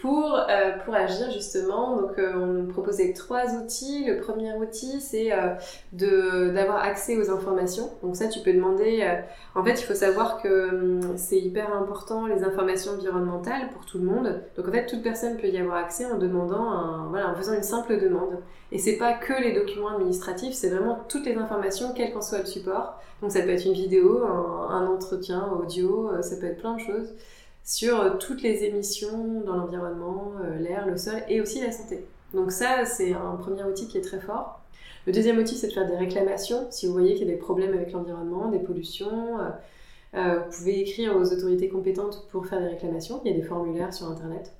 pour, 0.00 0.34
euh, 0.34 0.70
pour 0.82 0.94
agir 0.94 1.30
justement. 1.30 2.00
Donc, 2.00 2.18
euh, 2.18 2.32
on 2.34 2.66
proposait 2.72 3.12
trois 3.12 3.54
outils. 3.56 4.06
Le 4.06 4.20
premier 4.20 4.54
outil, 4.54 5.02
c'est 5.02 5.32
euh, 5.32 6.52
d'avoir 6.52 6.82
accès 6.82 7.18
aux 7.18 7.30
informations. 7.30 7.90
Donc 8.02 8.16
ça, 8.16 8.28
tu 8.28 8.40
peux 8.40 8.54
demander... 8.54 9.06
en 9.54 9.62
fait, 9.62 9.72
il 9.72 9.84
faut 9.84 9.94
savoir 9.94 10.40
que 10.40 10.70
hum, 10.70 11.18
c'est 11.18 11.38
hyper 11.38 11.74
important 11.74 12.26
les 12.26 12.42
informations 12.42 12.92
environnementales 12.92 13.68
pour 13.74 13.84
tout 13.84 13.98
le 13.98 14.04
monde. 14.04 14.40
Donc 14.56 14.66
en 14.66 14.72
fait, 14.72 14.86
toute 14.86 15.02
personne 15.02 15.36
peut 15.36 15.48
y 15.48 15.58
avoir 15.58 15.76
accès 15.76 16.06
en 16.06 16.16
demandant, 16.16 16.70
un, 16.70 17.08
voilà, 17.10 17.30
en 17.30 17.34
faisant 17.34 17.52
une 17.52 17.62
simple 17.62 18.00
demande. 18.00 18.38
Et 18.74 18.78
c'est 18.78 18.96
pas 18.96 19.12
que 19.12 19.32
les 19.40 19.52
documents 19.52 19.94
administratifs, 19.94 20.52
c'est 20.52 20.68
vraiment 20.68 20.98
toutes 21.08 21.26
les 21.26 21.36
informations, 21.36 21.92
quel 21.94 22.12
qu'en 22.12 22.20
soit 22.20 22.40
le 22.40 22.46
support. 22.46 23.00
Donc 23.22 23.30
ça 23.30 23.40
peut 23.42 23.50
être 23.50 23.64
une 23.64 23.72
vidéo, 23.72 24.24
un, 24.24 24.88
entretien 24.88 25.48
audio, 25.48 26.10
euh, 26.10 26.22
ça 26.22 26.36
peut 26.36 26.46
être 26.46 26.58
plein 26.58 26.74
de 26.74 26.80
choses 26.80 27.14
sur 27.62 28.00
euh, 28.00 28.10
toutes 28.18 28.42
les 28.42 28.64
émissions 28.64 29.42
dans 29.46 29.54
l'environnement, 29.54 30.32
euh, 30.42 30.58
l'air, 30.58 30.88
le 30.88 30.96
sol 30.96 31.22
et 31.28 31.40
aussi 31.40 31.60
la 31.60 31.70
santé. 31.70 32.04
Donc 32.34 32.50
ça, 32.50 32.84
c'est 32.84 33.12
un 33.12 33.36
premier 33.36 33.62
outil 33.62 33.86
qui 33.86 33.96
est 33.96 34.00
très 34.00 34.18
fort. 34.18 34.60
Le 35.06 35.12
deuxième 35.12 35.38
outil, 35.38 35.54
c'est 35.54 35.68
de 35.68 35.72
faire 35.72 35.86
des 35.86 35.96
réclamations. 35.96 36.66
Si 36.70 36.88
vous 36.88 36.94
voyez 36.94 37.14
qu'il 37.14 37.28
y 37.28 37.30
a 37.30 37.32
des 37.32 37.38
problèmes 37.38 37.74
avec 37.74 37.92
l'environnement, 37.92 38.48
des 38.48 38.58
pollutions, 38.58 39.38
vous 40.14 40.50
pouvez 40.50 40.80
écrire 40.80 41.14
aux 41.16 41.32
autorités 41.32 41.68
compétentes 41.68 42.26
pour 42.32 42.46
faire 42.46 42.60
des 42.60 42.68
réclamations. 42.68 43.20
Il 43.24 43.30
y 43.30 43.34
a 43.34 43.36
des 43.36 43.46
formulaires 43.46 43.92
sur 43.92 44.08
Internet. 44.08 44.52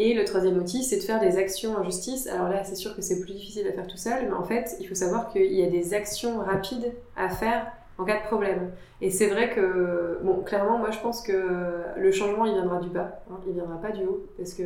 Et 0.00 0.14
le 0.14 0.24
troisième 0.24 0.56
outil, 0.56 0.84
c'est 0.84 0.98
de 0.98 1.02
faire 1.02 1.18
des 1.18 1.38
actions 1.38 1.74
en 1.76 1.82
justice. 1.82 2.28
Alors 2.28 2.48
là, 2.48 2.62
c'est 2.62 2.76
sûr 2.76 2.94
que 2.94 3.02
c'est 3.02 3.20
plus 3.20 3.32
difficile 3.32 3.66
à 3.66 3.72
faire 3.72 3.88
tout 3.88 3.96
seul, 3.96 4.26
mais 4.28 4.32
en 4.32 4.44
fait, 4.44 4.76
il 4.78 4.86
faut 4.86 4.94
savoir 4.94 5.28
qu'il 5.28 5.52
y 5.52 5.64
a 5.64 5.68
des 5.68 5.92
actions 5.92 6.38
rapides 6.38 6.92
à 7.16 7.28
faire 7.28 7.66
en 7.98 8.04
cas 8.04 8.20
de 8.20 8.26
problème. 8.26 8.70
Et 9.00 9.10
c'est 9.10 9.26
vrai 9.26 9.52
que, 9.52 10.20
bon, 10.22 10.42
clairement, 10.44 10.78
moi 10.78 10.92
je 10.92 11.00
pense 11.00 11.20
que 11.20 11.82
le 11.96 12.12
changement, 12.12 12.46
il 12.46 12.54
viendra 12.54 12.78
du 12.78 12.90
bas, 12.90 13.24
hein, 13.28 13.40
il 13.48 13.54
viendra 13.54 13.80
pas 13.80 13.90
du 13.90 14.04
haut, 14.04 14.24
parce 14.36 14.54
que, 14.54 14.62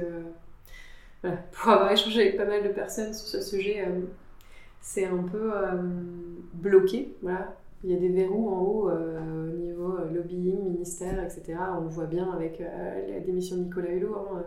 voilà, 1.22 1.38
pour 1.52 1.70
avoir 1.70 1.90
échangé 1.90 2.20
avec 2.20 2.36
pas 2.36 2.44
mal 2.44 2.62
de 2.62 2.68
personnes 2.68 3.14
sur 3.14 3.26
ce 3.26 3.40
sujet, 3.40 3.86
euh, 3.88 4.00
c'est 4.82 5.06
un 5.06 5.22
peu 5.22 5.52
euh, 5.54 5.82
bloqué, 6.52 7.16
voilà. 7.22 7.56
Il 7.84 7.90
y 7.90 7.96
a 7.96 7.98
des 7.98 8.10
verrous 8.10 8.48
en 8.48 8.60
haut 8.60 8.90
euh, 8.90 9.50
au 9.50 9.56
niveau 9.56 9.96
lobbying, 10.12 10.62
ministère, 10.70 11.20
etc. 11.24 11.58
On 11.76 11.80
le 11.80 11.88
voit 11.88 12.06
bien 12.06 12.30
avec 12.30 12.60
la 12.60 13.18
démission 13.18 13.56
de 13.56 13.62
Nicolas 13.64 13.90
Hulot. 13.90 14.14
Hein, 14.14 14.44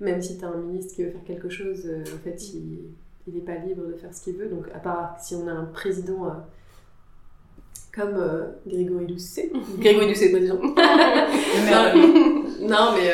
même 0.00 0.22
si 0.22 0.38
tu 0.38 0.44
as 0.44 0.48
un 0.48 0.56
ministre 0.56 0.94
qui 0.94 1.04
veut 1.04 1.10
faire 1.10 1.24
quelque 1.26 1.48
chose, 1.48 1.82
euh, 1.86 2.02
en 2.02 2.18
fait, 2.22 2.52
il 2.54 2.90
n'est 3.26 3.40
pas 3.40 3.56
libre 3.56 3.86
de 3.86 3.94
faire 3.94 4.14
ce 4.14 4.22
qu'il 4.22 4.36
veut. 4.36 4.48
Donc, 4.48 4.66
à 4.74 4.78
part 4.78 5.16
si 5.20 5.34
on 5.34 5.48
a 5.48 5.52
un 5.52 5.64
président 5.64 6.26
euh, 6.26 6.30
comme 7.92 8.14
euh, 8.14 8.46
Grégory 8.66 9.06
Doucet. 9.06 9.50
Grégory 9.78 10.06
Doucet, 10.06 10.30
président. 10.30 10.60
non, 12.60 12.92
mais 12.94 13.10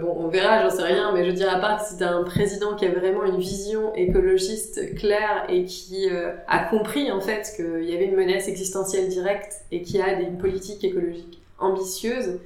bon, 0.00 0.14
on 0.18 0.28
verra, 0.28 0.62
j'en 0.62 0.70
sais 0.70 0.84
rien, 0.84 1.12
mais 1.12 1.24
je 1.24 1.32
dirais 1.32 1.50
à 1.50 1.58
part 1.58 1.84
si 1.84 1.96
tu 1.96 2.04
as 2.04 2.12
un 2.12 2.22
président 2.22 2.76
qui 2.76 2.86
a 2.86 2.92
vraiment 2.92 3.24
une 3.24 3.38
vision 3.38 3.92
écologiste 3.94 4.94
claire 4.94 5.46
et 5.48 5.64
qui 5.64 6.08
a 6.46 6.64
compris 6.64 7.10
en 7.10 7.20
fait 7.20 7.52
qu'il 7.56 7.88
y 7.88 7.94
avait 7.94 8.06
une 8.06 8.16
menace 8.16 8.46
existentielle 8.46 9.08
directe 9.08 9.64
et 9.72 9.82
qui 9.82 10.00
a 10.00 10.20
une 10.20 10.38
politique 10.38 10.84
écologique 10.84 11.42
ambitieuse, 11.58 12.38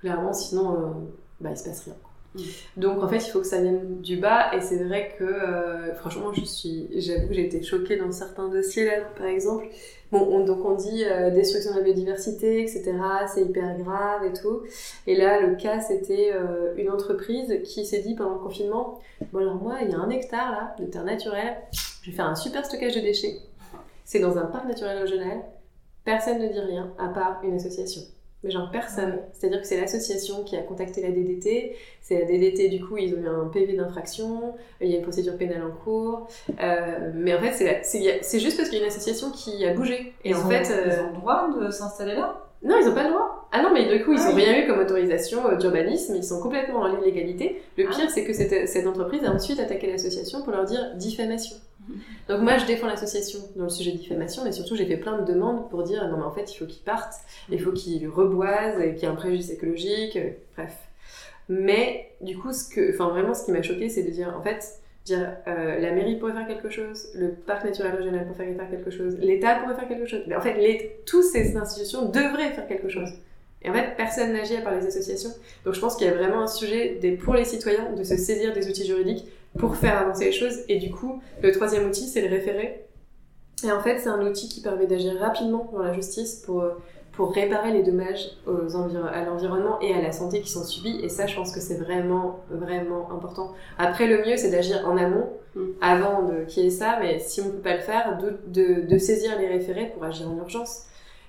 clairement, 0.00 0.32
sinon, 0.32 1.08
bah, 1.40 1.50
il 1.50 1.56
se 1.56 1.64
passe 1.64 1.84
rien 1.84 1.94
Donc 2.76 3.02
en 3.02 3.08
fait, 3.08 3.18
il 3.18 3.30
faut 3.30 3.40
que 3.40 3.46
ça 3.46 3.60
vienne 3.60 4.00
du 4.00 4.16
bas 4.16 4.54
et 4.54 4.60
c'est 4.60 4.82
vrai 4.84 5.14
que 5.18 5.24
euh, 5.24 5.94
franchement, 5.94 6.32
je 6.32 6.44
suis, 6.44 6.88
j'avoue, 7.00 7.32
j'ai 7.32 7.46
été 7.46 7.62
choquée 7.62 7.96
dans 7.96 8.12
certains 8.12 8.48
dossiers 8.48 8.86
là, 8.86 9.00
par 9.16 9.26
exemple. 9.26 9.68
Bon, 10.12 10.44
donc 10.44 10.64
on 10.64 10.74
dit 10.74 11.04
euh, 11.04 11.30
destruction 11.30 11.72
de 11.72 11.78
la 11.78 11.82
biodiversité, 11.82 12.62
etc. 12.62 12.92
C'est 13.32 13.42
hyper 13.42 13.76
grave 13.78 14.24
et 14.24 14.32
tout. 14.32 14.62
Et 15.06 15.16
là, 15.16 15.40
le 15.40 15.56
cas, 15.56 15.80
c'était 15.80 16.30
euh, 16.32 16.74
une 16.76 16.90
entreprise 16.90 17.60
qui 17.64 17.84
s'est 17.84 18.00
dit 18.00 18.14
pendant 18.14 18.34
le 18.34 18.40
confinement, 18.40 19.00
bon 19.32 19.40
alors 19.40 19.56
moi, 19.56 19.78
il 19.82 19.90
y 19.90 19.94
a 19.94 19.98
un 19.98 20.10
hectare 20.10 20.52
là 20.52 20.76
de 20.78 20.84
terre 20.90 21.04
naturelle, 21.04 21.56
je 22.02 22.10
vais 22.10 22.16
faire 22.16 22.26
un 22.26 22.36
super 22.36 22.64
stockage 22.64 22.94
de 22.94 23.00
déchets. 23.00 23.38
C'est 24.04 24.20
dans 24.20 24.38
un 24.38 24.46
parc 24.46 24.66
naturel 24.68 24.98
régional. 24.98 25.42
Personne 26.04 26.38
ne 26.38 26.46
dit 26.46 26.60
rien 26.60 26.92
à 26.98 27.08
part 27.08 27.40
une 27.42 27.54
association 27.54 28.02
mais 28.46 28.52
genre 28.52 28.70
personne. 28.70 29.18
C'est-à-dire 29.32 29.60
que 29.60 29.66
c'est 29.66 29.80
l'association 29.80 30.44
qui 30.44 30.56
a 30.56 30.62
contacté 30.62 31.02
la 31.02 31.10
DDT, 31.10 31.76
c'est 32.00 32.20
la 32.20 32.24
DDT, 32.24 32.68
du 32.68 32.84
coup, 32.84 32.96
ils 32.96 33.14
ont 33.14 33.18
eu 33.18 33.26
un 33.26 33.48
PV 33.48 33.74
d'infraction, 33.74 34.54
il 34.80 34.88
y 34.88 34.94
a 34.94 34.98
une 34.98 35.02
procédure 35.02 35.36
pénale 35.36 35.62
en 35.62 35.72
cours, 35.72 36.28
euh, 36.60 37.10
mais 37.14 37.34
en 37.34 37.40
fait, 37.40 37.82
c'est 37.82 38.38
juste 38.38 38.56
parce 38.56 38.68
qu'il 38.68 38.78
y 38.78 38.80
a 38.80 38.84
une 38.84 38.90
association 38.90 39.30
qui 39.30 39.64
a 39.66 39.74
bougé. 39.74 40.14
Et 40.24 40.30
ils 40.30 40.36
en 40.36 40.46
ont, 40.46 40.48
fait. 40.48 40.62
Ils 40.62 40.90
euh, 40.92 41.04
ont 41.04 41.10
le 41.10 41.14
droit 41.14 41.48
de 41.60 41.70
s'installer 41.70 42.14
là? 42.14 42.42
Non, 42.62 42.76
ils 42.80 42.86
n'ont 42.86 42.94
pas 42.94 43.04
le 43.04 43.10
droit. 43.10 43.48
Ah 43.52 43.62
non, 43.62 43.70
mais 43.72 43.86
du 43.86 44.04
coup, 44.04 44.12
ils 44.12 44.18
n'ont 44.18 44.32
ah 44.32 44.34
rien 44.34 44.64
eu 44.64 44.66
comme 44.66 44.80
autorisation 44.80 45.46
euh, 45.46 45.56
d'urbanisme, 45.56 46.14
ils 46.16 46.24
sont 46.24 46.40
complètement 46.40 46.80
dans 46.80 46.96
l'illégalité. 46.96 47.62
Le 47.76 47.86
ah. 47.86 47.94
pire, 47.94 48.10
c'est 48.10 48.24
que 48.24 48.32
cette, 48.32 48.68
cette 48.68 48.86
entreprise 48.86 49.24
a 49.24 49.30
ensuite 49.30 49.60
attaqué 49.60 49.90
l'association 49.90 50.42
pour 50.42 50.52
leur 50.52 50.64
dire 50.64 50.94
diffamation. 50.96 51.56
Donc 52.28 52.40
moi, 52.40 52.58
je 52.58 52.66
défends 52.66 52.86
l'association 52.86 53.40
dans 53.56 53.64
le 53.64 53.70
sujet 53.70 53.92
de 53.92 53.98
diffamation, 53.98 54.44
mais 54.44 54.52
surtout, 54.52 54.76
j'ai 54.76 54.86
fait 54.86 54.96
plein 54.96 55.18
de 55.18 55.24
demandes 55.24 55.68
pour 55.70 55.82
dire 55.82 56.06
non, 56.08 56.18
mais 56.18 56.24
en 56.24 56.32
fait, 56.32 56.52
il 56.52 56.56
faut 56.56 56.66
qu'ils 56.66 56.82
partent, 56.82 57.14
il 57.50 57.60
faut 57.60 57.72
qu'ils 57.72 58.08
reboisent, 58.08 58.78
qu'il 58.94 59.02
y 59.02 59.04
ait 59.04 59.06
un 59.06 59.14
préjudice 59.14 59.50
écologique, 59.50 60.16
euh, 60.16 60.30
bref. 60.56 60.76
Mais 61.48 62.10
du 62.20 62.36
coup, 62.36 62.52
ce 62.52 62.68
que, 62.68 62.96
vraiment, 62.96 63.34
ce 63.34 63.44
qui 63.44 63.52
m'a 63.52 63.62
choqué, 63.62 63.88
c'est 63.88 64.02
de 64.02 64.10
dire 64.10 64.34
en 64.36 64.42
fait, 64.42 64.80
dire 65.04 65.36
euh, 65.46 65.78
la 65.78 65.92
mairie 65.92 66.16
pourrait 66.16 66.32
faire 66.32 66.48
quelque 66.48 66.70
chose, 66.70 67.08
le 67.14 67.30
parc 67.30 67.64
naturel 67.64 67.94
régional 67.94 68.26
pourrait 68.26 68.52
faire 68.54 68.68
quelque 68.68 68.90
chose, 68.90 69.16
l'État 69.20 69.54
pourrait 69.56 69.76
faire 69.76 69.88
quelque 69.88 70.06
chose. 70.06 70.22
Mais 70.26 70.34
en 70.34 70.40
fait, 70.40 71.02
toutes 71.06 71.24
ces 71.24 71.56
institutions 71.56 72.06
devraient 72.08 72.52
faire 72.52 72.66
quelque 72.66 72.88
chose. 72.88 73.10
Et 73.62 73.70
en 73.70 73.72
fait, 73.72 73.96
personne 73.96 74.32
n'agit 74.32 74.56
à 74.56 74.60
part 74.60 74.74
les 74.74 74.86
associations. 74.86 75.30
Donc 75.64 75.74
je 75.74 75.80
pense 75.80 75.96
qu'il 75.96 76.06
y 76.06 76.10
a 76.10 76.14
vraiment 76.14 76.42
un 76.42 76.46
sujet 76.46 77.00
pour 77.22 77.34
les 77.34 77.44
citoyens 77.44 77.92
de 77.92 78.04
se 78.04 78.16
saisir 78.16 78.52
des 78.52 78.68
outils 78.68 78.86
juridiques 78.86 79.24
pour 79.58 79.76
faire 79.76 79.98
avancer 79.98 80.26
les 80.26 80.32
choses. 80.32 80.58
Et 80.68 80.78
du 80.78 80.90
coup, 80.90 81.20
le 81.42 81.52
troisième 81.52 81.86
outil, 81.86 82.08
c'est 82.08 82.22
le 82.22 82.28
référé. 82.28 82.86
Et 83.64 83.72
en 83.72 83.80
fait, 83.80 83.98
c'est 83.98 84.08
un 84.08 84.20
outil 84.26 84.48
qui 84.48 84.60
permet 84.60 84.86
d'agir 84.86 85.18
rapidement 85.18 85.70
dans 85.72 85.82
la 85.82 85.92
justice 85.94 86.42
pour, 86.44 86.64
pour 87.12 87.32
réparer 87.32 87.72
les 87.72 87.82
dommages 87.82 88.28
aux 88.46 88.76
à 88.76 89.24
l'environnement 89.24 89.80
et 89.80 89.94
à 89.94 90.02
la 90.02 90.12
santé 90.12 90.42
qui 90.42 90.50
sont 90.50 90.64
subis. 90.64 91.00
Et 91.02 91.08
ça, 91.08 91.26
je 91.26 91.34
pense 91.34 91.52
que 91.52 91.60
c'est 91.60 91.78
vraiment, 91.78 92.40
vraiment 92.50 93.10
important. 93.10 93.54
Après, 93.78 94.06
le 94.06 94.18
mieux, 94.18 94.36
c'est 94.36 94.50
d'agir 94.50 94.86
en 94.86 94.96
amont, 94.98 95.30
mm. 95.54 95.60
avant 95.80 96.30
qu'il 96.46 96.64
y 96.64 96.66
ait 96.66 96.70
ça. 96.70 96.98
Mais 97.00 97.18
si 97.18 97.40
on 97.40 97.46
ne 97.46 97.50
peut 97.52 97.62
pas 97.62 97.76
le 97.76 97.82
faire, 97.82 98.18
de, 98.18 98.38
de, 98.48 98.86
de 98.86 98.98
saisir 98.98 99.38
les 99.38 99.46
référés 99.46 99.90
pour 99.94 100.04
agir 100.04 100.28
en 100.30 100.36
urgence. 100.36 100.82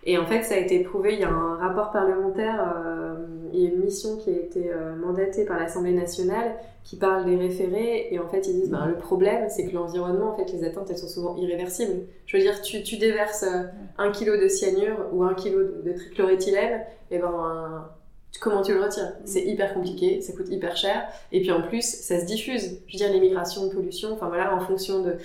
Et 0.04 0.18
en 0.18 0.26
fait, 0.26 0.44
ça 0.44 0.56
a 0.56 0.58
été 0.58 0.80
prouvé, 0.80 1.16
il 1.16 1.20
y 1.20 1.24
a 1.24 1.30
un 1.30 1.58
rapport 1.58 1.92
parlementaire, 1.92 2.74
euh, 2.78 3.16
il 3.54 3.60
y 3.60 3.66
a 3.66 3.70
une 3.70 3.82
mission 3.82 4.16
qui 4.16 4.30
a 4.30 4.34
été 4.34 4.72
euh, 4.72 4.96
mandatée 4.96 5.44
par 5.44 5.60
l'Assemblée 5.60 5.92
nationale 5.92 6.56
qui 6.88 6.96
parle 6.96 7.26
des 7.26 7.36
référés, 7.36 8.08
et 8.12 8.18
en 8.18 8.30
fait, 8.30 8.48
ils 8.48 8.62
disent, 8.62 8.70
ben, 8.70 8.86
le 8.86 8.96
problème, 8.96 9.50
c'est 9.50 9.68
que 9.68 9.74
l'environnement, 9.74 10.32
en 10.32 10.38
fait, 10.38 10.54
les 10.54 10.64
atteintes, 10.64 10.90
elles 10.90 10.98
sont 10.98 11.10
souvent 11.10 11.36
irréversibles. 11.36 12.06
Je 12.26 12.38
veux 12.38 12.44
dire, 12.44 12.62
tu, 12.62 12.82
tu 12.82 12.96
déverses 12.96 13.44
euh, 13.44 13.64
un 13.98 14.10
kilo 14.10 14.38
de 14.38 14.48
cyanure 14.48 14.98
ou 15.12 15.22
un 15.24 15.34
kilo 15.34 15.64
de, 15.84 15.92
trichloroéthylène, 15.92 16.86
et 17.12 17.18
ben, 17.20 17.90
comment 18.40 18.62
tu 18.62 18.74
le 18.74 18.82
retires? 18.82 19.12
C'est 19.26 19.44
hyper 19.44 19.74
compliqué, 19.74 20.22
ça 20.22 20.32
coûte 20.32 20.48
hyper 20.50 20.78
cher, 20.78 21.06
et 21.34 21.42
puis 21.42 21.52
en 21.52 21.62
plus, 21.62 21.84
ça 21.84 22.22
se 22.22 22.26
diffuse. 22.26 22.80
Je 22.88 22.94
veux 22.94 22.98
dire, 22.98 23.12
les 23.12 23.20
migrations 23.20 23.68
de 23.68 23.74
pollution, 23.74 24.14
enfin 24.14 24.30
voilà, 24.30 24.56
en 24.56 24.62
fonction 24.62 25.04
de 25.04 25.18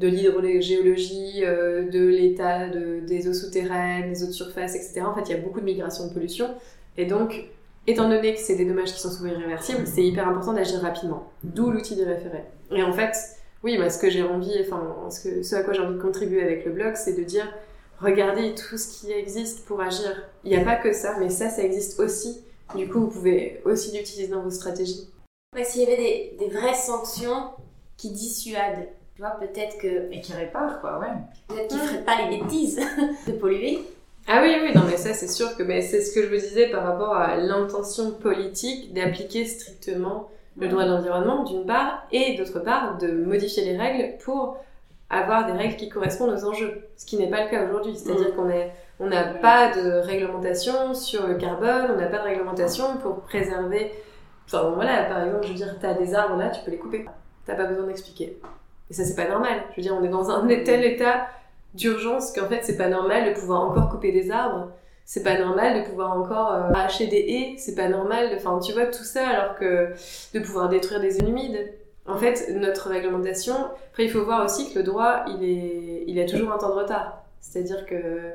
de 0.00 0.08
l'hydrogéologie, 0.08 1.44
euh, 1.44 1.88
de 1.88 2.04
l'état 2.04 2.68
de, 2.68 2.98
des 3.06 3.28
eaux 3.28 3.32
souterraines, 3.32 4.12
des 4.12 4.24
eaux 4.24 4.26
de 4.26 4.32
surface, 4.32 4.74
etc. 4.74 5.02
En 5.02 5.14
fait, 5.14 5.22
il 5.26 5.30
y 5.30 5.34
a 5.34 5.40
beaucoup 5.40 5.60
de 5.60 5.64
migration 5.64 6.08
de 6.08 6.12
pollution. 6.12 6.48
Et 6.96 7.04
donc, 7.04 7.44
étant 7.86 8.08
donné 8.08 8.34
que 8.34 8.40
c'est 8.40 8.56
des 8.56 8.64
dommages 8.64 8.92
qui 8.92 9.00
sont 9.00 9.10
souvent 9.10 9.30
irréversibles, 9.30 9.86
c'est 9.86 10.04
hyper 10.04 10.28
important 10.28 10.52
d'agir 10.52 10.80
rapidement. 10.80 11.30
D'où 11.42 11.70
l'outil 11.70 11.96
de 11.96 12.04
référé. 12.04 12.44
Et 12.70 12.82
en 12.82 12.92
fait, 12.92 13.14
oui, 13.62 13.78
ce 13.90 13.98
que 13.98 14.10
j'ai 14.10 14.22
envie, 14.22 14.54
enfin, 14.60 15.10
ce, 15.10 15.28
que, 15.28 15.42
ce 15.42 15.56
à 15.56 15.62
quoi 15.62 15.72
j'ai 15.72 15.80
envie 15.80 15.96
de 15.96 16.02
contribuer 16.02 16.42
avec 16.42 16.64
le 16.64 16.72
blog, 16.72 16.94
c'est 16.96 17.14
de 17.14 17.22
dire, 17.22 17.46
regardez 18.00 18.54
tout 18.54 18.76
ce 18.78 18.88
qui 18.88 19.12
existe 19.12 19.64
pour 19.64 19.80
agir. 19.80 20.24
Il 20.44 20.50
n'y 20.50 20.56
a 20.56 20.64
pas 20.64 20.76
que 20.76 20.92
ça, 20.92 21.16
mais 21.18 21.30
ça, 21.30 21.48
ça 21.48 21.62
existe 21.62 21.98
aussi. 22.00 22.40
Du 22.74 22.88
coup, 22.88 23.00
vous 23.00 23.10
pouvez 23.10 23.60
aussi 23.64 23.96
l'utiliser 23.96 24.28
dans 24.28 24.42
vos 24.42 24.50
stratégies. 24.50 25.08
S'il 25.62 25.82
y 25.82 25.86
avait 25.86 25.96
des, 25.96 26.36
des 26.38 26.48
vraies 26.48 26.74
sanctions 26.74 27.50
qui 27.96 28.10
dissuadent 28.10 28.88
tu 29.14 29.22
vois, 29.22 29.30
peut-être 29.38 29.78
que. 29.78 30.12
Et 30.12 30.20
qui 30.20 30.32
répare, 30.32 30.80
quoi, 30.80 30.98
ouais. 30.98 31.06
Peut-être 31.46 31.68
qu'ils 31.68 31.78
ne 31.78 31.82
feraient 31.84 32.04
pas 32.04 32.22
les 32.22 32.38
bêtises 32.38 32.80
de 33.26 33.32
polluer. 33.32 33.80
Ah 34.26 34.40
oui, 34.42 34.56
oui, 34.62 34.72
non, 34.74 34.82
mais 34.88 34.96
ça, 34.96 35.12
c'est 35.12 35.28
sûr 35.28 35.54
que 35.56 35.62
mais 35.62 35.82
c'est 35.82 36.00
ce 36.00 36.14
que 36.14 36.22
je 36.22 36.28
vous 36.28 36.40
disais 36.40 36.68
par 36.68 36.84
rapport 36.84 37.14
à 37.14 37.36
l'intention 37.36 38.12
politique 38.12 38.94
d'appliquer 38.94 39.44
strictement 39.44 40.30
le 40.58 40.68
droit 40.68 40.84
de 40.84 40.90
l'environnement, 40.90 41.44
d'une 41.44 41.66
part, 41.66 42.06
et 42.12 42.36
d'autre 42.36 42.60
part, 42.60 42.96
de 42.98 43.08
modifier 43.08 43.64
les 43.64 43.76
règles 43.76 44.16
pour 44.24 44.56
avoir 45.10 45.46
des 45.46 45.52
règles 45.52 45.76
qui 45.76 45.88
correspondent 45.88 46.30
aux 46.30 46.44
enjeux. 46.44 46.82
Ce 46.96 47.04
qui 47.04 47.16
n'est 47.16 47.28
pas 47.28 47.44
le 47.44 47.50
cas 47.50 47.64
aujourd'hui. 47.64 47.96
C'est-à-dire 47.96 48.30
mm. 48.30 48.36
qu'on 48.36 48.48
est, 48.48 48.72
on 49.00 49.06
n'a 49.06 49.24
pas 49.24 49.74
de 49.74 49.90
réglementation 50.06 50.94
sur 50.94 51.26
le 51.26 51.34
carbone, 51.34 51.90
on 51.94 52.00
n'a 52.00 52.06
pas 52.06 52.18
de 52.18 52.24
réglementation 52.24 52.96
pour 53.02 53.20
préserver. 53.22 53.92
Enfin, 54.46 54.72
voilà, 54.74 55.04
par 55.04 55.24
exemple, 55.24 55.44
je 55.44 55.48
veux 55.48 55.54
dire, 55.54 55.76
tu 55.78 55.86
as 55.86 55.94
des 55.94 56.14
arbres 56.14 56.36
là, 56.36 56.48
tu 56.48 56.62
peux 56.64 56.70
les 56.70 56.78
couper. 56.78 57.04
T'as 57.46 57.56
pas 57.56 57.64
besoin 57.64 57.86
d'expliquer. 57.86 58.38
Et 58.90 58.94
ça, 58.94 59.04
c'est 59.04 59.16
pas 59.16 59.28
normal. 59.28 59.62
Je 59.72 59.76
veux 59.76 59.82
dire, 59.82 59.96
on 59.98 60.04
est 60.04 60.08
dans 60.08 60.30
un 60.30 60.46
tel 60.64 60.84
état 60.84 61.26
d'urgence 61.74 62.32
qu'en 62.32 62.48
fait, 62.48 62.60
c'est 62.62 62.76
pas 62.76 62.88
normal 62.88 63.28
de 63.28 63.38
pouvoir 63.38 63.62
encore 63.62 63.90
couper 63.90 64.12
des 64.12 64.30
arbres. 64.30 64.70
C'est 65.04 65.22
pas 65.22 65.38
normal 65.38 65.82
de 65.82 65.86
pouvoir 65.86 66.18
encore 66.18 66.52
euh, 66.52 66.70
arracher 66.70 67.06
des 67.06 67.18
haies. 67.18 67.54
C'est 67.58 67.74
pas 67.74 67.88
normal. 67.88 68.30
Enfin, 68.36 68.58
tu 68.58 68.72
vois, 68.72 68.86
tout 68.86 69.04
ça 69.04 69.26
alors 69.26 69.56
que 69.56 69.90
de 70.32 70.40
pouvoir 70.40 70.68
détruire 70.68 71.00
des 71.00 71.10
zones 71.10 71.28
humides. 71.28 71.72
En 72.06 72.16
fait, 72.16 72.50
notre 72.54 72.88
réglementation. 72.88 73.54
Après, 73.90 74.04
il 74.04 74.10
faut 74.10 74.24
voir 74.24 74.44
aussi 74.44 74.72
que 74.72 74.78
le 74.78 74.84
droit, 74.84 75.24
il 75.26 75.44
est, 75.44 76.04
il 76.06 76.18
a 76.20 76.24
toujours 76.26 76.52
un 76.52 76.58
temps 76.58 76.70
de 76.70 76.80
retard. 76.80 77.24
C'est-à-dire 77.40 77.86
que 77.86 78.32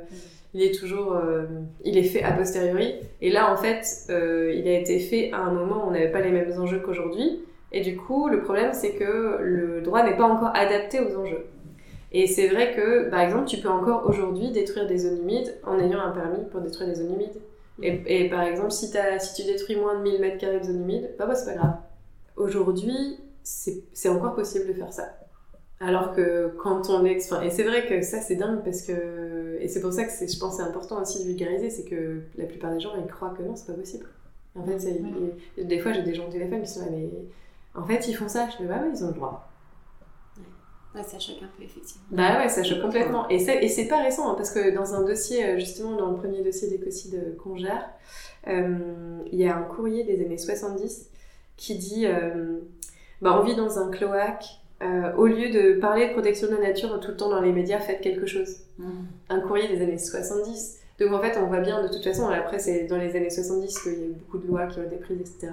il 0.54 0.64
est 0.64 0.74
toujours, 0.74 1.14
euh, 1.14 1.46
il 1.84 1.98
est 1.98 2.04
fait 2.04 2.24
a 2.24 2.32
posteriori. 2.32 2.96
Et 3.22 3.32
là, 3.32 3.52
en 3.52 3.58
fait, 3.58 3.86
euh, 4.10 4.54
il 4.56 4.68
a 4.68 4.80
été 4.80 5.00
fait 5.00 5.32
à 5.32 5.40
un 5.40 5.52
moment 5.52 5.84
où 5.84 5.90
on 5.90 5.92
n'avait 5.92 6.12
pas 6.12 6.22
les 6.22 6.32
mêmes 6.32 6.52
enjeux 6.60 6.80
qu'aujourd'hui. 6.80 7.42
Et 7.72 7.82
du 7.82 7.98
coup, 7.98 8.30
le 8.30 8.42
problème, 8.42 8.74
c'est 8.74 8.94
que 8.94 9.38
le 9.42 9.82
droit 9.82 10.04
n'est 10.04 10.18
pas 10.18 10.24
encore 10.26 10.52
adapté 10.56 11.00
aux 11.00 11.20
enjeux. 11.20 11.46
Et 12.12 12.28
c'est 12.28 12.48
vrai 12.48 12.76
que, 12.76 13.10
par 13.10 13.22
exemple, 13.22 13.46
tu 13.46 13.58
peux 13.58 13.70
encore 13.70 14.10
aujourd'hui 14.10 14.52
détruire 14.52 14.88
des 14.88 14.98
zones 14.98 15.20
humides 15.20 15.56
en 15.64 15.80
ayant 15.80 16.00
un 16.00 16.12
permis 16.12 16.44
pour 16.52 16.62
détruire 16.62 16.90
des 16.90 16.96
zones 16.96 17.14
humides. 17.14 17.40
Et, 17.82 18.30
par 18.30 18.44
exemple, 18.44 18.72
si, 18.72 18.96
as, 18.98 19.20
si 19.20 19.42
tu 19.42 19.50
détruis 19.50 19.76
moins 19.76 19.98
de 19.98 20.04
1000 20.04 20.20
mètres 20.20 20.38
carrés 20.38 20.60
de 20.60 20.66
zones 20.66 20.82
humides, 20.82 21.16
bah, 21.18 21.26
bah 21.26 21.36
c'est 21.36 21.54
pas 21.54 21.58
grave. 21.58 21.76
Aujourd'hui, 22.36 23.20
c'est 23.44 24.10
encore 24.10 24.36
possible 24.36 24.68
de 24.68 24.74
faire 24.74 24.92
ça. 24.92 25.16
Alors 25.80 26.14
que 26.14 26.54
quand 26.58 26.90
on 26.90 27.06
est... 27.06 27.14
et 27.44 27.50
c'est 27.50 27.64
vrai 27.64 27.88
que 27.88 28.02
ça, 28.02 28.20
c'est 28.20 28.36
dingue 28.36 28.64
parce 28.66 28.82
que... 28.82 29.58
Et 29.62 29.68
c'est 29.70 29.80
pour 29.80 29.94
ça 29.94 30.04
que 30.04 30.12
je 30.12 30.40
pense 30.40 30.58
c'est 30.58 30.64
important 30.64 31.02
aussi 31.02 31.20
de 31.20 31.28
vulgariser, 31.28 31.70
c'est 31.70 31.86
que 31.86 32.22
la 32.38 32.46
plupart 32.46 32.74
des 32.74 32.80
gens, 32.82 32.92
ils 32.98 33.10
croient 33.10 33.34
que 33.38 33.44
non, 33.44 33.56
c'est 33.56 33.68
pas 33.68 33.80
possible. 33.80 34.06
En 34.56 34.64
fait, 34.64 34.78
des 35.64 35.80
fois, 35.80 35.94
j'ai 35.94 36.04
des 36.04 36.14
gens 36.14 36.28
au 36.28 36.32
téléphone 36.32 36.62
qui 36.62 36.68
sont 36.68 36.82
là, 36.82 36.88
mais 36.92 37.08
en 37.76 37.86
fait, 37.86 38.08
ils 38.08 38.14
font 38.14 38.28
ça. 38.28 38.50
Je 38.52 38.58
dis, 38.58 38.68
bah 38.68 38.82
oui, 38.84 38.90
ils 38.94 39.04
ont 39.04 39.08
le 39.08 39.14
droit. 39.14 39.49
Ouais, 40.96 41.04
ça 41.04 41.20
choque 41.20 41.42
un 41.44 41.50
peu, 41.56 41.64
effectivement. 41.64 42.04
Bah 42.12 42.40
ouais, 42.40 42.50
ça 42.50 42.64
choque 42.64 42.82
complètement. 42.82 43.28
Et 43.30 43.40
c'est, 43.40 43.64
et 43.64 43.68
c'est 43.68 43.88
pas 43.88 44.02
récent, 44.02 44.32
hein, 44.32 44.36
parce 44.36 44.52
que 44.52 44.74
dans 44.74 44.96
un 44.96 45.04
dossier, 45.04 45.46
euh, 45.46 45.60
justement, 45.60 45.96
dans 45.96 46.10
le 46.10 46.16
premier 46.16 46.42
dossier 46.42 46.68
d'écocide 46.68 47.38
qu'on 47.38 47.58
gère, 47.58 47.90
euh, 48.48 49.20
il 49.32 49.40
y 49.40 49.48
a 49.48 49.56
un 49.56 49.64
courrier 49.64 50.04
des 50.04 50.24
années 50.26 50.38
70 50.38 51.10
qui 51.58 51.78
dit 51.78 52.08
euh, 52.08 52.60
bah, 53.22 53.38
on 53.40 53.44
vit 53.44 53.56
dans 53.56 53.78
un 53.80 53.92
cloaque, 53.92 54.46
au 55.18 55.28
lieu 55.28 55.50
de 55.50 55.78
parler 55.80 56.08
de 56.08 56.14
protection 56.14 56.48
de 56.48 56.56
la 56.56 56.70
nature 56.70 56.98
tout 57.02 57.12
le 57.12 57.18
temps 57.18 57.30
dans 57.30 57.42
les 57.42 57.52
médias, 57.52 57.80
faites 57.80 58.00
quelque 58.00 58.26
chose. 58.26 58.60
Mmh. 58.78 58.90
Un 59.28 59.42
courrier 59.42 59.68
des 59.68 59.82
années 59.84 59.98
70. 59.98 60.80
Donc 61.00 61.12
en 61.12 61.20
fait, 61.20 61.38
on 61.38 61.48
voit 61.48 61.60
bien 61.60 61.84
de 61.84 61.90
toute 61.90 62.04
façon, 62.04 62.28
après, 62.30 62.60
c'est 62.60 62.86
dans 62.86 62.98
les 62.98 63.16
années 63.16 63.30
70 63.30 63.80
qu'il 63.80 63.92
y 63.92 63.96
a 63.96 64.06
eu 64.08 64.14
beaucoup 64.14 64.38
de 64.38 64.48
lois 64.48 64.68
qui 64.68 64.80
ont 64.80 64.84
été 64.84 64.96
prises, 64.96 65.20
etc. 65.20 65.52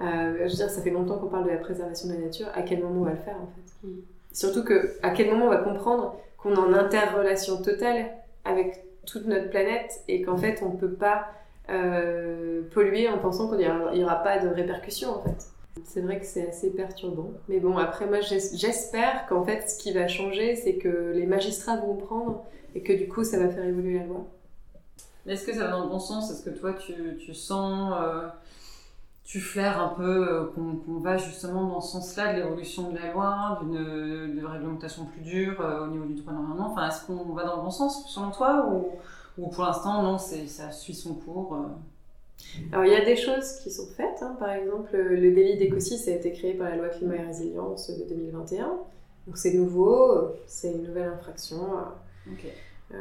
Euh, 0.00 0.36
je 0.38 0.42
veux 0.42 0.56
dire, 0.56 0.70
ça 0.70 0.82
fait 0.82 0.90
longtemps 0.90 1.18
qu'on 1.18 1.28
parle 1.28 1.44
de 1.44 1.50
la 1.50 1.58
préservation 1.58 2.08
de 2.08 2.14
la 2.14 2.20
nature. 2.20 2.48
À 2.54 2.62
quel 2.62 2.82
moment 2.82 3.02
on 3.02 3.04
va 3.04 3.12
le 3.12 3.16
faire 3.16 3.36
en 3.36 3.46
fait? 3.46 3.86
Mm. 3.86 4.00
Surtout 4.34 4.64
que, 4.64 4.90
à 5.02 5.10
quel 5.10 5.30
moment 5.30 5.46
on 5.46 5.50
va 5.50 5.58
comprendre 5.58 6.16
qu'on 6.36 6.54
est 6.54 6.58
en 6.58 6.74
interrelation 6.74 7.62
totale 7.62 8.10
avec 8.44 8.84
toute 9.06 9.26
notre 9.26 9.48
planète 9.48 10.02
et 10.08 10.22
qu'en 10.22 10.36
fait 10.36 10.62
on 10.62 10.70
ne 10.70 10.76
peut 10.76 10.92
pas 10.92 11.28
euh, 11.70 12.62
polluer 12.72 13.08
en 13.08 13.18
pensant 13.18 13.48
qu'il 13.48 13.58
n'y 13.58 14.04
aura, 14.04 14.16
pas 14.16 14.38
de 14.38 14.48
répercussions 14.48 15.10
en 15.10 15.22
fait. 15.22 15.46
C'est 15.84 16.00
vrai 16.00 16.18
que 16.18 16.26
c'est 16.26 16.48
assez 16.48 16.70
perturbant. 16.70 17.32
Mais 17.48 17.58
bon, 17.58 17.76
après, 17.78 18.06
moi, 18.06 18.20
j'espère 18.20 19.26
qu'en 19.26 19.44
fait, 19.44 19.68
ce 19.68 19.76
qui 19.76 19.92
va 19.92 20.06
changer, 20.06 20.54
c'est 20.54 20.74
que 20.74 21.12
les 21.14 21.26
magistrats 21.26 21.76
vont 21.76 21.96
prendre 21.96 22.44
et 22.76 22.82
que 22.82 22.92
du 22.92 23.08
coup, 23.08 23.24
ça 23.24 23.38
va 23.38 23.48
faire 23.48 23.64
évoluer 23.64 23.98
la 23.98 24.06
loi. 24.06 24.24
Est-ce 25.26 25.46
que 25.46 25.52
ça 25.52 25.64
va 25.64 25.70
dans 25.70 25.82
le 25.82 25.88
bon 25.88 25.98
sens? 25.98 26.30
Est-ce 26.30 26.44
que 26.44 26.56
toi, 26.56 26.74
tu, 26.74 27.34
sens 27.34 27.92
euh, 27.98 28.28
tu 29.24 29.40
flaires 29.40 29.80
un 29.80 29.88
peu 29.88 30.52
qu'on 30.54 31.00
va 31.00 31.16
justement 31.16 31.66
dans 31.66 31.80
ce 31.80 31.92
sens-là 31.92 32.34
de 32.34 32.40
l'évolution 32.40 32.90
de 32.90 32.98
la 32.98 33.12
loi, 33.12 33.60
d'une 33.62 34.44
réglementation 34.44 35.06
plus 35.06 35.22
dure 35.22 35.64
au 35.82 35.86
niveau 35.86 36.04
du 36.04 36.14
droit 36.14 36.32
d'environnement 36.32 36.72
Enfin, 36.72 36.88
est-ce 36.88 37.06
qu'on 37.06 37.32
va 37.32 37.44
dans 37.44 37.56
le 37.56 37.62
bon 37.62 37.70
sens 37.70 38.06
selon 38.08 38.30
toi 38.30 38.68
ou, 38.70 39.42
ou 39.42 39.48
pour 39.48 39.64
l'instant 39.64 40.02
non, 40.02 40.18
ça 40.18 40.70
suit 40.70 40.94
son 40.94 41.14
cours 41.14 41.56
alors 42.72 42.84
il 42.84 42.92
y 42.92 42.96
a 42.96 43.04
des 43.04 43.16
choses 43.16 43.58
qui 43.62 43.70
sont 43.70 43.86
faites, 43.96 44.22
hein. 44.22 44.36
par 44.38 44.50
exemple 44.50 44.96
le 44.96 45.32
délit 45.32 45.56
d'écocide 45.56 46.00
a 46.08 46.12
été 46.12 46.32
créé 46.32 46.54
par 46.54 46.68
la 46.68 46.76
loi 46.76 46.88
climat 46.88 47.16
et 47.16 47.22
résilience 47.22 47.90
de 47.90 48.04
2021, 48.08 48.76
donc 49.26 49.36
c'est 49.36 49.54
nouveau, 49.54 50.32
c'est 50.46 50.72
une 50.72 50.82
nouvelle 50.82 51.08
infraction, 51.08 51.60
euh, 52.92 52.96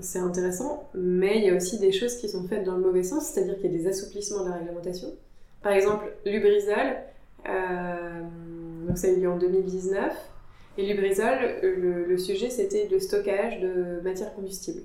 c'est 0.00 0.18
intéressant, 0.18 0.88
mais 0.94 1.38
il 1.38 1.44
y 1.44 1.50
a 1.50 1.54
aussi 1.54 1.78
des 1.78 1.92
choses 1.92 2.16
qui 2.16 2.28
sont 2.28 2.46
faites 2.48 2.64
dans 2.64 2.76
le 2.76 2.82
mauvais 2.82 3.02
sens, 3.02 3.26
c'est-à-dire 3.26 3.56
qu'il 3.56 3.70
y 3.70 3.74
a 3.74 3.78
des 3.78 3.86
assouplissements 3.86 4.44
de 4.44 4.50
la 4.50 4.56
réglementation. 4.56 5.08
Par 5.62 5.72
exemple, 5.72 6.12
Lubrizol, 6.24 6.96
euh, 7.48 8.22
donc 8.86 8.98
ça 8.98 9.08
a 9.08 9.10
eu 9.10 9.20
lieu 9.20 9.30
en 9.30 9.36
2019, 9.36 10.12
et 10.78 10.86
Lubrizol, 10.86 11.60
le, 11.62 12.16
sujet 12.16 12.48
c'était 12.48 12.88
le 12.90 12.98
stockage 12.98 13.60
de 13.60 14.00
matières 14.02 14.34
combustibles. 14.34 14.82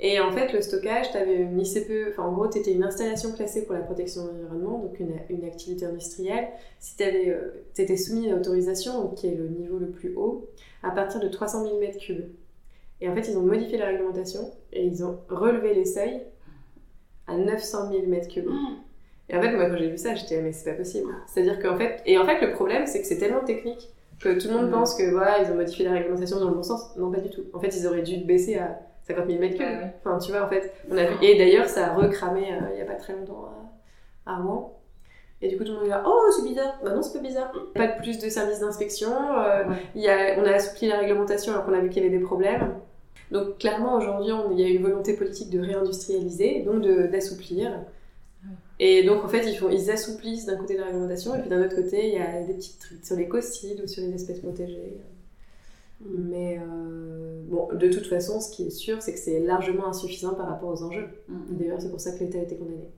Et 0.00 0.18
en 0.18 0.32
fait, 0.32 0.52
le 0.52 0.60
stockage, 0.60 1.12
tu 1.12 1.16
avais 1.16 1.36
une 1.36 1.60
ICPE, 1.60 2.08
enfin 2.10 2.24
en 2.24 2.32
gros, 2.32 2.48
tu 2.48 2.58
étais 2.58 2.72
une 2.72 2.82
installation 2.82 3.30
classée 3.30 3.64
pour 3.64 3.74
la 3.74 3.82
protection 3.82 4.24
de 4.24 4.30
l'environnement, 4.30 4.78
donc 4.80 4.98
une, 4.98 5.14
une, 5.30 5.44
activité 5.44 5.84
industrielle. 5.86 6.48
Si 6.80 6.96
tu 6.96 7.04
euh, 7.04 7.62
étais 7.78 7.96
soumis 7.96 8.28
à 8.28 8.34
l'autorisation, 8.34 9.10
qui 9.10 9.28
est 9.28 9.36
le 9.36 9.46
niveau 9.46 9.78
le 9.78 9.90
plus 9.90 10.12
haut, 10.16 10.48
à 10.82 10.90
partir 10.90 11.20
de 11.20 11.28
300 11.28 11.64
000 11.64 11.80
m3. 11.80 12.24
Et 13.00 13.08
en 13.08 13.14
fait, 13.14 13.28
ils 13.28 13.38
ont 13.38 13.42
modifié 13.42 13.78
la 13.78 13.86
réglementation 13.86 14.52
et 14.72 14.84
ils 14.84 15.04
ont 15.04 15.20
relevé 15.28 15.74
les 15.74 15.84
seuils 15.84 16.22
à 17.28 17.36
900 17.36 17.90
000 17.90 18.02
m3. 18.06 18.42
Et 19.28 19.36
en 19.36 19.40
fait, 19.40 19.52
moi, 19.52 19.66
quand 19.66 19.76
j'ai 19.76 19.88
vu 19.88 19.98
ça, 19.98 20.14
j'étais, 20.14 20.40
mais 20.42 20.52
c'est 20.52 20.70
pas 20.70 20.76
possible. 20.76 21.10
C'est-à-dire 21.26 21.60
qu'en 21.60 21.76
fait, 21.76 22.02
et 22.06 22.18
en 22.18 22.26
fait, 22.26 22.40
le 22.40 22.52
problème, 22.52 22.86
c'est 22.86 23.00
que 23.00 23.06
c'est 23.06 23.18
tellement 23.18 23.44
technique 23.44 23.88
que 24.22 24.40
tout 24.40 24.48
le 24.48 24.54
monde 24.54 24.68
mm. 24.68 24.72
pense 24.72 24.94
que 24.94 25.10
voilà, 25.10 25.42
ils 25.42 25.50
ont 25.50 25.56
modifié 25.56 25.84
la 25.84 25.92
réglementation 25.92 26.38
dans 26.38 26.48
le 26.48 26.54
bon 26.54 26.62
sens. 26.62 26.96
Non, 26.96 27.10
pas 27.10 27.20
du 27.20 27.30
tout. 27.30 27.42
En 27.52 27.60
fait, 27.60 27.74
ils 27.76 27.86
auraient 27.86 28.02
dû 28.02 28.18
baisser 28.18 28.58
à 28.58 28.78
50 29.04 29.26
000 29.26 29.38
mètres 29.40 29.56
cubes. 29.56 29.90
Enfin, 30.04 30.18
tu 30.18 30.32
vois, 30.32 30.44
en 30.44 30.48
fait, 30.48 30.72
on 30.90 30.96
a 30.96 31.04
vu. 31.04 31.14
Et 31.22 31.36
d'ailleurs, 31.36 31.66
ça 31.66 31.88
a 31.88 31.94
recramé 31.94 32.52
euh, 32.52 32.70
il 32.70 32.76
n'y 32.76 32.82
a 32.82 32.84
pas 32.84 32.94
très 32.94 33.12
longtemps 33.14 33.48
à, 34.26 34.36
Rouen. 34.36 34.78
Et 35.40 35.48
du 35.48 35.56
coup, 35.56 35.64
tout 35.64 35.72
le 35.72 35.78
monde 35.78 35.88
dit 35.88 35.94
Oh, 36.06 36.30
c'est 36.36 36.48
bizarre. 36.48 36.78
Bah 36.84 36.94
non, 36.94 37.02
c'est 37.02 37.18
pas 37.18 37.24
bizarre. 37.24 37.52
Pas 37.74 37.88
de 37.88 37.96
plus 38.00 38.18
de 38.18 38.28
services 38.28 38.60
d'inspection. 38.60 39.10
Euh, 39.40 39.64
y 39.96 40.08
a, 40.08 40.38
on 40.38 40.44
a 40.44 40.52
assoupli 40.52 40.86
la 40.86 40.98
réglementation 40.98 41.52
alors 41.52 41.66
qu'on 41.66 41.72
a 41.72 41.80
vu 41.80 41.88
qu'il 41.88 42.02
y 42.02 42.06
avait 42.06 42.16
des 42.16 42.22
problèmes. 42.22 42.74
Donc, 43.32 43.58
clairement, 43.58 43.96
aujourd'hui, 43.96 44.32
il 44.52 44.60
y 44.60 44.64
a 44.64 44.68
une 44.68 44.82
volonté 44.82 45.14
politique 45.14 45.50
de 45.50 45.58
réindustrialiser, 45.58 46.60
donc 46.60 46.82
d'assouplir. 47.10 47.72
Et 48.84 49.04
donc, 49.04 49.22
en 49.22 49.28
fait, 49.28 49.48
ils, 49.48 49.56
font, 49.56 49.70
ils 49.70 49.92
assouplissent 49.92 50.46
d'un 50.46 50.56
côté 50.56 50.76
la 50.76 50.86
réglementation, 50.86 51.36
et 51.36 51.38
puis 51.38 51.48
d'un 51.48 51.64
autre 51.64 51.76
côté, 51.76 52.08
il 52.08 52.14
y 52.14 52.18
a 52.18 52.42
des 52.42 52.54
petits 52.54 52.76
trucs 52.80 53.04
sur 53.04 53.14
les 53.14 53.28
cocides 53.28 53.80
ou 53.80 53.86
sur 53.86 54.02
les 54.02 54.12
espèces 54.12 54.40
protégées. 54.40 54.96
Mais 56.00 56.58
euh, 56.58 57.42
bon, 57.44 57.68
de 57.72 57.88
toute 57.88 58.08
façon, 58.08 58.40
ce 58.40 58.50
qui 58.50 58.66
est 58.66 58.70
sûr, 58.70 59.00
c'est 59.00 59.12
que 59.12 59.20
c'est 59.20 59.38
largement 59.38 59.86
insuffisant 59.86 60.34
par 60.34 60.48
rapport 60.48 60.70
aux 60.70 60.82
enjeux. 60.82 61.06
Mm. 61.28 61.36
D'ailleurs, 61.50 61.80
c'est 61.80 61.90
pour 61.90 62.00
ça 62.00 62.10
que 62.10 62.24
l'État 62.24 62.38
a 62.38 62.42
été 62.42 62.56
condamné. 62.56 62.88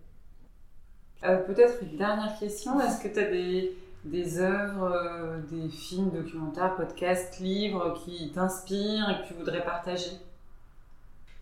Euh, 1.25 1.37
peut-être 1.37 1.75
une 1.83 1.99
dernière 1.99 2.39
question. 2.39 2.81
Est-ce 2.81 3.03
que 3.03 3.13
tu 3.13 3.19
as 3.19 3.31
des, 3.31 3.77
des 4.07 4.39
œuvres, 4.39 4.91
euh, 4.91 5.39
des 5.51 5.69
films, 5.69 6.13
documentaires, 6.13 6.77
podcasts, 6.77 7.41
livres 7.41 7.93
qui 8.03 8.31
t'inspirent 8.31 9.11
et 9.11 9.23
que 9.23 9.29
tu 9.29 9.35
voudrais 9.35 9.63
partager? 9.63 10.13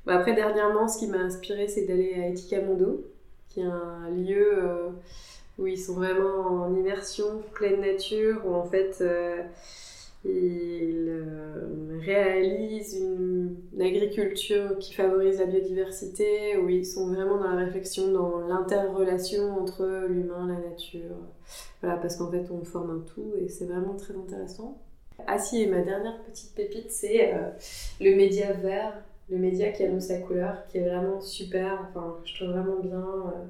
Bah 0.05 0.17
Après, 0.17 0.35
dernièrement, 0.35 0.89
ce 0.89 0.99
qui 0.99 1.07
m'a 1.07 1.19
inspiré, 1.19 1.69
c'est 1.69 1.87
d'aller 1.87 2.15
à 2.15 2.27
Etika 2.27 2.61
Mondo, 2.61 3.05
qui 3.53 3.61
est 3.61 3.65
un 3.65 4.09
lieu 4.11 4.59
où 5.59 5.67
ils 5.67 5.79
sont 5.79 5.95
vraiment 5.95 6.65
en 6.65 6.75
immersion, 6.75 7.43
pleine 7.53 7.81
nature, 7.81 8.43
où 8.47 8.55
en 8.55 8.65
fait 8.65 9.03
il 10.25 11.07
euh, 11.09 11.99
réalise 12.01 12.95
une, 12.95 13.57
agriculture 13.81 14.79
qui 14.79 14.95
favorise 14.95 15.41
la 15.41 15.47
biodiversité, 15.47 16.57
où 16.57 16.69
ils 16.69 16.87
sont 16.87 17.09
vraiment 17.09 17.39
dans 17.39 17.51
la 17.51 17.65
réflexion, 17.65 18.13
dans 18.13 18.39
l'interrelation 18.41 19.59
entre 19.59 20.07
l'humain, 20.09 20.47
la 20.47 20.71
nature. 20.71 21.17
Voilà, 21.81 21.97
parce 21.97 22.17
qu'en 22.17 22.31
fait, 22.31 22.47
on 22.53 22.65
forme 22.65 22.91
un 22.91 23.01
tout 23.01 23.33
et 23.41 23.49
c'est 23.49 23.65
vraiment 23.65 23.97
très 23.97 24.15
intéressant. 24.15 24.81
Ah 25.27 25.39
si, 25.39 25.63
et 25.63 25.67
ma 25.67 25.81
dernière 25.81 26.23
petite 26.23 26.55
pépite, 26.55 26.91
c'est 26.93 27.35
euh, 27.35 27.51
le 28.01 28.15
média 28.15 28.53
vert, 28.53 29.03
le 29.33 29.39
média 29.39 29.73
qui 29.73 29.83
annonce 29.83 30.09
la 30.09 30.19
couleur, 30.19 30.67
qui 30.69 30.79
est 30.79 30.89
vraiment 30.89 31.21
super, 31.21 31.89
enfin, 31.89 32.19
je 32.25 32.37
trouve 32.37 32.51
vraiment 32.51 32.79
bien, 32.81 33.01
euh, 33.01 33.45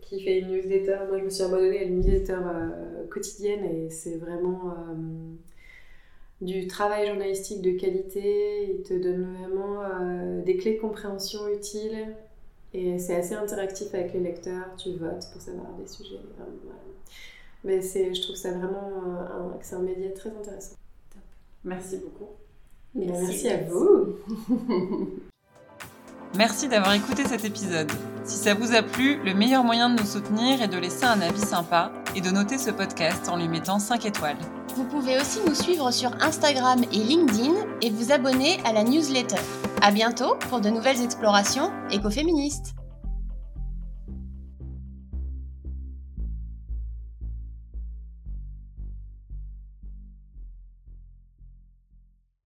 qui 0.00 0.22
fait 0.22 0.40
une 0.40 0.48
newsletter. 0.48 0.98
Moi, 1.08 1.18
je 1.20 1.24
me 1.24 1.30
suis 1.30 1.44
abonnée 1.44 1.78
à 1.78 1.82
une 1.84 2.00
newsletter 2.00 2.38
quotidienne 3.08 3.64
et 3.64 3.88
c'est 3.88 4.16
vraiment 4.18 4.74
du 6.42 6.66
travail 6.66 7.06
journalistique 7.06 7.62
de 7.62 7.70
qualité, 7.70 8.74
il 8.74 8.82
te 8.82 8.94
donne 8.94 9.36
vraiment 9.36 9.82
euh, 9.84 10.42
des 10.42 10.56
clés 10.56 10.74
de 10.74 10.80
compréhension 10.80 11.48
utiles 11.48 12.16
et 12.74 12.98
c'est 12.98 13.14
assez 13.14 13.34
interactif 13.34 13.94
avec 13.94 14.12
les 14.12 14.20
lecteurs, 14.20 14.74
tu 14.76 14.90
votes 14.94 15.24
pour 15.32 15.40
savoir 15.40 15.72
des 15.78 15.86
sujets. 15.86 16.18
Mais 17.62 17.80
c'est, 17.80 18.12
je 18.12 18.22
trouve 18.22 18.34
ça 18.34 18.50
vraiment 18.50 18.90
euh, 19.06 19.52
un, 19.72 19.76
un 19.76 19.82
média 19.82 20.10
très 20.10 20.30
intéressant. 20.30 20.74
Merci 21.64 21.98
beaucoup. 21.98 22.30
Merci, 22.94 23.48
à 23.48 23.58
vous. 23.68 24.16
Merci 26.36 26.68
d'avoir 26.68 26.94
écouté 26.94 27.24
cet 27.24 27.44
épisode. 27.44 27.90
Si 28.24 28.36
ça 28.36 28.54
vous 28.54 28.74
a 28.74 28.82
plu, 28.82 29.18
le 29.24 29.34
meilleur 29.34 29.64
moyen 29.64 29.90
de 29.90 30.00
nous 30.00 30.06
soutenir 30.06 30.62
est 30.62 30.68
de 30.68 30.78
laisser 30.78 31.04
un 31.04 31.20
avis 31.20 31.40
sympa 31.40 31.92
et 32.14 32.20
de 32.20 32.30
noter 32.30 32.56
ce 32.56 32.70
podcast 32.70 33.28
en 33.28 33.36
lui 33.36 33.48
mettant 33.48 33.78
5 33.78 34.06
étoiles. 34.06 34.38
Vous 34.76 34.84
pouvez 34.84 35.20
aussi 35.20 35.40
nous 35.46 35.54
suivre 35.54 35.90
sur 35.90 36.10
Instagram 36.22 36.82
et 36.92 36.98
LinkedIn 36.98 37.54
et 37.82 37.90
vous 37.90 38.12
abonner 38.12 38.58
à 38.64 38.72
la 38.72 38.84
newsletter. 38.84 39.40
À 39.82 39.90
bientôt 39.90 40.36
pour 40.48 40.60
de 40.60 40.70
nouvelles 40.70 41.02
explorations 41.02 41.70
écoféministes. 41.90 42.74